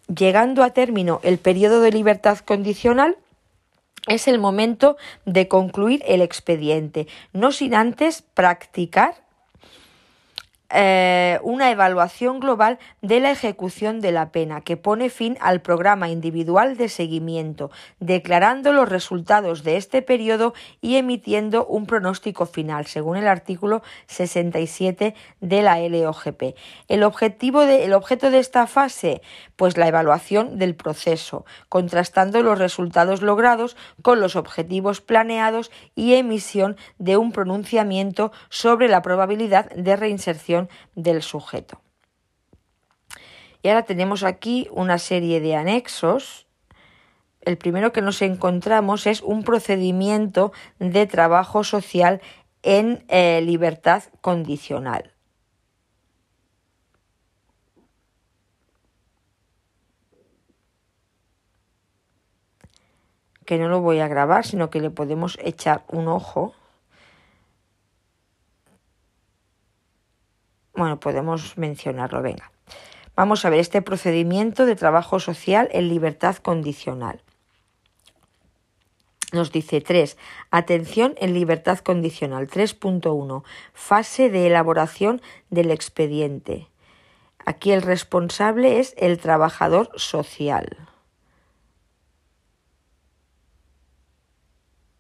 [0.08, 3.16] Llegando a término el periodo de libertad condicional,
[4.06, 4.96] es el momento
[5.26, 9.29] de concluir el expediente, no sin antes practicar
[10.72, 16.10] eh, una evaluación global de la ejecución de la pena que pone fin al programa
[16.10, 23.16] individual de seguimiento, declarando los resultados de este periodo y emitiendo un pronóstico final, según
[23.16, 26.54] el artículo 67 de la LOGP.
[26.86, 29.22] El, objetivo el objeto de esta fase,
[29.56, 36.76] pues la evaluación del proceso, contrastando los resultados logrados con los objetivos planeados y emisión
[36.98, 40.59] de un pronunciamiento sobre la probabilidad de reinserción
[40.94, 41.80] del sujeto.
[43.62, 46.46] Y ahora tenemos aquí una serie de anexos.
[47.40, 52.20] El primero que nos encontramos es un procedimiento de trabajo social
[52.62, 55.14] en eh, libertad condicional.
[63.50, 66.54] que no lo voy a grabar, sino que le podemos echar un ojo.
[70.74, 72.50] Bueno, podemos mencionarlo, venga.
[73.16, 77.22] Vamos a ver este procedimiento de trabajo social en libertad condicional.
[79.32, 80.16] Nos dice 3.
[80.50, 82.48] Atención en libertad condicional.
[82.48, 83.44] 3.1.
[83.74, 86.68] Fase de elaboración del expediente.
[87.44, 90.88] Aquí el responsable es el trabajador social.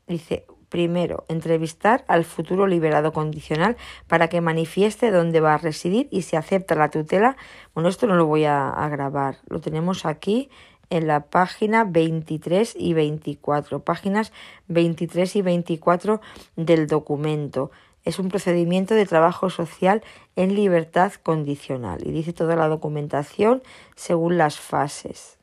[0.06, 3.76] Dice Primero, entrevistar al futuro liberado condicional
[4.06, 7.36] para que manifieste dónde va a residir y si acepta la tutela.
[7.74, 10.48] Bueno, esto no lo voy a, grabar, lo tenemos aquí
[10.88, 14.32] en la página 23 y 24, páginas
[14.68, 16.20] 23 y 24
[16.54, 17.72] del documento.
[18.04, 20.04] Es un procedimiento de trabajo social
[20.36, 23.60] en libertad condicional y dice toda la documentación
[23.96, 25.36] según las fases.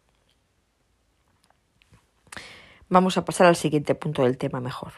[2.88, 4.94] Vamos a pasar al siguiente punto del tema mejor.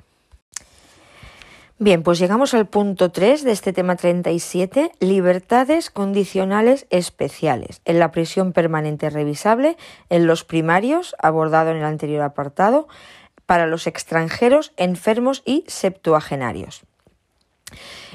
[1.81, 8.11] Bien, pues llegamos al punto 3 de este tema 37, libertades condicionales especiales en la
[8.11, 9.77] prisión permanente revisable
[10.09, 12.89] en los primarios, abordado en el anterior apartado,
[13.45, 16.83] para los extranjeros, enfermos y septuagenarios.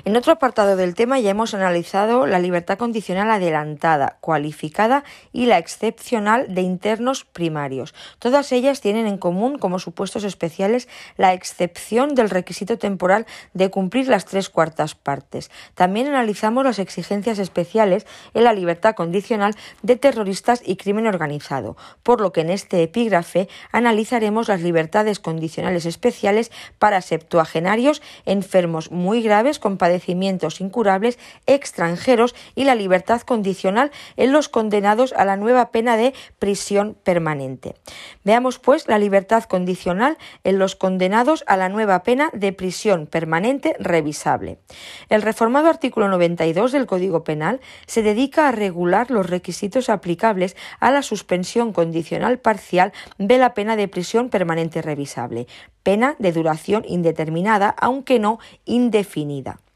[0.05, 5.59] En otro apartado del tema ya hemos analizado la libertad condicional adelantada, cualificada y la
[5.59, 7.95] excepcional de internos primarios.
[8.19, 14.09] Todas ellas tienen en común como supuestos especiales la excepción del requisito temporal de cumplir
[14.09, 15.51] las tres cuartas partes.
[15.75, 22.21] También analizamos las exigencias especiales en la libertad condicional de terroristas y crimen organizado, por
[22.21, 29.44] lo que en este epígrafe analizaremos las libertades condicionales especiales para septuagenarios, enfermos muy graves
[29.59, 35.97] con padecimientos incurables extranjeros y la libertad condicional en los condenados a la nueva pena
[35.97, 37.75] de prisión permanente.
[38.25, 43.77] Veamos pues la libertad condicional en los condenados a la nueva pena de prisión permanente
[43.79, 44.59] revisable.
[45.11, 50.91] El reformado artículo 92 del Código Penal se dedica a regular los requisitos aplicables a
[50.91, 55.47] la suspensión condicional parcial de la pena de prisión permanente revisable,
[55.83, 59.74] pena de duración indeterminada, aunque no indefinida bienvenida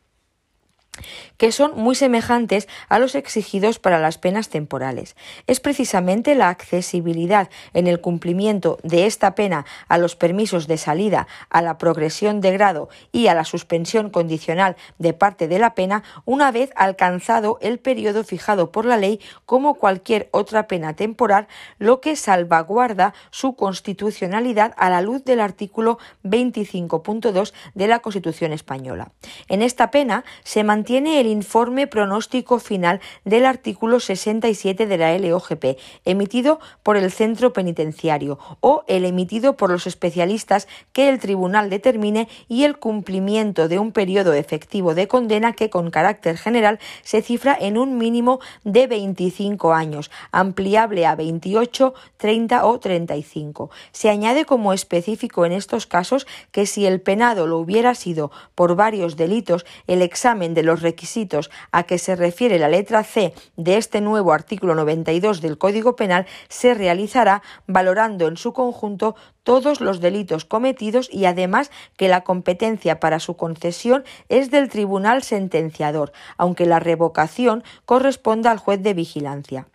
[1.36, 5.16] que son muy semejantes a los exigidos para las penas temporales.
[5.46, 11.26] Es precisamente la accesibilidad en el cumplimiento de esta pena a los permisos de salida,
[11.50, 16.02] a la progresión de grado y a la suspensión condicional de parte de la pena
[16.24, 21.48] una vez alcanzado el periodo fijado por la ley como cualquier otra pena temporal,
[21.78, 29.12] lo que salvaguarda su constitucionalidad a la luz del artículo 25.2 de la Constitución española.
[29.48, 35.18] En esta pena se mantiene mantiene el informe pronóstico final del artículo 67 de la
[35.18, 41.68] LOGP, emitido por el centro penitenciario, o el emitido por los especialistas que el tribunal
[41.68, 47.20] determine y el cumplimiento de un periodo efectivo de condena que con carácter general se
[47.20, 53.70] cifra en un mínimo de 25 años, ampliable a 28, 30 o 35.
[53.92, 58.74] Se añade como específico en estos casos que si el penado lo hubiera sido por
[58.74, 63.76] varios delitos, el examen de los requisitos a que se refiere la letra C de
[63.76, 70.00] este nuevo artículo 92 del Código Penal se realizará valorando en su conjunto todos los
[70.00, 76.66] delitos cometidos y además que la competencia para su concesión es del tribunal sentenciador, aunque
[76.66, 79.66] la revocación corresponda al juez de vigilancia.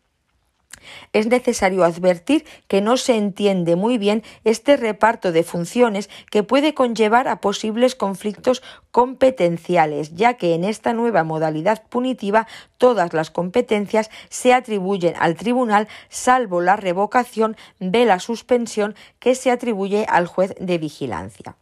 [1.14, 6.74] Es necesario advertir que no se entiende muy bien este reparto de funciones que puede
[6.74, 12.48] conllevar a posibles conflictos competenciales, ya que en esta nueva modalidad punitiva
[12.78, 19.52] todas las competencias se atribuyen al tribunal salvo la revocación de la suspensión que se
[19.52, 21.56] atribuye al juez de vigilancia.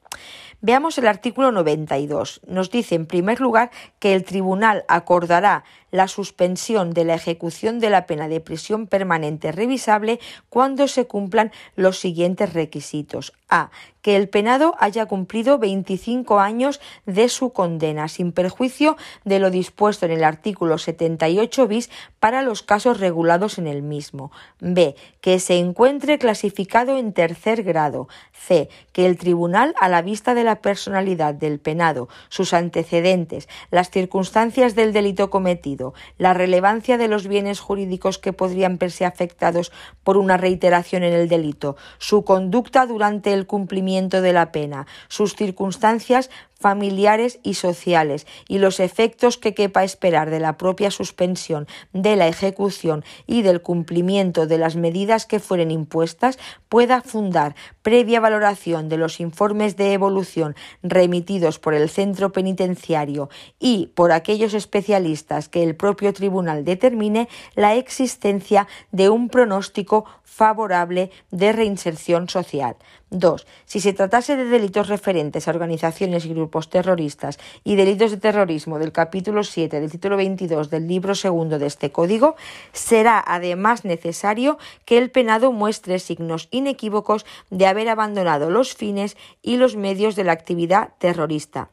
[0.63, 2.41] Veamos el artículo 92.
[2.45, 7.89] Nos dice, en primer lugar, que el tribunal acordará la suspensión de la ejecución de
[7.89, 10.19] la pena de prisión permanente revisable
[10.49, 13.33] cuando se cumplan los siguientes requisitos.
[13.49, 13.69] A.
[14.01, 20.05] Que el penado haya cumplido 25 años de su condena, sin perjuicio de lo dispuesto
[20.05, 24.31] en el artículo 78 bis para los casos regulados en el mismo.
[24.59, 24.95] B.
[25.19, 28.07] Que se encuentre clasificado en tercer grado.
[28.31, 28.69] C.
[28.93, 34.75] Que el tribunal, a la vista de la personalidad del penado, sus antecedentes, las circunstancias
[34.75, 35.80] del delito cometido,
[36.17, 39.71] la relevancia de los bienes jurídicos que podrían verse afectados
[40.03, 45.35] por una reiteración en el delito, su conducta durante el cumplimiento de la pena, sus
[45.35, 46.29] circunstancias
[46.61, 52.27] familiares y sociales y los efectos que quepa esperar de la propia suspensión, de la
[52.27, 56.39] ejecución y del cumplimiento de las medidas que fueren impuestas,
[56.69, 63.29] pueda fundar, previa valoración de los informes de evolución remitidos por el centro penitenciario
[63.59, 71.11] y por aquellos especialistas que el propio tribunal determine, la existencia de un pronóstico favorable
[71.31, 72.75] de reinserción social.
[73.11, 73.45] 2.
[73.65, 78.79] Si se tratase de delitos referentes a organizaciones y grupos terroristas y delitos de terrorismo
[78.79, 82.35] del capítulo 7 del título 22 del libro segundo de este código,
[82.71, 89.57] será además necesario que el penado muestre signos inequívocos de haber abandonado los fines y
[89.57, 91.69] los medios de la actividad terrorista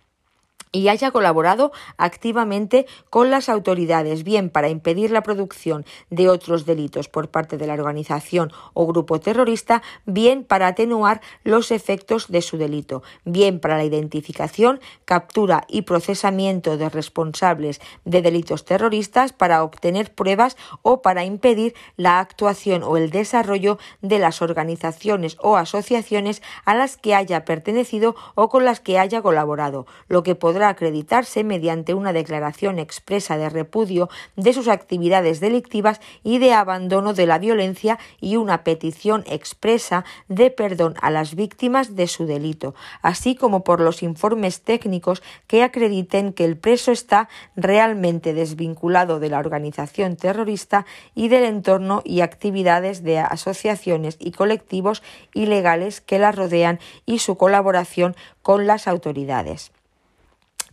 [0.72, 7.08] y haya colaborado activamente con las autoridades, bien para impedir la producción de otros delitos
[7.08, 12.58] por parte de la organización o grupo terrorista, bien para atenuar los efectos de su
[12.58, 20.12] delito, bien para la identificación, captura y procesamiento de responsables de delitos terroristas para obtener
[20.14, 26.74] pruebas o para impedir la actuación o el desarrollo de las organizaciones o asociaciones a
[26.74, 31.94] las que haya pertenecido o con las que haya colaborado, lo que podrá acreditarse mediante
[31.94, 37.98] una declaración expresa de repudio de sus actividades delictivas y de abandono de la violencia
[38.20, 43.80] y una petición expresa de perdón a las víctimas de su delito, así como por
[43.80, 50.86] los informes técnicos que acrediten que el preso está realmente desvinculado de la organización terrorista
[51.14, 55.02] y del entorno y actividades de asociaciones y colectivos
[55.34, 59.72] ilegales que la rodean y su colaboración con las autoridades.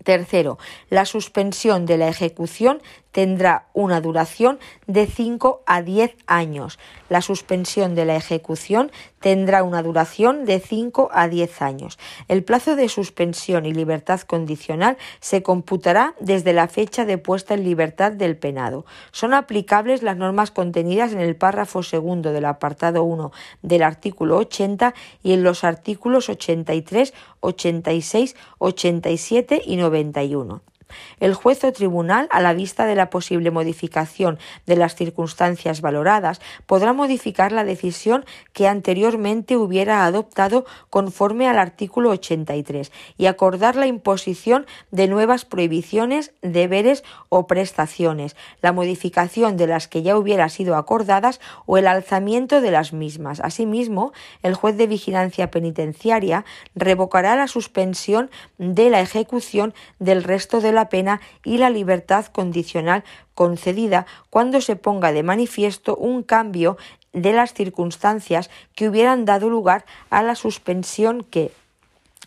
[0.05, 0.59] Tercero,
[0.89, 2.81] la suspensión de la ejecución
[3.15, 6.77] tendrá una duración de 5 a 10 años.
[7.07, 11.97] La suspensión de la ejecución tendrá una duración de 5 a 10 años.
[12.27, 17.63] El plazo de suspensión y libertad condicional se computará desde la fecha de puesta en
[17.63, 18.85] libertad del penado.
[19.13, 23.31] Son aplicables las normas contenidas en el párrafo segundo del apartado 1
[23.61, 24.93] del artículo 80
[25.23, 30.74] y en los artículos 83, 86, 87 y 91.
[31.19, 36.41] El juez o tribunal, a la vista de la posible modificación de las circunstancias valoradas,
[36.65, 43.87] podrá modificar la decisión que anteriormente hubiera adoptado conforme al artículo 83 y acordar la
[43.87, 50.75] imposición de nuevas prohibiciones, deberes o prestaciones, la modificación de las que ya hubiera sido
[50.75, 53.39] acordadas o el alzamiento de las mismas.
[53.39, 54.13] Asimismo,
[54.43, 56.45] el juez de vigilancia penitenciaria
[56.75, 63.03] revocará la suspensión de la ejecución del resto de la pena y la libertad condicional
[63.33, 66.77] concedida cuando se ponga de manifiesto un cambio
[67.13, 71.51] de las circunstancias que hubieran dado lugar a la suspensión que,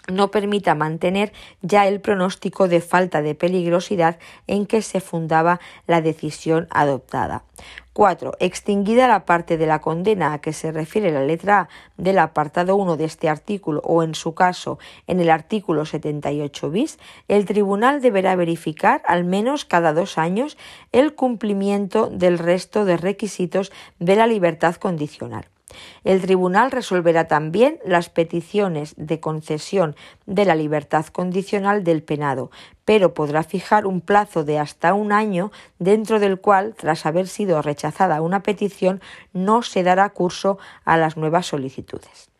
[0.08, 1.32] no permita mantener
[1.62, 7.44] ya el pronóstico de falta de peligrosidad en que se fundaba la decisión adoptada.
[7.92, 8.34] 4.
[8.38, 12.76] Extinguida la parte de la condena a que se refiere la letra A del apartado
[12.76, 14.78] 1 de este artículo o, en su caso,
[15.08, 20.56] en el artículo 78 bis, el tribunal deberá verificar al menos cada dos años
[20.92, 25.46] el cumplimiento del resto de requisitos de la libertad condicional.
[26.04, 29.96] El tribunal resolverá también las peticiones de concesión
[30.26, 32.50] de la libertad condicional del penado,
[32.84, 37.60] pero podrá fijar un plazo de hasta un año dentro del cual, tras haber sido
[37.60, 42.30] rechazada una petición, no se dará curso a las nuevas solicitudes.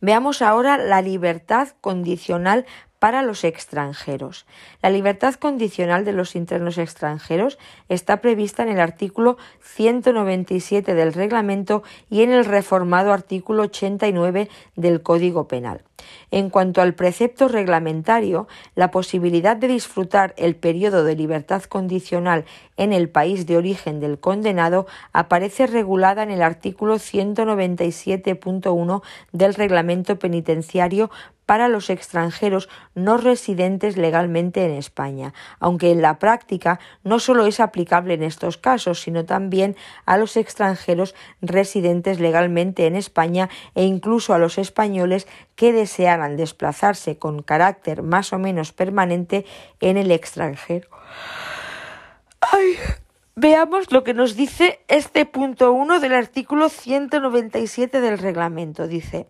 [0.00, 2.64] Veamos ahora la libertad condicional
[3.00, 4.46] para los extranjeros.
[4.82, 7.58] La libertad condicional de los internos extranjeros
[7.88, 15.02] está prevista en el artículo 197 del reglamento y en el reformado artículo 89 del
[15.02, 15.82] Código Penal.
[16.30, 22.44] En cuanto al precepto reglamentario, la posibilidad de disfrutar el periodo de libertad condicional
[22.76, 29.02] en el país de origen del condenado aparece regulada en el artículo 197.1
[29.32, 31.10] del reglamento penitenciario
[31.50, 37.58] para los extranjeros no residentes legalmente en España, aunque en la práctica no solo es
[37.58, 39.74] aplicable en estos casos, sino también
[40.06, 45.26] a los extranjeros residentes legalmente en España e incluso a los españoles
[45.60, 49.44] que desearan desplazarse con carácter más o menos permanente
[49.80, 50.88] en el extranjero.
[53.36, 58.88] Veamos lo que nos dice este punto 1 del artículo 197 del reglamento.
[58.88, 59.28] Dice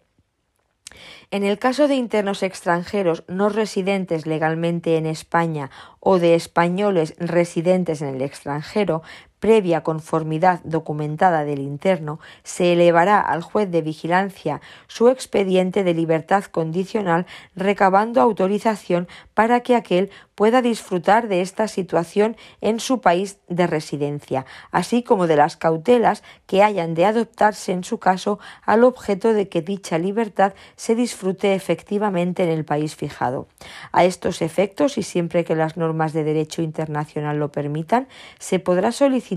[1.32, 8.02] en el caso de internos extranjeros no residentes legalmente en España o de españoles residentes
[8.02, 9.02] en el extranjero,
[9.40, 16.44] previa conformidad documentada del interno, se elevará al juez de vigilancia su expediente de libertad
[16.44, 17.26] condicional
[17.56, 24.46] recabando autorización para que aquel pueda disfrutar de esta situación en su país de residencia,
[24.70, 29.48] así como de las cautelas que hayan de adoptarse en su caso al objeto de
[29.48, 33.48] que dicha libertad se disfrute efectivamente en el país fijado.
[33.92, 38.08] A estos efectos, y siempre que las normas de derecho internacional lo permitan,
[38.38, 39.29] se podrá solicitar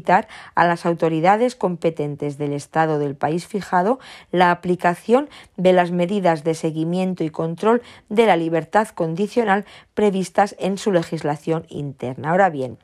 [0.56, 4.00] a las autoridades competentes del Estado del país fijado
[4.32, 10.78] la aplicación de las medidas de seguimiento y control de la libertad condicional previstas en
[10.78, 12.32] su legislación interna.
[12.32, 12.78] Ahora bien,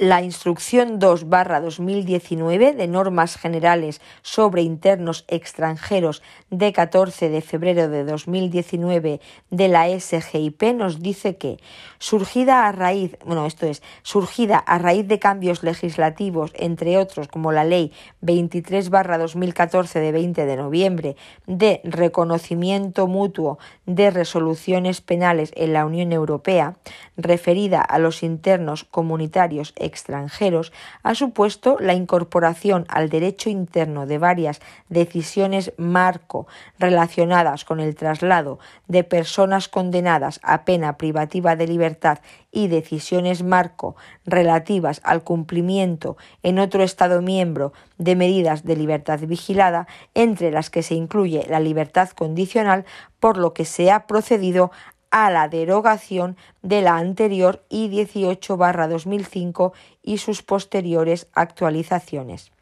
[0.00, 8.04] la Instrucción 2 2019 de normas generales sobre internos extranjeros de 14 de febrero de
[8.04, 9.20] 2019
[9.50, 11.58] de la SGIP nos dice que
[11.98, 17.52] surgida a raíz, bueno, esto es, surgida a raíz de cambios legislativos, entre otros como
[17.52, 21.16] la Ley 23 2014 de 20 de noviembre
[21.46, 26.78] de reconocimiento mutuo de resoluciones penales en la Unión Europea,
[27.18, 30.72] referida a los internos comunitarios extranjeros
[31.02, 36.46] ha supuesto la incorporación al derecho interno de varias decisiones marco
[36.78, 38.58] relacionadas con el traslado
[38.88, 42.20] de personas condenadas a pena privativa de libertad
[42.52, 49.86] y decisiones marco relativas al cumplimiento en otro Estado miembro de medidas de libertad vigilada,
[50.14, 52.84] entre las que se incluye la libertad condicional,
[53.20, 54.70] por lo que se ha procedido
[55.10, 59.72] a la derogación de la anterior I-18-2005
[60.02, 62.52] y sus posteriores actualizaciones.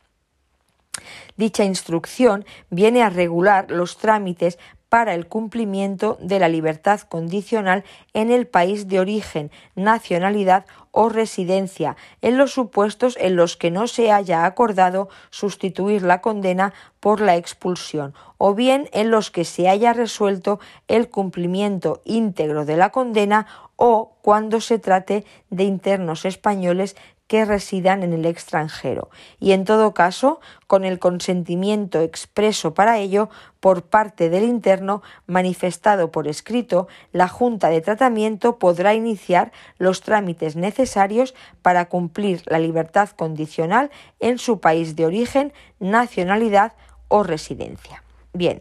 [1.36, 4.58] Dicha instrucción viene a regular los trámites
[4.88, 7.84] para el cumplimiento de la libertad condicional
[8.14, 13.86] en el país de origen, nacionalidad o residencia, en los supuestos en los que no
[13.86, 19.68] se haya acordado sustituir la condena por la expulsión, o bien en los que se
[19.68, 20.58] haya resuelto
[20.88, 23.46] el cumplimiento íntegro de la condena
[23.76, 26.96] o cuando se trate de internos españoles
[27.28, 33.28] que residan en el extranjero y en todo caso con el consentimiento expreso para ello
[33.60, 40.56] por parte del interno manifestado por escrito, la Junta de Tratamiento podrá iniciar los trámites
[40.56, 43.90] necesarios para cumplir la libertad condicional
[44.20, 46.72] en su país de origen, nacionalidad
[47.08, 48.02] o residencia.
[48.32, 48.60] Bien,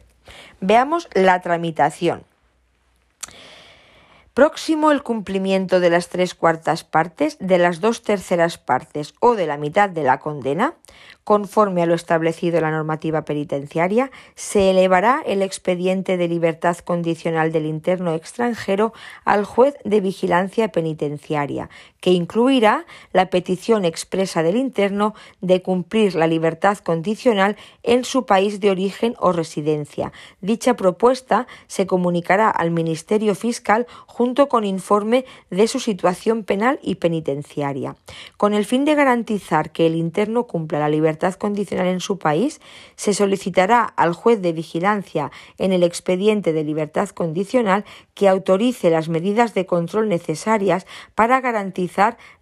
[0.60, 2.24] veamos la tramitación.
[4.38, 9.48] Próximo el cumplimiento de las tres cuartas partes, de las dos terceras partes o de
[9.48, 10.76] la mitad de la condena,
[11.24, 17.52] conforme a lo establecido en la normativa penitenciaria, se elevará el expediente de libertad condicional
[17.52, 18.94] del interno extranjero
[19.26, 26.28] al juez de vigilancia penitenciaria, que incluirá la petición expresa del interno de cumplir la
[26.28, 30.12] libertad condicional en su país de origen o residencia.
[30.42, 36.96] Dicha propuesta se comunicará al Ministerio Fiscal junto con informe de su situación penal y
[36.96, 37.96] penitenciaria.
[38.38, 42.62] Con el fin de garantizar que el interno cumpla la libertad condicional en su país,
[42.96, 49.10] se solicitará al juez de vigilancia en el expediente de libertad condicional que autorice las
[49.10, 51.87] medidas de control necesarias para garantizar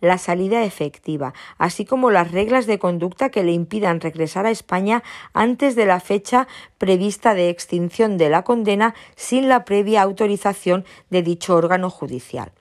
[0.02, 5.04] la salida efectiva, así como las reglas de conducta que le impidan regresar a España
[5.34, 6.48] antes de la fecha
[6.78, 12.52] prevista de extinción de la condena sin la previa autorización de dicho órgano judicial.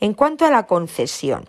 [0.00, 1.48] En cuanto a la concesión,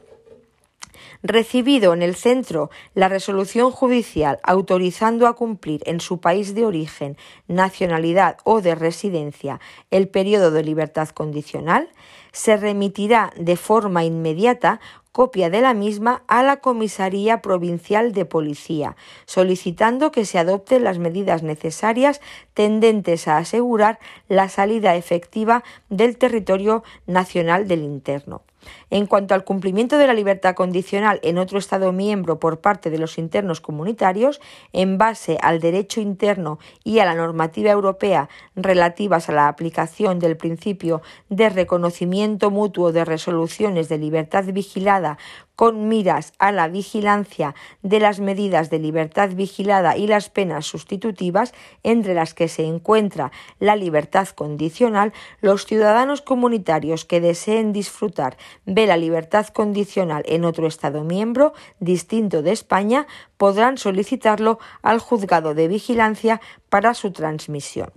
[1.24, 7.18] recibido en el centro la resolución judicial autorizando a cumplir en su país de origen,
[7.48, 9.60] nacionalidad o de residencia
[9.92, 11.90] el periodo de libertad condicional,
[12.32, 14.80] se remitirá de forma inmediata
[15.16, 21.00] copia de la misma a la Comisaría Provincial de Policía, solicitando que se adopten las
[21.00, 22.20] medidas necesarias
[22.54, 23.98] tendentes a asegurar
[24.28, 28.42] la salida efectiva del territorio nacional del interno.
[28.90, 32.98] En cuanto al cumplimiento de la libertad condicional en otro Estado miembro por parte de
[32.98, 34.42] los internos comunitarios,
[34.74, 40.38] en base al derecho interno y a la normativa europea relativas a la aplicación del
[40.38, 45.18] principio de reconocimiento mutuo de resoluciones de libertad vigilada
[45.56, 51.54] con miras a la vigilancia de las medidas de libertad vigilada y las penas sustitutivas,
[51.84, 58.88] entre las que se encuentra la libertad condicional, los ciudadanos comunitarios que deseen disfrutar de
[58.88, 63.08] la libertad condicional en otro Estado miembro distinto de España
[63.38, 67.92] podrán solicitarlo al juzgado de vigilancia para su transmisión.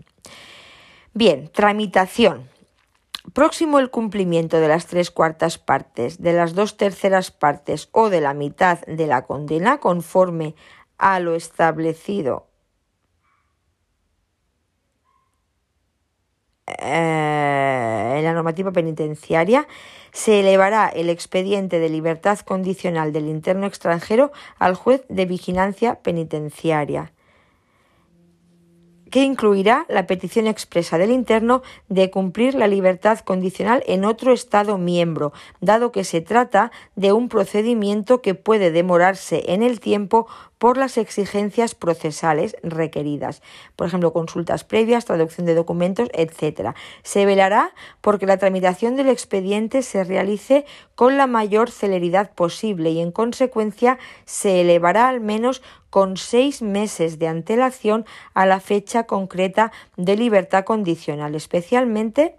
[1.14, 2.48] Bien, tramitación.
[3.32, 8.20] Próximo el cumplimiento de las tres cuartas partes, de las dos terceras partes o de
[8.20, 10.54] la mitad de la condena conforme
[10.96, 12.47] a lo establecido
[16.80, 19.66] eh, en la normativa penitenciaria,
[20.12, 27.12] se elevará el expediente de libertad condicional del interno extranjero al juez de vigilancia penitenciaria
[29.10, 34.78] que incluirá la petición expresa del interno de cumplir la libertad condicional en otro Estado
[34.78, 40.26] miembro, dado que se trata de un procedimiento que puede demorarse en el tiempo
[40.58, 43.42] por las exigencias procesales requeridas,
[43.76, 46.74] por ejemplo, consultas previas, traducción de documentos, etc.
[47.02, 53.00] Se velará porque la tramitación del expediente se realice con la mayor celeridad posible y,
[53.00, 58.04] en consecuencia, se elevará al menos con seis meses de antelación
[58.34, 62.36] a la fecha concreta de libertad condicional, especialmente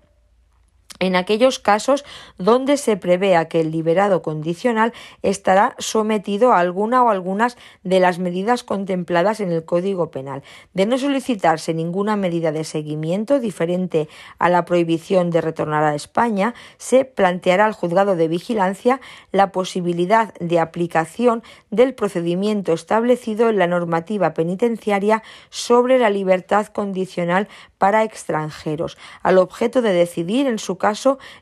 [1.00, 2.06] en aquellos casos
[2.38, 8.20] donde se prevea que el liberado condicional estará sometido a alguna o algunas de las
[8.20, 10.44] medidas contempladas en el Código Penal.
[10.74, 16.54] De no solicitarse ninguna medida de seguimiento diferente a la prohibición de retornar a España,
[16.78, 19.00] se planteará al juzgado de vigilancia
[19.32, 27.48] la posibilidad de aplicación del procedimiento establecido en la normativa penitenciaria sobre la libertad condicional
[27.78, 30.89] para extranjeros, al objeto de decidir en su caso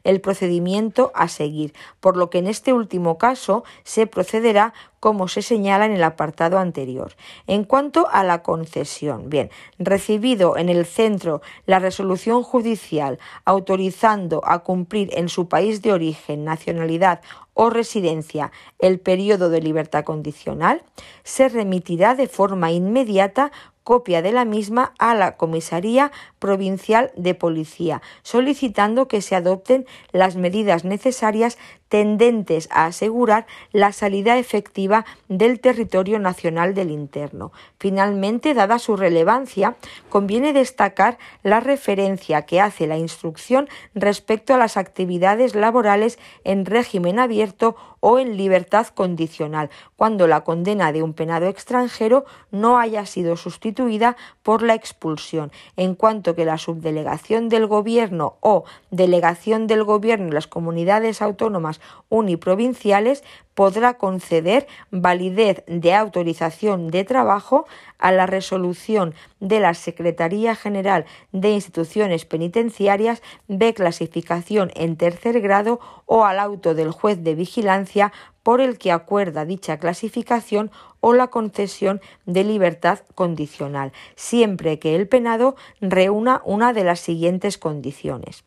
[0.04, 5.42] el procedimiento a seguir, por lo que en este último caso se procederá como se
[5.42, 7.16] señala en el apartado anterior.
[7.46, 14.60] En cuanto a la concesión, bien, recibido en el centro la resolución judicial autorizando a
[14.60, 17.22] cumplir en su país de origen, nacionalidad
[17.54, 20.84] o residencia el periodo de libertad condicional,
[21.24, 23.52] se remitirá de forma inmediata
[23.88, 30.36] copia de la misma a la Comisaría Provincial de Policía, solicitando que se adopten las
[30.36, 31.58] medidas necesarias
[31.90, 37.52] tendentes a asegurar la salida efectiva del territorio nacional del interno.
[37.80, 39.76] Finalmente, dada su relevancia,
[40.10, 47.20] conviene destacar la referencia que hace la instrucción respecto a las actividades laborales en régimen
[47.20, 53.38] abierto o en libertad condicional, cuando la condena de un penado extranjero no haya sido
[53.38, 60.28] sustituida por la expulsión, en cuanto que la subdelegación del Gobierno o delegación del Gobierno
[60.28, 61.77] en las comunidades autónomas
[62.10, 63.24] uniprovinciales
[63.54, 67.66] podrá conceder validez de autorización de trabajo
[67.98, 75.80] a la resolución de la Secretaría General de Instituciones Penitenciarias de clasificación en tercer grado
[76.06, 78.14] o al auto del juez de vigilancia
[78.44, 85.08] por el que acuerda dicha clasificación o la concesión de libertad condicional, siempre que el
[85.08, 88.46] penado reúna una de las siguientes condiciones.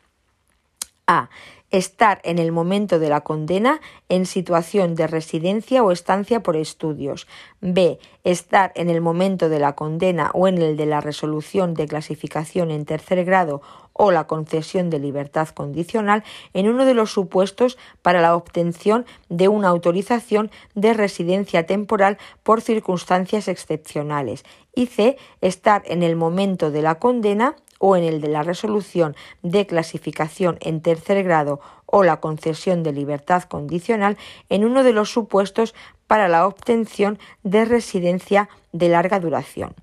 [1.07, 1.29] A
[1.71, 7.27] estar en el momento de la condena en situación de residencia o estancia por estudios.
[7.61, 7.99] B.
[8.25, 12.71] Estar en el momento de la condena o en el de la resolución de clasificación
[12.71, 16.25] en tercer grado o la concesión de libertad condicional
[16.55, 22.63] en uno de los supuestos para la obtención de una autorización de residencia temporal por
[22.63, 24.45] circunstancias excepcionales.
[24.75, 25.17] Y C.
[25.41, 30.59] Estar en el momento de la condena o en el de la resolución de clasificación
[30.61, 34.17] en tercer grado o la concesión de libertad condicional
[34.51, 35.75] en uno de los supuestos
[36.07, 39.75] para la obtención de residencia de larga duración.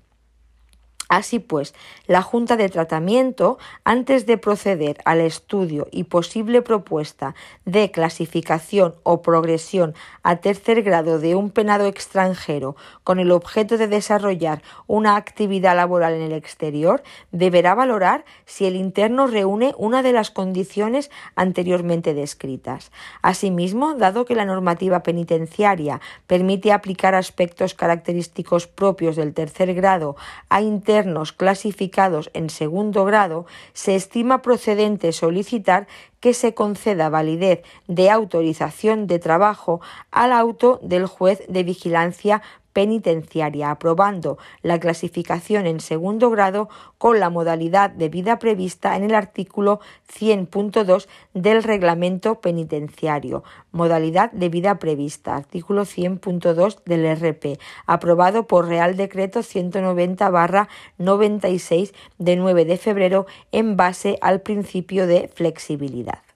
[1.08, 1.74] Así pues,
[2.06, 9.22] la Junta de Tratamiento, antes de proceder al estudio y posible propuesta de clasificación o
[9.22, 15.74] progresión a tercer grado de un penado extranjero con el objeto de desarrollar una actividad
[15.76, 17.02] laboral en el exterior,
[17.32, 22.92] deberá valorar si el interno reúne una de las condiciones anteriormente descritas.
[23.22, 30.16] Asimismo, dado que la normativa penitenciaria permite aplicar aspectos característicos propios del tercer grado
[30.50, 30.97] a internos
[31.32, 35.86] clasificados en segundo grado, se estima procedente solicitar
[36.20, 39.80] que se conceda validez de autorización de trabajo
[40.10, 42.42] al auto del juez de vigilancia
[42.78, 49.16] penitenciaria, aprobando la clasificación en segundo grado con la modalidad de vida prevista en el
[49.16, 49.80] artículo
[50.16, 53.42] 100.2 del reglamento penitenciario.
[53.72, 62.64] Modalidad de vida prevista, artículo 100.2 del RP, aprobado por Real Decreto 190-96 de 9
[62.64, 66.27] de febrero en base al principio de flexibilidad.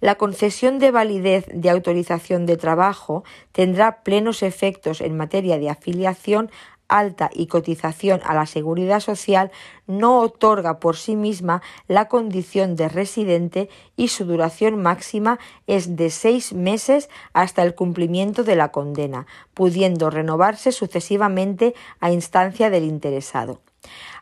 [0.00, 3.22] La concesión de validez de autorización de trabajo
[3.52, 6.50] tendrá plenos efectos en materia de afiliación
[6.90, 9.50] alta y cotización a la seguridad social
[9.86, 16.10] no otorga por sí misma la condición de residente y su duración máxima es de
[16.10, 23.60] seis meses hasta el cumplimiento de la condena, pudiendo renovarse sucesivamente a instancia del interesado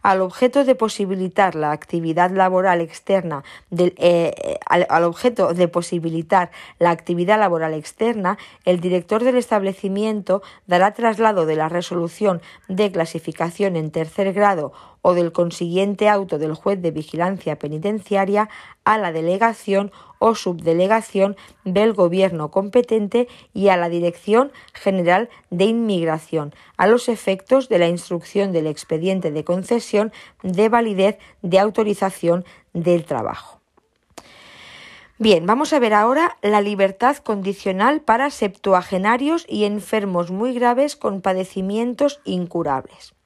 [0.02, 3.44] al objeto de posibilitar la actividad laboral externa
[3.76, 10.92] eh, eh, al, objeto de posibilitar la actividad laboral externa, el director del establecimiento dará
[10.92, 14.72] traslado de la resolución de clasificación en tercer grado
[15.02, 18.48] o del consiguiente auto del juez de vigilancia penitenciaria
[18.84, 26.54] a la delegación o subdelegación del Gobierno competente y a la Dirección General de Inmigración,
[26.76, 29.87] a los efectos de la instrucción del expediente de concesión
[30.42, 33.60] de validez de autorización del trabajo.
[35.20, 41.22] Bien, vamos a ver ahora la libertad condicional para septuagenarios y enfermos muy graves con
[41.22, 43.17] padecimientos incurables.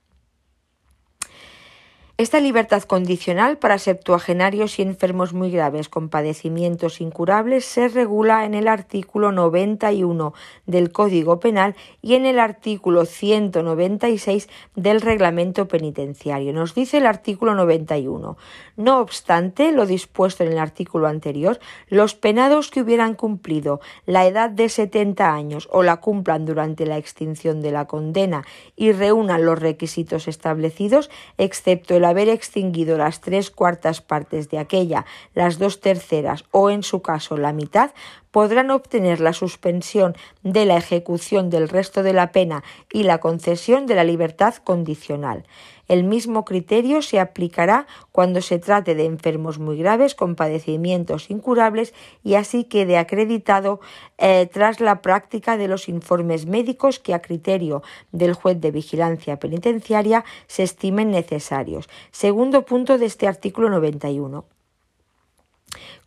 [2.18, 8.52] Esta libertad condicional para septuagenarios y enfermos muy graves con padecimientos incurables se regula en
[8.52, 10.34] el artículo 91
[10.66, 16.52] del Código Penal y en el artículo 196 del Reglamento Penitenciario.
[16.52, 18.36] Nos dice el artículo 91.
[18.76, 24.50] No obstante lo dispuesto en el artículo anterior, los penados que hubieran cumplido la edad
[24.50, 28.44] de 70 años o la cumplan durante la extinción de la condena
[28.76, 35.04] y reúnan los requisitos establecidos, excepto el haber extinguido las tres cuartas partes de aquella,
[35.34, 37.90] las dos terceras o en su caso la mitad,
[38.30, 43.86] podrán obtener la suspensión de la ejecución del resto de la pena y la concesión
[43.86, 45.44] de la libertad condicional.
[45.88, 51.92] El mismo criterio se aplicará cuando se trate de enfermos muy graves con padecimientos incurables
[52.22, 53.80] y así quede acreditado
[54.18, 57.82] eh, tras la práctica de los informes médicos que a criterio
[58.12, 61.88] del juez de vigilancia penitenciaria se estimen necesarios.
[62.10, 64.44] Segundo punto de este artículo 91.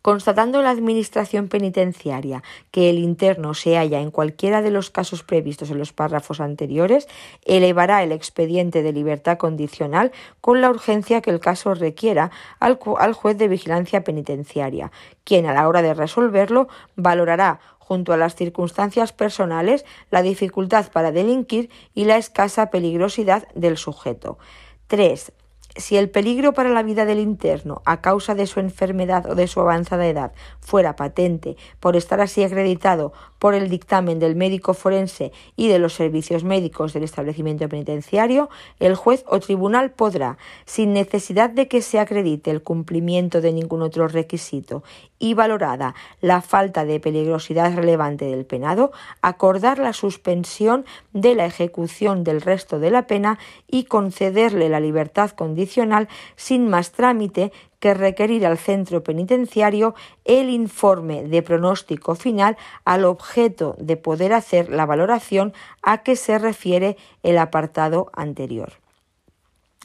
[0.06, 5.72] Constatando la Administración penitenciaria que el interno se halla en cualquiera de los casos previstos
[5.72, 7.08] en los párrafos anteriores,
[7.44, 12.30] elevará el expediente de libertad condicional con la urgencia que el caso requiera
[12.60, 14.92] al, al juez de vigilancia penitenciaria,
[15.24, 21.10] quien a la hora de resolverlo valorará junto a las circunstancias personales, la dificultad para
[21.10, 24.38] delinquir y la escasa peligrosidad del sujeto.
[24.86, 25.32] 3
[25.76, 29.46] si el peligro para la vida del interno a causa de su enfermedad o de
[29.46, 35.32] su avanzada edad fuera patente por estar así acreditado por el dictamen del médico forense
[35.56, 38.48] y de los servicios médicos del establecimiento penitenciario,
[38.80, 43.82] el juez o tribunal podrá, sin necesidad de que se acredite el cumplimiento de ningún
[43.82, 44.82] otro requisito
[45.18, 48.92] y valorada la falta de peligrosidad relevante del penado,
[49.22, 53.38] acordar la suspensión de la ejecución del resto de la pena
[53.68, 55.65] y concederle la libertad condicional
[56.36, 59.94] sin más trámite que requerir al centro penitenciario
[60.24, 65.52] el informe de pronóstico final al objeto de poder hacer la valoración
[65.82, 68.85] a que se refiere el apartado anterior.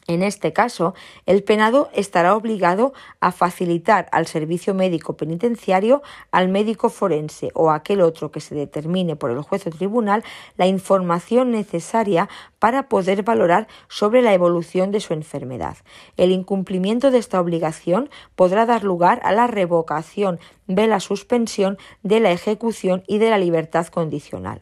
[0.07, 0.93] En este caso,
[1.25, 6.01] el penado estará obligado a facilitar al servicio médico penitenciario,
[6.31, 10.23] al médico forense o a aquel otro que se determine por el juez o tribunal
[10.57, 12.29] la información necesaria
[12.59, 15.77] para poder valorar sobre la evolución de su enfermedad.
[16.17, 22.19] El incumplimiento de esta obligación podrá dar lugar a la revocación de la suspensión de
[22.19, 24.61] la ejecución y de la libertad condicional.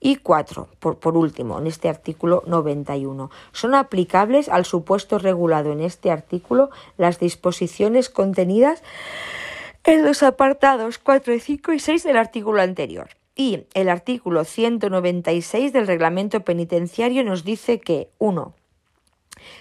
[0.00, 6.10] Y cuatro, por, último, en este artículo 91, son aplicables al supuesto regulado en este
[6.10, 8.82] artículo las disposiciones contenidas
[9.82, 13.10] en los apartados 4, 5 y 6 del artículo anterior.
[13.34, 18.54] Y el artículo 196 del reglamento penitenciario nos dice que 1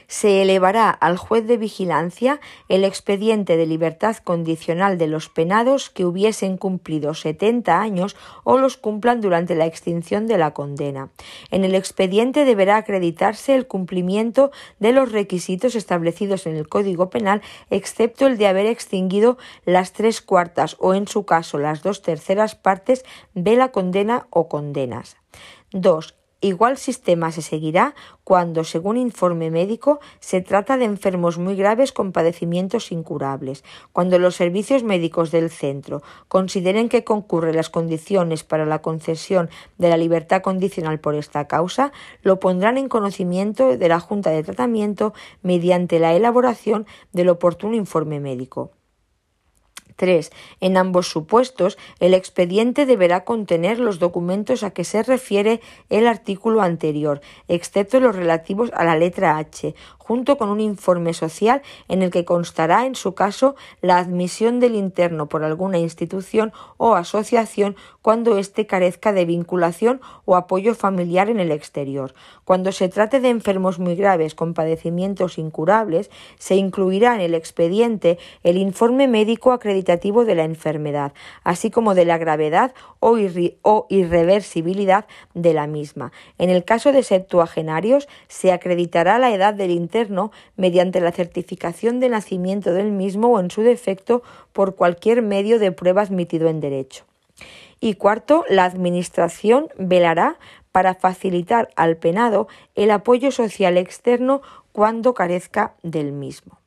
[0.07, 2.39] se elevará al juez de vigilancia
[2.69, 8.77] el expediente de libertad condicional de los penados que hubiesen cumplido 70 años o los
[8.77, 11.09] cumplan durante la extinción de la condena.
[11.51, 17.41] En el expediente deberá acreditarse el cumplimiento de los requisitos establecidos en el Código Penal,
[17.69, 22.55] excepto el de haber extinguido las tres cuartas o, en su caso, las dos terceras
[22.55, 25.17] partes de la condena o condenas.
[25.71, 26.16] 2.
[26.39, 32.11] Igual sistema se seguirá cuando, según informe médico, se trata de enfermos muy graves con
[32.11, 38.83] padecimientos incurables, cuando los servicios médicos del centro consideren que concurren las condiciones para la
[38.83, 39.49] concesión
[39.79, 41.91] de la libertad condicional por esta causa,
[42.21, 48.19] lo pondrán en conocimiento de la Junta de Tratamiento mediante la elaboración del oportuno informe
[48.19, 48.76] médico.
[49.97, 50.31] 3.
[50.61, 55.59] En ambos supuestos, el expediente deberá contener los documentos a que se refiere
[55.89, 57.19] el artículo anterior,
[57.49, 59.75] excepto los relativos a la letra H,
[60.07, 64.73] junto con un informe social en el que constará, en su caso, la admisión del
[64.73, 71.41] interno por alguna institución o asociación cuando éste carezca de vinculación o apoyo familiar en
[71.41, 72.13] el exterior.
[72.45, 76.09] Cuando se trate de enfermos muy graves con padecimientos incurables,
[76.39, 81.11] se incluirá en el expediente el informe médico acreditativo de la enfermedad,
[81.43, 83.17] así como de la gravedad o,
[83.89, 86.13] irreversibilidad de la misma.
[86.37, 89.96] En el caso de septuagenarios, se acreditará la edad del interno
[90.55, 95.71] mediante la certificación de nacimiento del mismo o en su defecto por cualquier medio de
[95.71, 97.05] prueba admitido en derecho.
[97.79, 100.37] Y cuarto, la Administración velará
[100.71, 104.41] para facilitar al penado el apoyo social externo
[104.71, 106.59] cuando carezca del mismo.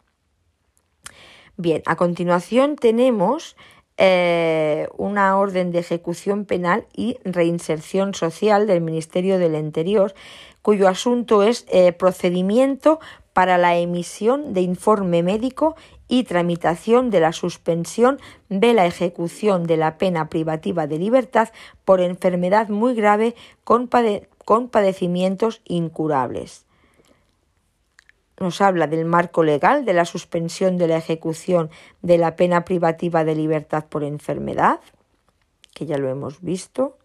[1.57, 3.57] Bien, a continuación tenemos
[3.99, 10.15] eh, una orden de ejecución penal y reinserción social del Ministerio del Interior,
[10.63, 13.01] cuyo asunto es eh, procedimiento
[13.33, 15.77] para la emisión de informe médico
[16.09, 18.19] y tramitación de la suspensión
[18.49, 21.51] de la ejecución de la pena privativa de libertad
[21.85, 23.89] por enfermedad muy grave con,
[24.69, 26.67] padecimientos incurables.
[28.41, 31.71] Nos habla del marco legal de la suspensión de la ejecución
[32.03, 34.81] de la pena privativa de libertad por enfermedad,
[35.75, 36.97] que ya lo hemos visto.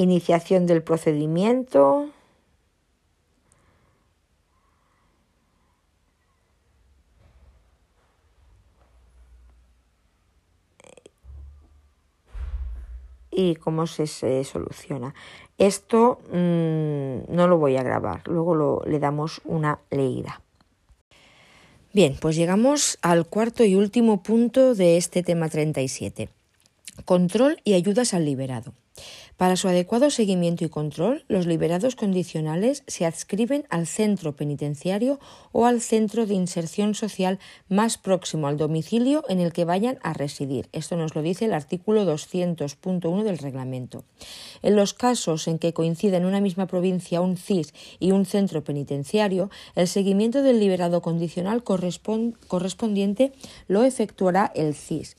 [0.00, 2.08] Iniciación del procedimiento
[13.30, 14.06] y cómo se,
[14.44, 15.14] soluciona.
[15.58, 20.40] Esto mm, no lo voy a grabar, luego le damos una leída.
[21.92, 26.30] Bien, pues llegamos al cuarto y último punto de este tema 37.
[27.04, 28.72] Control y ayudas al liberado.
[29.40, 35.18] Para su adecuado seguimiento y control, los liberados condicionales se adscriben al centro penitenciario
[35.50, 40.12] o al centro de inserción social más próximo al domicilio en el que vayan a
[40.12, 40.68] residir.
[40.72, 44.04] Esto nos lo dice el artículo 200.1 del reglamento.
[44.60, 48.62] En los casos en que coinciden en una misma provincia un CIS y un centro
[48.62, 53.32] penitenciario, el seguimiento del liberado condicional correspondiente
[53.68, 55.16] lo efectuará el CIS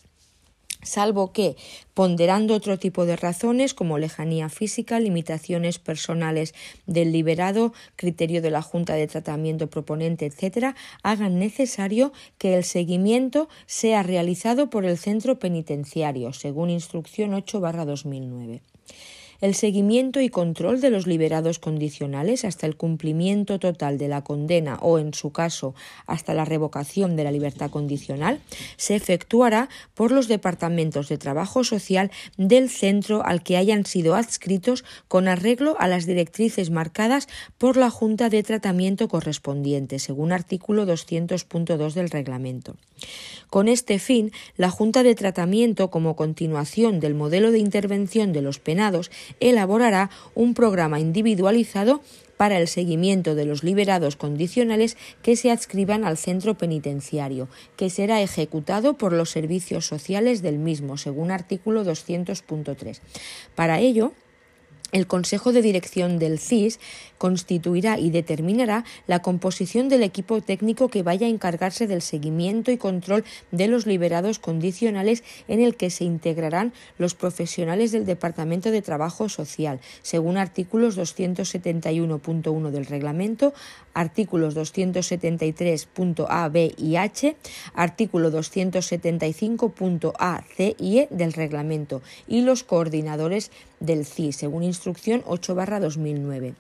[0.84, 1.56] salvo que,
[1.94, 6.53] ponderando otro tipo de razones como lejanía física, limitaciones personales
[6.86, 13.49] del liberado, criterio de la Junta de Tratamiento proponente, etc., hagan necesario que el seguimiento
[13.66, 18.62] sea realizado por el centro penitenciario, según Instrucción 8-2009.
[19.41, 24.77] El seguimiento y control de los liberados condicionales hasta el cumplimiento total de la condena
[24.81, 25.73] o, en su caso,
[26.05, 28.39] hasta la revocación de la libertad condicional
[28.77, 34.85] se efectuará por los departamentos de trabajo social del centro al que hayan sido adscritos
[35.07, 37.27] con arreglo a las directrices marcadas
[37.57, 42.76] por la Junta de Tratamiento correspondiente, según artículo 200.2 del reglamento.
[43.49, 48.60] Con este fin, la Junta de Tratamiento, como continuación del modelo de intervención de los
[48.60, 52.02] penados, elaborará un programa individualizado
[52.38, 58.22] para el seguimiento de los liberados condicionales que se adscriban al centro penitenciario, que será
[58.22, 62.99] ejecutado por los servicios sociales del mismo, según artículo 200.3.
[63.53, 64.14] Para ello,
[64.91, 66.80] el Consejo de Dirección del CIS
[67.22, 72.77] constituirá y determinará la composición del equipo técnico que vaya a encargarse del seguimiento y
[72.77, 78.81] control de los liberados condicionales en el que se integrarán los profesionales del Departamento de
[78.81, 83.53] Trabajo Social, según artículos 271.1 del reglamento,
[83.93, 87.35] artículos 273.a, b y h,
[87.76, 95.53] artículo 275.a, c y e del reglamento y los coordinadores del CIS, según instrucción 8
[95.53, 96.56] 2009.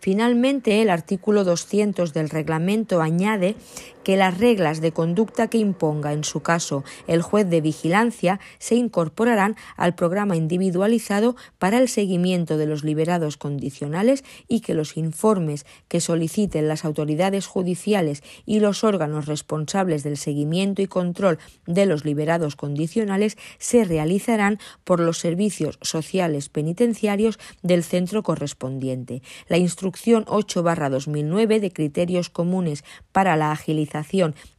[0.00, 3.54] Finalmente, el artículo 200 del reglamento añade
[4.02, 8.74] que las reglas de conducta que imponga, en su caso, el juez de vigilancia, se
[8.74, 15.66] incorporarán al programa individualizado para el seguimiento de los liberados condicionales y que los informes
[15.88, 22.04] que soliciten las autoridades judiciales y los órganos responsables del seguimiento y control de los
[22.04, 29.22] liberados condicionales se realizarán por los servicios sociales penitenciarios del centro correspondiente.
[29.48, 33.89] La instrucción 8-2009 de criterios comunes para la agilización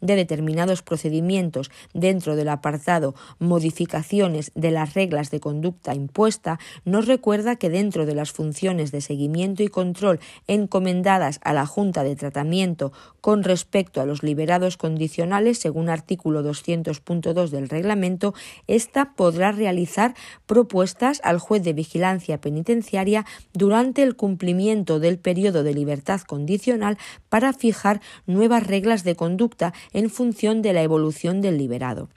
[0.01, 7.55] de determinados procedimientos dentro del apartado modificaciones de las reglas de conducta impuesta, nos recuerda
[7.55, 12.91] que dentro de las funciones de seguimiento y control encomendadas a la Junta de Tratamiento
[13.21, 18.33] con respecto a los liberados condicionales, según artículo 200.2 del reglamento,
[18.67, 25.73] ésta podrá realizar propuestas al juez de vigilancia penitenciaria durante el cumplimiento del periodo de
[25.73, 26.97] libertad condicional
[27.29, 32.09] para fijar nuevas reglas de conducta en función de la evolución del liberado.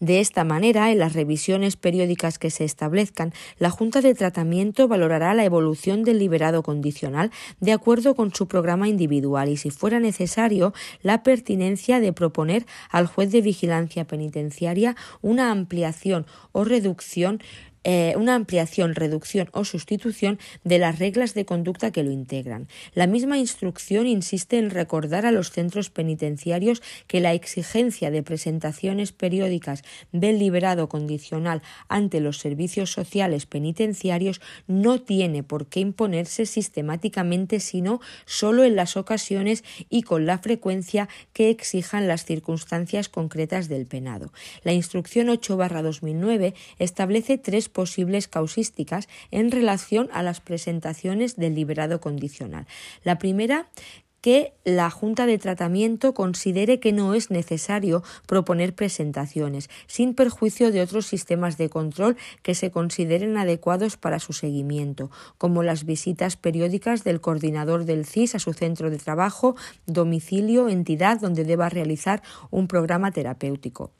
[0.00, 5.34] De esta manera, en las revisiones periódicas que se establezcan, la Junta de Tratamiento valorará
[5.34, 7.30] la evolución del liberado condicional
[7.60, 10.72] de acuerdo con su programa individual y, si fuera necesario,
[11.02, 17.40] la pertinencia de proponer al juez de vigilancia penitenciaria una ampliación o reducción
[17.84, 22.68] eh, una ampliación, reducción o sustitución de las reglas de conducta que lo integran.
[22.94, 29.12] La misma instrucción insiste en recordar a los centros penitenciarios que la exigencia de presentaciones
[29.12, 29.82] periódicas
[30.12, 38.00] del liberado condicional ante los servicios sociales penitenciarios no tiene por qué imponerse sistemáticamente, sino
[38.24, 44.32] solo en las ocasiones y con la frecuencia que exijan las circunstancias concretas del penado.
[44.62, 52.66] La instrucción 8-2009 establece tres posibles causísticas en relación a las presentaciones del liberado condicional.
[53.04, 53.68] La primera,
[54.20, 60.82] que la Junta de Tratamiento considere que no es necesario proponer presentaciones, sin perjuicio de
[60.82, 67.04] otros sistemas de control que se consideren adecuados para su seguimiento, como las visitas periódicas
[67.04, 72.66] del coordinador del CIS a su centro de trabajo, domicilio, entidad donde deba realizar un
[72.66, 73.92] programa terapéutico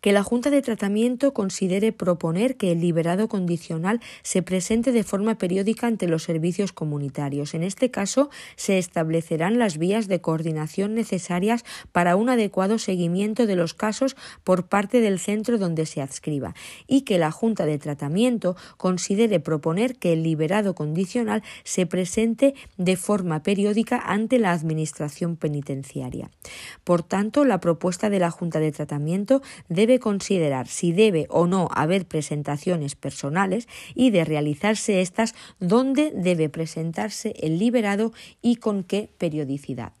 [0.00, 5.36] que la Junta de Tratamiento considere proponer que el liberado condicional se presente de forma
[5.36, 7.54] periódica ante los servicios comunitarios.
[7.54, 13.56] En este caso, se establecerán las vías de coordinación necesarias para un adecuado seguimiento de
[13.56, 16.54] los casos por parte del centro donde se adscriba
[16.86, 22.96] y que la Junta de Tratamiento considere proponer que el liberado condicional se presente de
[22.96, 26.30] forma periódica ante la Administración penitenciaria.
[26.84, 31.68] Por tanto, la propuesta de la Junta de Tratamiento debe considerar si debe o no
[31.74, 39.10] haber presentaciones personales y de realizarse estas dónde debe presentarse el liberado y con qué
[39.18, 39.92] periodicidad.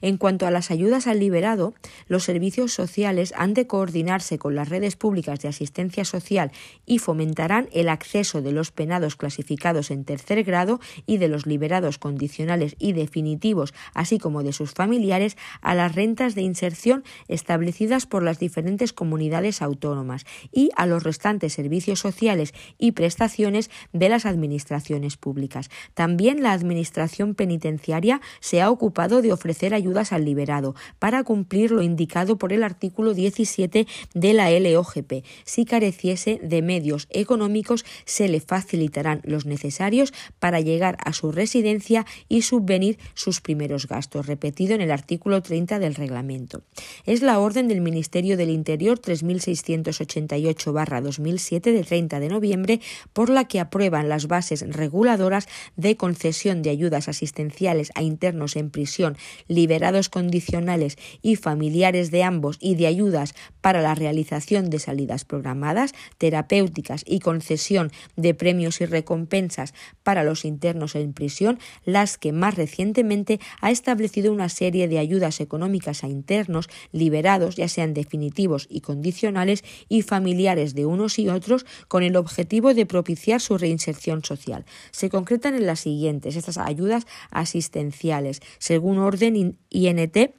[0.00, 1.74] En cuanto a las ayudas al liberado,
[2.08, 6.52] los servicios sociales han de coordinarse con las redes públicas de asistencia social
[6.86, 11.98] y fomentarán el acceso de los penados clasificados en tercer grado y de los liberados
[11.98, 18.22] condicionales y definitivos, así como de sus familiares, a las rentas de inserción establecidas por
[18.22, 25.16] las diferentes comunidades autónomas y a los restantes servicios sociales y prestaciones de las administraciones
[25.16, 25.70] públicas.
[25.94, 31.70] También la Administración penitenciaria se ha ocupado de ofrecer ofrecer ayudas al liberado para cumplir
[31.70, 35.24] lo indicado por el artículo 17 de la LOGP.
[35.44, 42.04] Si careciese de medios económicos, se le facilitarán los necesarios para llegar a su residencia
[42.28, 46.64] y subvenir sus primeros gastos, repetido en el artículo 30 del reglamento.
[47.06, 52.80] Es la orden del Ministerio del Interior 3688-2007 de 30 de noviembre
[53.12, 58.70] por la que aprueban las bases reguladoras de concesión de ayudas asistenciales a internos en
[58.70, 59.16] prisión,
[59.48, 65.92] liberados condicionales y familiares de ambos y de ayudas para la realización de salidas programadas,
[66.18, 72.54] terapéuticas y concesión de premios y recompensas para los internos en prisión, las que más
[72.54, 78.80] recientemente ha establecido una serie de ayudas económicas a internos liberados, ya sean definitivos y
[78.80, 84.64] condicionales, y familiares de unos y otros, con el objetivo de propiciar su reinserción social.
[84.90, 90.34] Se concretan en las siguientes, estas ayudas asistenciales, según orden INT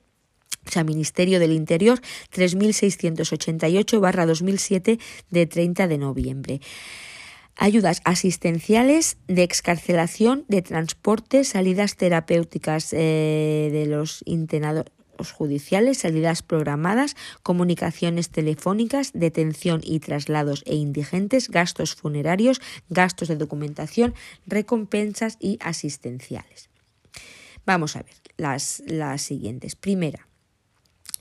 [0.67, 2.01] o sea, Ministerio del Interior
[2.33, 4.99] 3688-2007
[5.29, 6.59] de 30 de noviembre.
[7.57, 14.91] Ayudas asistenciales de excarcelación, de transporte, salidas terapéuticas eh, de los internados
[15.33, 22.59] judiciales, salidas programadas, comunicaciones telefónicas, detención y traslados e indigentes, gastos funerarios,
[22.89, 24.13] gastos de documentación,
[24.45, 26.69] recompensas y asistenciales.
[27.65, 29.75] Vamos a ver las, las siguientes.
[29.75, 30.27] Primera,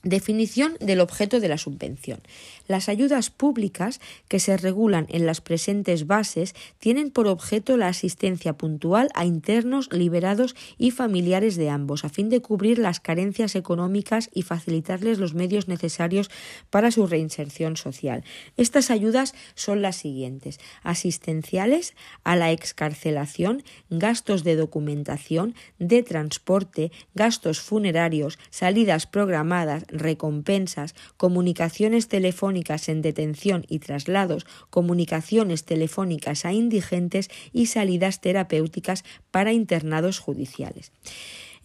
[0.05, 2.19] Definición del objeto de la subvención.
[2.67, 8.53] Las ayudas públicas que se regulan en las presentes bases tienen por objeto la asistencia
[8.53, 14.29] puntual a internos liberados y familiares de ambos, a fin de cubrir las carencias económicas
[14.31, 16.29] y facilitarles los medios necesarios
[16.69, 18.23] para su reinserción social.
[18.57, 27.59] Estas ayudas son las siguientes: asistenciales a la excarcelación, gastos de documentación, de transporte, gastos
[27.59, 37.67] funerarios, salidas programadas, recompensas, comunicaciones telefónicas en detención y traslados, comunicaciones telefónicas a indigentes y
[37.67, 40.91] salidas terapéuticas para internados judiciales.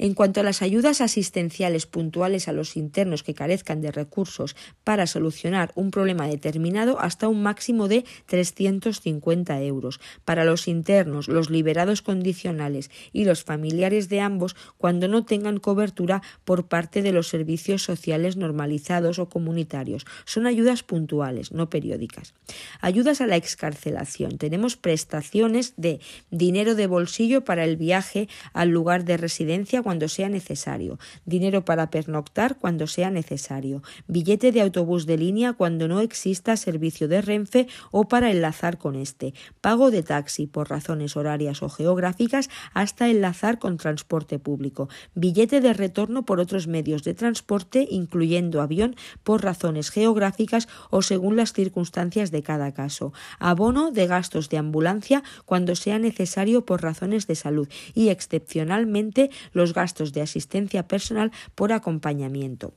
[0.02, 5.06] En cuanto a las ayudas asistenciales puntuales a los internos que carezcan de recursos para
[5.06, 10.01] solucionar un problema determinado hasta un máximo de 350 euros.
[10.24, 16.22] Para los internos, los liberados condicionales y los familiares de ambos cuando no tengan cobertura
[16.47, 20.06] por parte de los servicios sociales normalizados o comunitarios.
[20.24, 22.32] Son ayudas puntuales, no periódicas.
[22.81, 24.39] Ayudas a la excarcelación.
[24.39, 26.01] Tenemos prestaciones de
[26.31, 31.91] dinero de bolsillo para el viaje al lugar de residencia cuando sea necesario, dinero para
[31.91, 37.67] pernoctar cuando sea necesario, billete de autobús de línea cuando no exista servicio de Renfe
[37.91, 43.59] o para enlazar con este, pago de taxi por razones horarias o geográficas hasta enlazar
[43.59, 48.95] con transporte público, billete de retorno por otros medios de transporte, incluyendo avión,
[49.25, 55.25] por razones geográficas o según las circunstancias de cada caso, abono de gastos de ambulancia
[55.47, 61.73] cuando sea necesario por razones de salud y excepcionalmente los gastos de asistencia personal por
[61.73, 62.75] acompañamiento.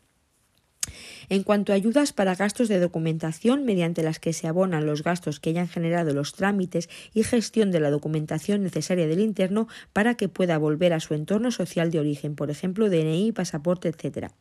[1.30, 5.40] En cuanto a ayudas para gastos de documentación, mediante las que se abonan los gastos
[5.40, 10.30] que hayan generado los trámites y gestión de la documentación necesaria del interno para que
[10.30, 14.32] pueda volver a su entorno social de origen, por ejemplo, DNI, pasaporte, etc.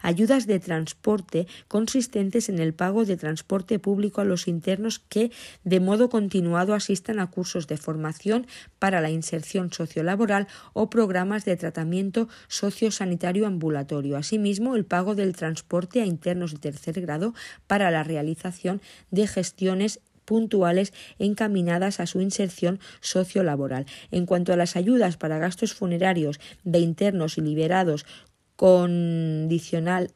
[0.00, 5.30] Ayudas de transporte consistentes en el pago de transporte público a los internos que
[5.64, 8.46] de modo continuado asistan a cursos de formación
[8.78, 14.16] para la inserción sociolaboral o programas de tratamiento sociosanitario ambulatorio.
[14.16, 17.34] Asimismo, el pago del transporte a internos de tercer grado
[17.66, 23.86] para la realización de gestiones puntuales encaminadas a su inserción sociolaboral.
[24.10, 28.04] En cuanto a las ayudas para gastos funerarios de internos y liberados
[28.58, 30.10] condicional,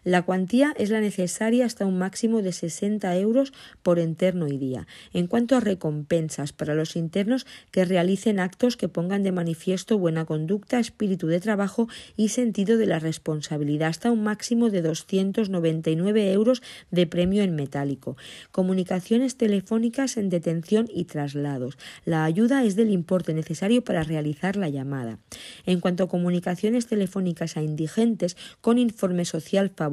[0.03, 3.53] La cuantía es la necesaria hasta un máximo de 60 euros
[3.84, 4.88] por interno y día.
[5.14, 10.26] En cuanto a recompensas para los internos que realicen actos que pongan de manifiesto buena
[10.26, 11.88] conducta, espíritu de trabajo
[12.18, 18.18] y sentido de la responsabilidad, hasta un máximo de 299 euros de premio en metálico.
[18.52, 21.78] Comunicaciones telefónicas en detención y traslados.
[22.06, 25.19] La ayuda es del importe necesario para realizar la llamada.
[25.68, 29.90] En cuanto a comunicaciones telefónicas a indigentes con informe social favorable,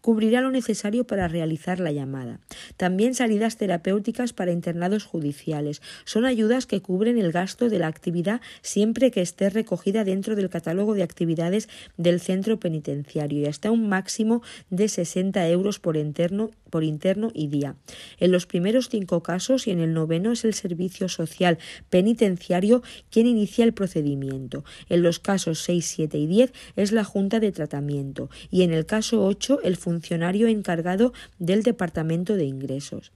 [0.00, 2.40] cubrirá lo necesario para realizar la llamada.
[2.76, 5.82] También salidas terapéuticas para internados judiciales.
[6.04, 10.50] Son ayudas que cubren el gasto de la actividad siempre que esté recogida dentro del
[10.50, 16.50] catálogo de actividades del centro penitenciario y hasta un máximo de 60 euros por interno,
[16.70, 17.76] por interno y día.
[18.18, 21.58] En los primeros cinco casos y en el noveno es el Servicio Social
[21.90, 24.64] Penitenciario quien inicia el procedimiento.
[24.88, 28.86] En los casos 6, 7 y 10 es la Junta de Tratamiento y en el
[28.86, 33.12] caso 8 el funcionario encargado del Departamento de Ingresos.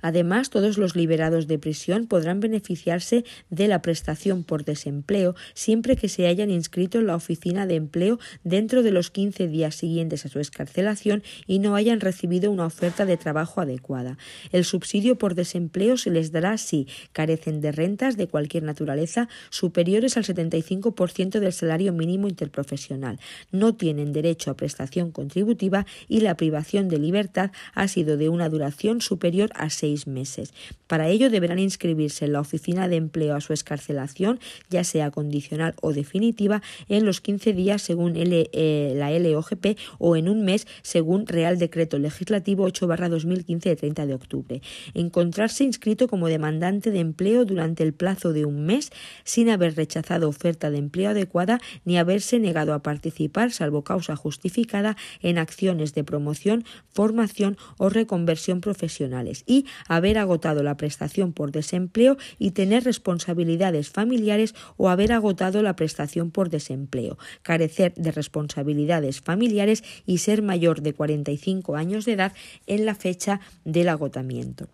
[0.00, 6.08] Además, todos los liberados de prisión podrán beneficiarse de la prestación por desempleo siempre que
[6.08, 10.28] se hayan inscrito en la oficina de empleo dentro de los 15 días siguientes a
[10.28, 14.16] su escarcelación y no hayan recibido una oferta de trabajo adecuada.
[14.52, 20.16] El subsidio por desempleo se les dará si carecen de rentas de cualquier naturaleza superiores
[20.16, 23.18] al 75% del salario mínimo interprofesional,
[23.52, 28.48] no tienen derecho a prestación contributiva y la privación de libertad ha sido de una
[28.48, 30.52] duración superior a seis meses.
[30.86, 34.40] Para ello deberán inscribirse en la oficina de empleo a su escarcelación,
[34.70, 40.28] ya sea condicional o definitiva, en los 15 días según eh, la LOGP o en
[40.28, 44.62] un mes según Real Decreto Legislativo 8-2015 de 30 de octubre.
[44.94, 48.90] Encontrarse inscrito como demandante de empleo durante el plazo de un mes
[49.24, 54.96] sin haber rechazado oferta de empleo adecuada ni haberse negado a participar, salvo causa justificada,
[55.22, 62.16] en acciones de promoción, formación o reconversión profesionales y haber agotado la prestación por desempleo
[62.38, 69.84] y tener responsabilidades familiares o haber agotado la prestación por desempleo, carecer de responsabilidades familiares
[70.06, 72.32] y ser mayor de 45 años de edad
[72.66, 74.68] en la fecha del agotamiento.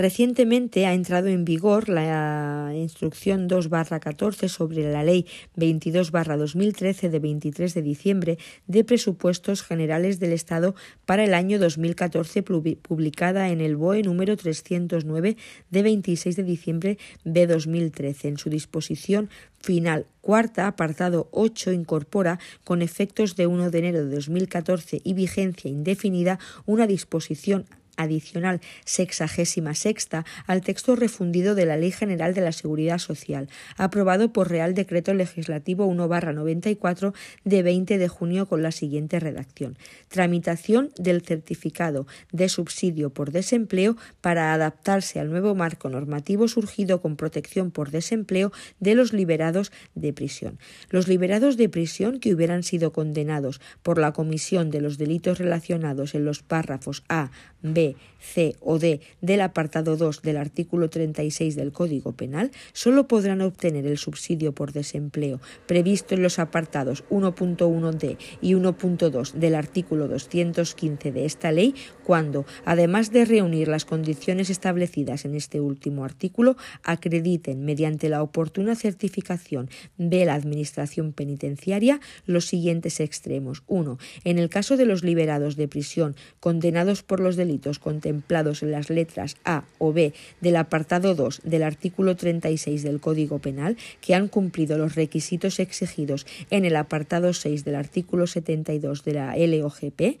[0.00, 5.26] Recientemente ha entrado en vigor la instrucción 2-14 sobre la ley
[5.58, 10.74] 22-2013 de 23 de diciembre de presupuestos generales del Estado
[11.04, 15.36] para el año 2014 publicada en el BOE número 309
[15.68, 18.28] de 26 de diciembre de 2013.
[18.28, 19.28] En su disposición
[19.58, 25.70] final cuarta, apartado 8, incorpora, con efectos de 1 de enero de 2014 y vigencia
[25.70, 27.66] indefinida, una disposición
[28.02, 34.32] adicional sexagésima sexta al texto refundido de la Ley General de la Seguridad Social, aprobado
[34.32, 37.12] por Real Decreto Legislativo 1-94
[37.44, 39.76] de 20 de junio con la siguiente redacción.
[40.08, 47.16] Tramitación del certificado de subsidio por desempleo para adaptarse al nuevo marco normativo surgido con
[47.16, 50.58] protección por desempleo de los liberados de prisión.
[50.90, 56.14] Los liberados de prisión que hubieran sido condenados por la comisión de los delitos relacionados
[56.14, 57.30] en los párrafos A,
[57.62, 63.40] B, C o D del apartado 2 del artículo 36 del Código Penal solo podrán
[63.40, 71.12] obtener el subsidio por desempleo previsto en los apartados 1.1d y 1.2 del artículo 215
[71.12, 71.74] de esta ley
[72.04, 78.74] cuando, además de reunir las condiciones establecidas en este último artículo, acrediten mediante la oportuna
[78.74, 83.62] certificación de la Administración Penitenciaria los siguientes extremos.
[83.66, 83.98] 1.
[84.24, 88.90] En el caso de los liberados de prisión condenados por los delitos contemplados en las
[88.90, 94.28] letras A o B del apartado 2 del artículo 36 del Código Penal que han
[94.28, 100.18] cumplido los requisitos exigidos en el apartado 6 del artículo 72 de la LOGP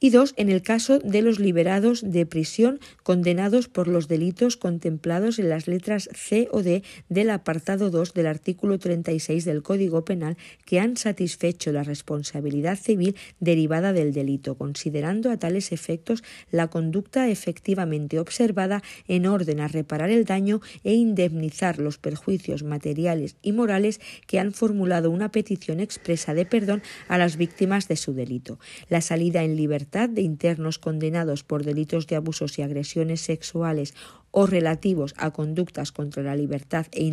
[0.00, 5.38] y dos, en el caso de los liberados de prisión condenados por los delitos contemplados
[5.38, 10.36] en las letras C o D del apartado 2 del artículo 36 del Código Penal
[10.64, 17.28] que han satisfecho la responsabilidad civil derivada del delito, considerando a tales efectos la conducta
[17.28, 24.00] efectivamente observada en orden a reparar el daño e indemnizar los perjuicios materiales y morales
[24.26, 28.58] que han formulado una petición expresa de perdón a las víctimas de su delito.
[28.88, 33.94] La salida en libertad de internos condenados por delitos de abusos y agresiones sexuales
[34.30, 37.08] o relativos a conductas contra la libertad e,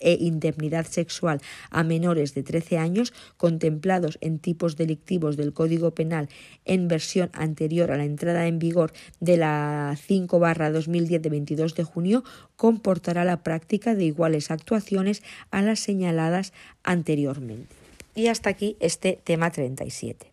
[0.00, 1.40] e indemnidad sexual
[1.70, 6.28] a menores de 13 años contemplados en tipos delictivos del Código Penal
[6.64, 11.84] en versión anterior a la entrada en vigor de la 5 2010 de 22 de
[11.84, 12.24] junio
[12.56, 16.52] comportará la práctica de iguales actuaciones a las señaladas
[16.82, 17.74] anteriormente.
[18.14, 20.29] Y hasta aquí este tema 37.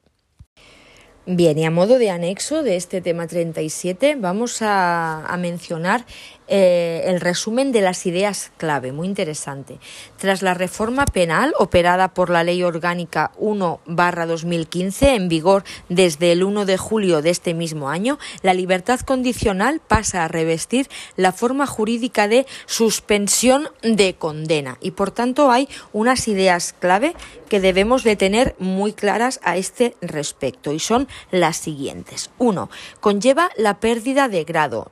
[1.29, 6.05] Bien, y a modo de anexo de este tema 37 vamos a, a mencionar
[6.47, 9.79] eh, el resumen de las ideas clave, muy interesante.
[10.17, 16.65] Tras la reforma penal operada por la Ley Orgánica 1-2015 en vigor desde el 1
[16.65, 22.27] de julio de este mismo año, la libertad condicional pasa a revestir la forma jurídica
[22.27, 27.15] de suspensión de condena y por tanto hay unas ideas clave
[27.49, 32.29] que debemos de tener muy claras a este respecto y son las siguientes.
[32.37, 32.69] Uno,
[32.99, 34.91] conlleva la pérdida de grado,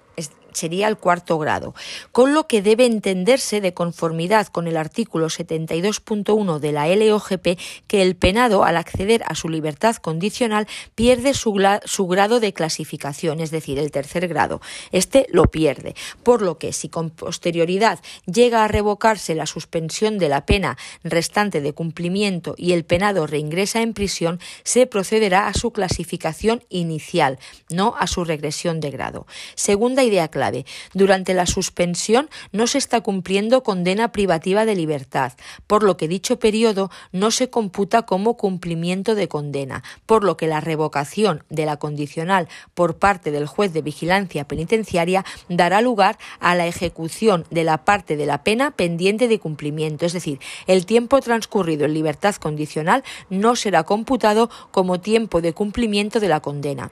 [0.55, 1.75] sería el cuarto grado,
[2.11, 8.01] con lo que debe entenderse de conformidad con el artículo 72.1 de la LOGP que
[8.01, 13.51] el penado, al acceder a su libertad condicional, pierde su, su grado de clasificación, es
[13.51, 14.61] decir, el tercer grado.
[14.91, 20.29] Este lo pierde, por lo que si con posterioridad llega a revocarse la suspensión de
[20.29, 25.71] la pena restante de cumplimiento y el penado reingresa en prisión, se procederá a su
[25.71, 29.27] clasificación inicial, no a su regresión de grado.
[29.55, 30.44] Segunda idea clara
[30.93, 35.33] durante la suspensión no se está cumpliendo condena privativa de libertad,
[35.67, 40.47] por lo que dicho periodo no se computa como cumplimiento de condena, por lo que
[40.47, 46.55] la revocación de la condicional por parte del juez de vigilancia penitenciaria dará lugar a
[46.55, 51.19] la ejecución de la parte de la pena pendiente de cumplimiento, es decir, el tiempo
[51.21, 56.91] transcurrido en libertad condicional no será computado como tiempo de cumplimiento de la condena.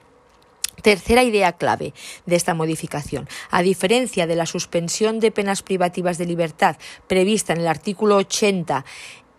[0.84, 1.94] Tercera idea clave
[2.26, 3.26] de esta modificación.
[3.50, 8.84] A diferencia de la suspensión de penas privativas de libertad prevista en el artículo 80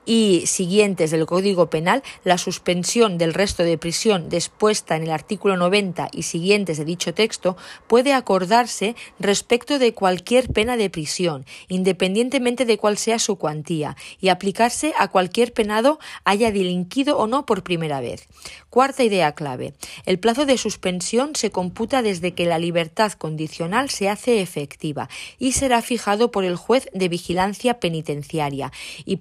[0.05, 5.57] y siguientes del Código Penal, la suspensión del resto de prisión dispuesta en el artículo
[5.57, 7.57] 90 y siguientes de dicho texto
[7.87, 14.29] puede acordarse respecto de cualquier pena de prisión, independientemente de cuál sea su cuantía, y
[14.29, 18.27] aplicarse a cualquier penado haya delinquido o no por primera vez.
[18.69, 19.73] Cuarta idea clave.
[20.05, 25.53] El plazo de suspensión se computa desde que la libertad condicional se hace efectiva y
[25.53, 28.71] será fijado por el juez de vigilancia penitenciaria
[29.05, 29.19] y,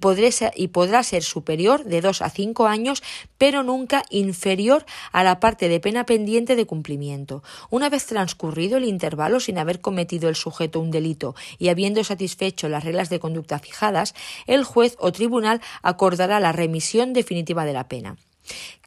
[0.55, 3.01] y podrá ser superior de dos a cinco años,
[3.37, 7.43] pero nunca inferior a la parte de pena pendiente de cumplimiento.
[7.69, 12.67] Una vez transcurrido el intervalo sin haber cometido el sujeto un delito y habiendo satisfecho
[12.67, 14.15] las reglas de conducta fijadas,
[14.47, 18.17] el juez o tribunal acordará la remisión definitiva de la pena.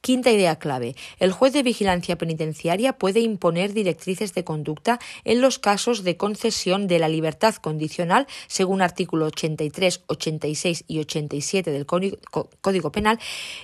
[0.01, 0.95] Quinta idea clave.
[1.19, 6.87] El juez de vigilancia penitenciaria puede imponer directrices de conducta en los casos de concesión
[6.87, 13.19] de la libertad condicional, según artículo 83, 86 y 87 del Código Penal,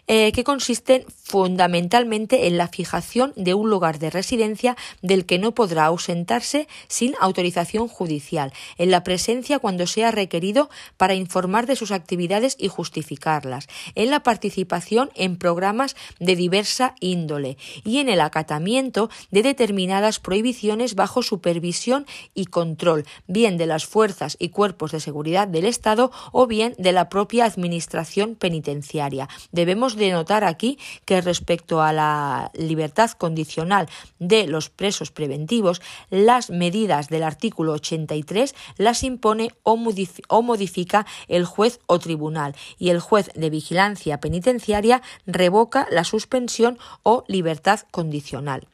[0.06, 5.54] eh, que consisten fundamentalmente en la fijación de un lugar de residencia del que no
[5.54, 11.92] podrá ausentarse sin autorización judicial, en la presencia cuando sea requerido para informar de sus
[11.92, 19.10] actividades y justificarlas, en la participación en programas de diversa índole y en el acatamiento
[19.30, 25.46] de determinadas prohibiciones bajo supervisión y control, bien de las fuerzas y cuerpos de seguridad
[25.46, 29.28] del Estado o bien de la propia Administración penitenciaria.
[29.52, 33.88] Debemos denotar aquí que respecto a la libertad condicional
[34.18, 41.80] de los presos preventivos, las medidas del artículo 83 las impone o, modifica el juez
[41.86, 48.68] o tribunal y el juez de vigilancia penitenciaria revoca la suspensión o libertad condicional.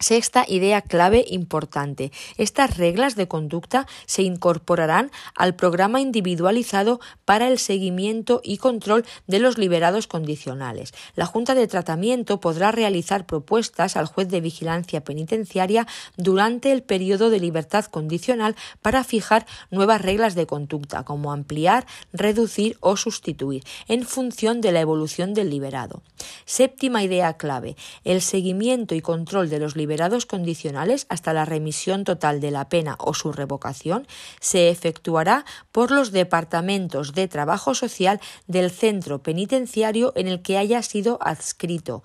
[0.00, 2.10] Sexta idea clave importante.
[2.38, 9.40] Estas reglas de conducta se incorporarán al programa individualizado para el seguimiento y control de
[9.40, 10.94] los liberados condicionales.
[11.16, 17.28] La Junta de Tratamiento podrá realizar propuestas al juez de vigilancia penitenciaria durante el periodo
[17.28, 24.06] de libertad condicional para fijar nuevas reglas de conducta, como ampliar, reducir o sustituir, en
[24.06, 26.02] función de la evolución del liberado.
[26.46, 27.76] Séptima idea clave.
[28.04, 32.68] El seguimiento y control de los liberados liberados condicionales hasta la remisión total de la
[32.68, 34.06] pena o su revocación
[34.38, 40.80] se efectuará por los departamentos de trabajo social del centro penitenciario en el que haya
[40.82, 42.04] sido adscrito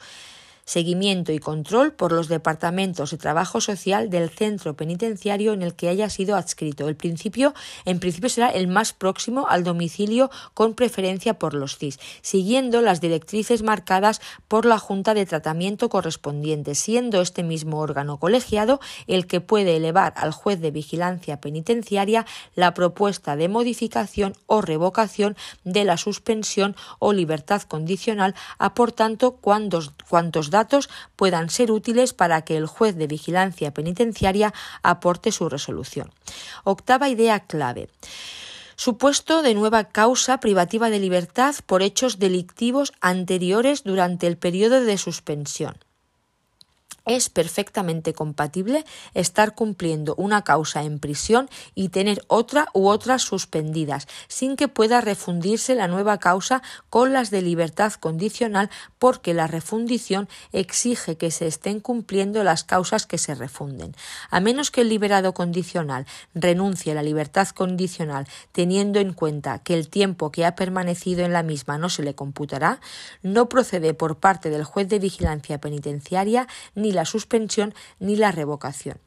[0.65, 5.89] seguimiento y control por los departamentos de trabajo social del centro penitenciario en el que
[5.89, 6.87] haya sido adscrito.
[6.87, 7.53] El principio,
[7.85, 12.99] en principio, será el más próximo al domicilio con preferencia por los CIS, siguiendo las
[12.99, 19.41] directrices marcadas por la Junta de Tratamiento correspondiente, siendo este mismo órgano colegiado el que
[19.41, 25.97] puede elevar al juez de vigilancia penitenciaria la propuesta de modificación o revocación de la
[25.97, 32.95] suspensión o libertad condicional, aportando cuantos, cuantos datos puedan ser útiles para que el juez
[32.95, 36.07] de vigilancia penitenciaria aporte su resolución.
[36.63, 37.89] Octava idea clave.
[38.77, 44.97] Supuesto de nueva causa privativa de libertad por hechos delictivos anteriores durante el periodo de
[44.97, 45.84] suspensión
[47.05, 54.07] es perfectamente compatible estar cumpliendo una causa en prisión y tener otra u otras suspendidas,
[54.27, 58.69] sin que pueda refundirse la nueva causa con las de libertad condicional,
[58.99, 63.95] porque la refundición exige que se estén cumpliendo las causas que se refunden.
[64.29, 69.75] A menos que el liberado condicional renuncie a la libertad condicional teniendo en cuenta que
[69.75, 72.79] el tiempo que ha permanecido en la misma no se le computará,
[73.21, 78.99] no procede por parte del juez de vigilancia penitenciaria ni la suspensión ni la revocación.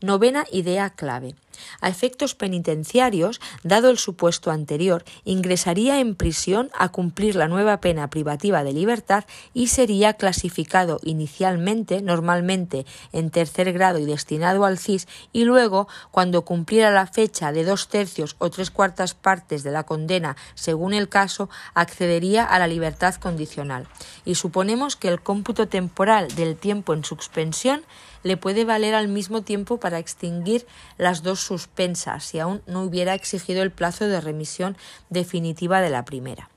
[0.00, 1.34] Novena idea clave.
[1.80, 8.08] A efectos penitenciarios, dado el supuesto anterior, ingresaría en prisión a cumplir la nueva pena
[8.08, 9.24] privativa de libertad
[9.54, 16.44] y sería clasificado inicialmente, normalmente en tercer grado y destinado al CIS, y luego, cuando
[16.44, 21.08] cumpliera la fecha de dos tercios o tres cuartas partes de la condena, según el
[21.08, 23.86] caso, accedería a la libertad condicional.
[24.24, 27.82] Y suponemos que el cómputo temporal del tiempo en suspensión
[28.22, 30.66] le puede valer al mismo tiempo para extinguir
[30.98, 34.76] las dos suspensas si aún no hubiera exigido el plazo de remisión
[35.10, 36.50] definitiva de la primera.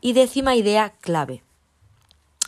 [0.00, 1.42] Y décima idea clave.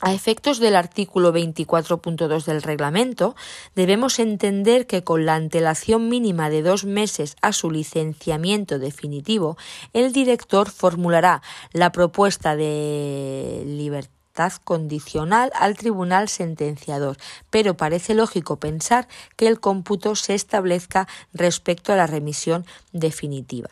[0.01, 3.35] A efectos del artículo 24.2 del reglamento,
[3.75, 9.57] debemos entender que con la antelación mínima de dos meses a su licenciamiento definitivo,
[9.93, 14.18] el director formulará la propuesta de libertad
[14.65, 17.17] condicional al tribunal sentenciador,
[17.51, 23.69] pero parece lógico pensar que el cómputo se establezca respecto a la remisión definitiva.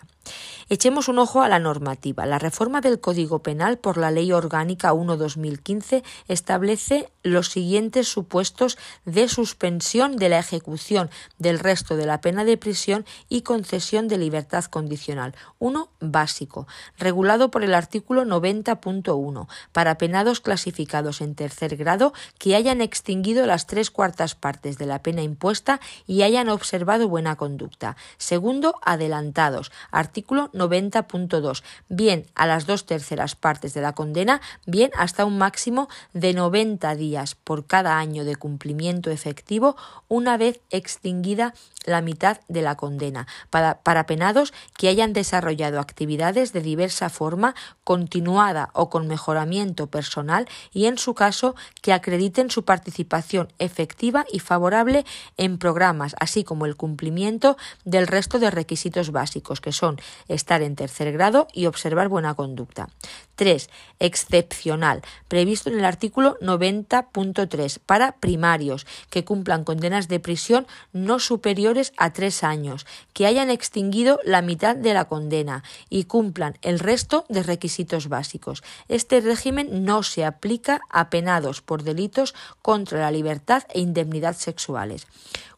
[0.68, 2.26] Echemos un ojo a la normativa.
[2.26, 9.28] La reforma del Código Penal por la Ley Orgánica 1-2015 establece los siguientes supuestos de
[9.28, 14.64] suspensión de la ejecución del resto de la pena de prisión y concesión de libertad
[14.64, 15.36] condicional.
[15.60, 16.66] Uno básico,
[16.98, 23.66] regulado por el artículo 90.1, para penados clasificados en tercer grado que hayan extinguido las
[23.66, 27.96] tres cuartas partes de la pena impuesta y hayan observado buena conducta.
[28.18, 29.70] Segundo, adelantados.
[29.92, 35.88] Artículo 90.2, bien a las dos terceras partes de la condena, bien hasta un máximo
[36.12, 39.76] de 90 días por cada año de cumplimiento efectivo
[40.08, 41.54] una vez extinguida
[41.84, 47.54] la mitad de la condena, para, para, penados que hayan desarrollado actividades de diversa forma,
[47.84, 54.40] continuada o con mejoramiento personal y, en su caso, que acrediten su participación efectiva y
[54.40, 55.04] favorable
[55.36, 60.76] en programas, así como el cumplimiento del resto de requisitos básicos, que son estar en
[60.76, 62.88] tercer grado y observar buena conducta.
[63.36, 63.68] 3.
[64.00, 71.92] Excepcional, previsto en el artículo 90.3 para primarios que cumplan condenas de prisión no superiores
[71.96, 77.24] a tres años, que hayan extinguido la mitad de la condena y cumplan el resto
[77.28, 78.62] de requisitos básicos.
[78.88, 85.06] Este régimen no se aplica a penados por delitos contra la libertad e indemnidad sexuales.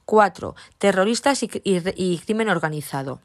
[0.05, 0.55] 4.
[0.79, 3.21] Terroristas y, y crimen organizado.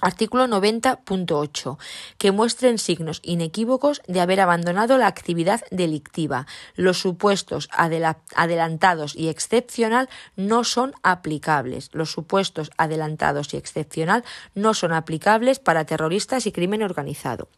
[0.00, 1.76] Artículo 90.8.
[2.18, 6.46] Que muestren signos inequívocos de haber abandonado la actividad delictiva.
[6.76, 11.90] Los supuestos adelantados y excepcional no son aplicables.
[11.92, 14.22] Los supuestos adelantados y excepcional
[14.54, 17.48] no son aplicables para terroristas y crimen organizado.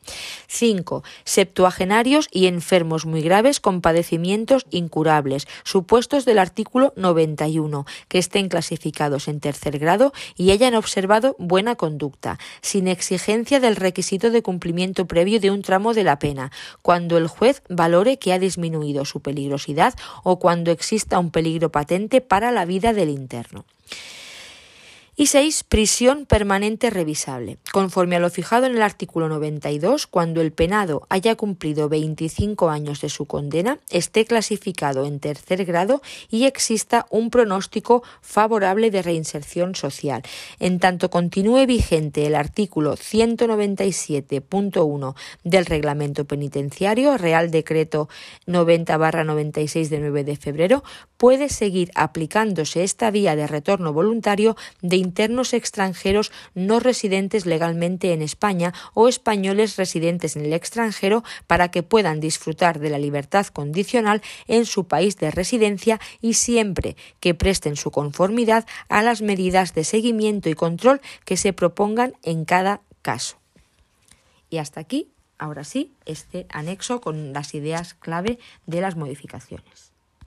[0.47, 1.05] 5.
[1.25, 5.47] Septuagenarios y enfermos muy graves con padecimientos incurables.
[5.63, 7.85] Supuestos del artículo 91.
[8.09, 12.30] Que estén clasificados en tercer grado y hayan observado buena conducta
[12.61, 16.51] sin exigencia del requisito de cumplimiento previo de un tramo de la pena,
[16.83, 22.21] cuando el juez valore que ha disminuido su peligrosidad o cuando exista un peligro patente
[22.21, 23.65] para la vida del interno.
[25.17, 25.65] Y 6.
[25.65, 27.59] Prisión permanente revisable.
[27.73, 33.01] Conforme a lo fijado en el artículo 92, cuando el penado haya cumplido 25 años
[33.01, 39.75] de su condena, esté clasificado en tercer grado y exista un pronóstico favorable de reinserción
[39.75, 40.23] social.
[40.61, 48.09] En tanto continúe vigente el artículo 197.1 del Reglamento Penitenciario, Real Decreto
[48.47, 50.85] 90-96 de 9 de febrero,
[51.17, 58.23] puede seguir aplicándose esta vía de retorno voluntario de internos extranjeros no residentes legalmente en
[58.23, 64.23] España o españoles residentes en el extranjero para que puedan disfrutar de la libertad condicional
[64.47, 69.83] en su país de residencia y siempre que presten su conformidad a las medidas de
[69.83, 73.37] seguimiento y control que se propongan en cada caso.
[74.49, 79.90] Y hasta aquí, ahora sí, este anexo con las ideas clave de las modificaciones.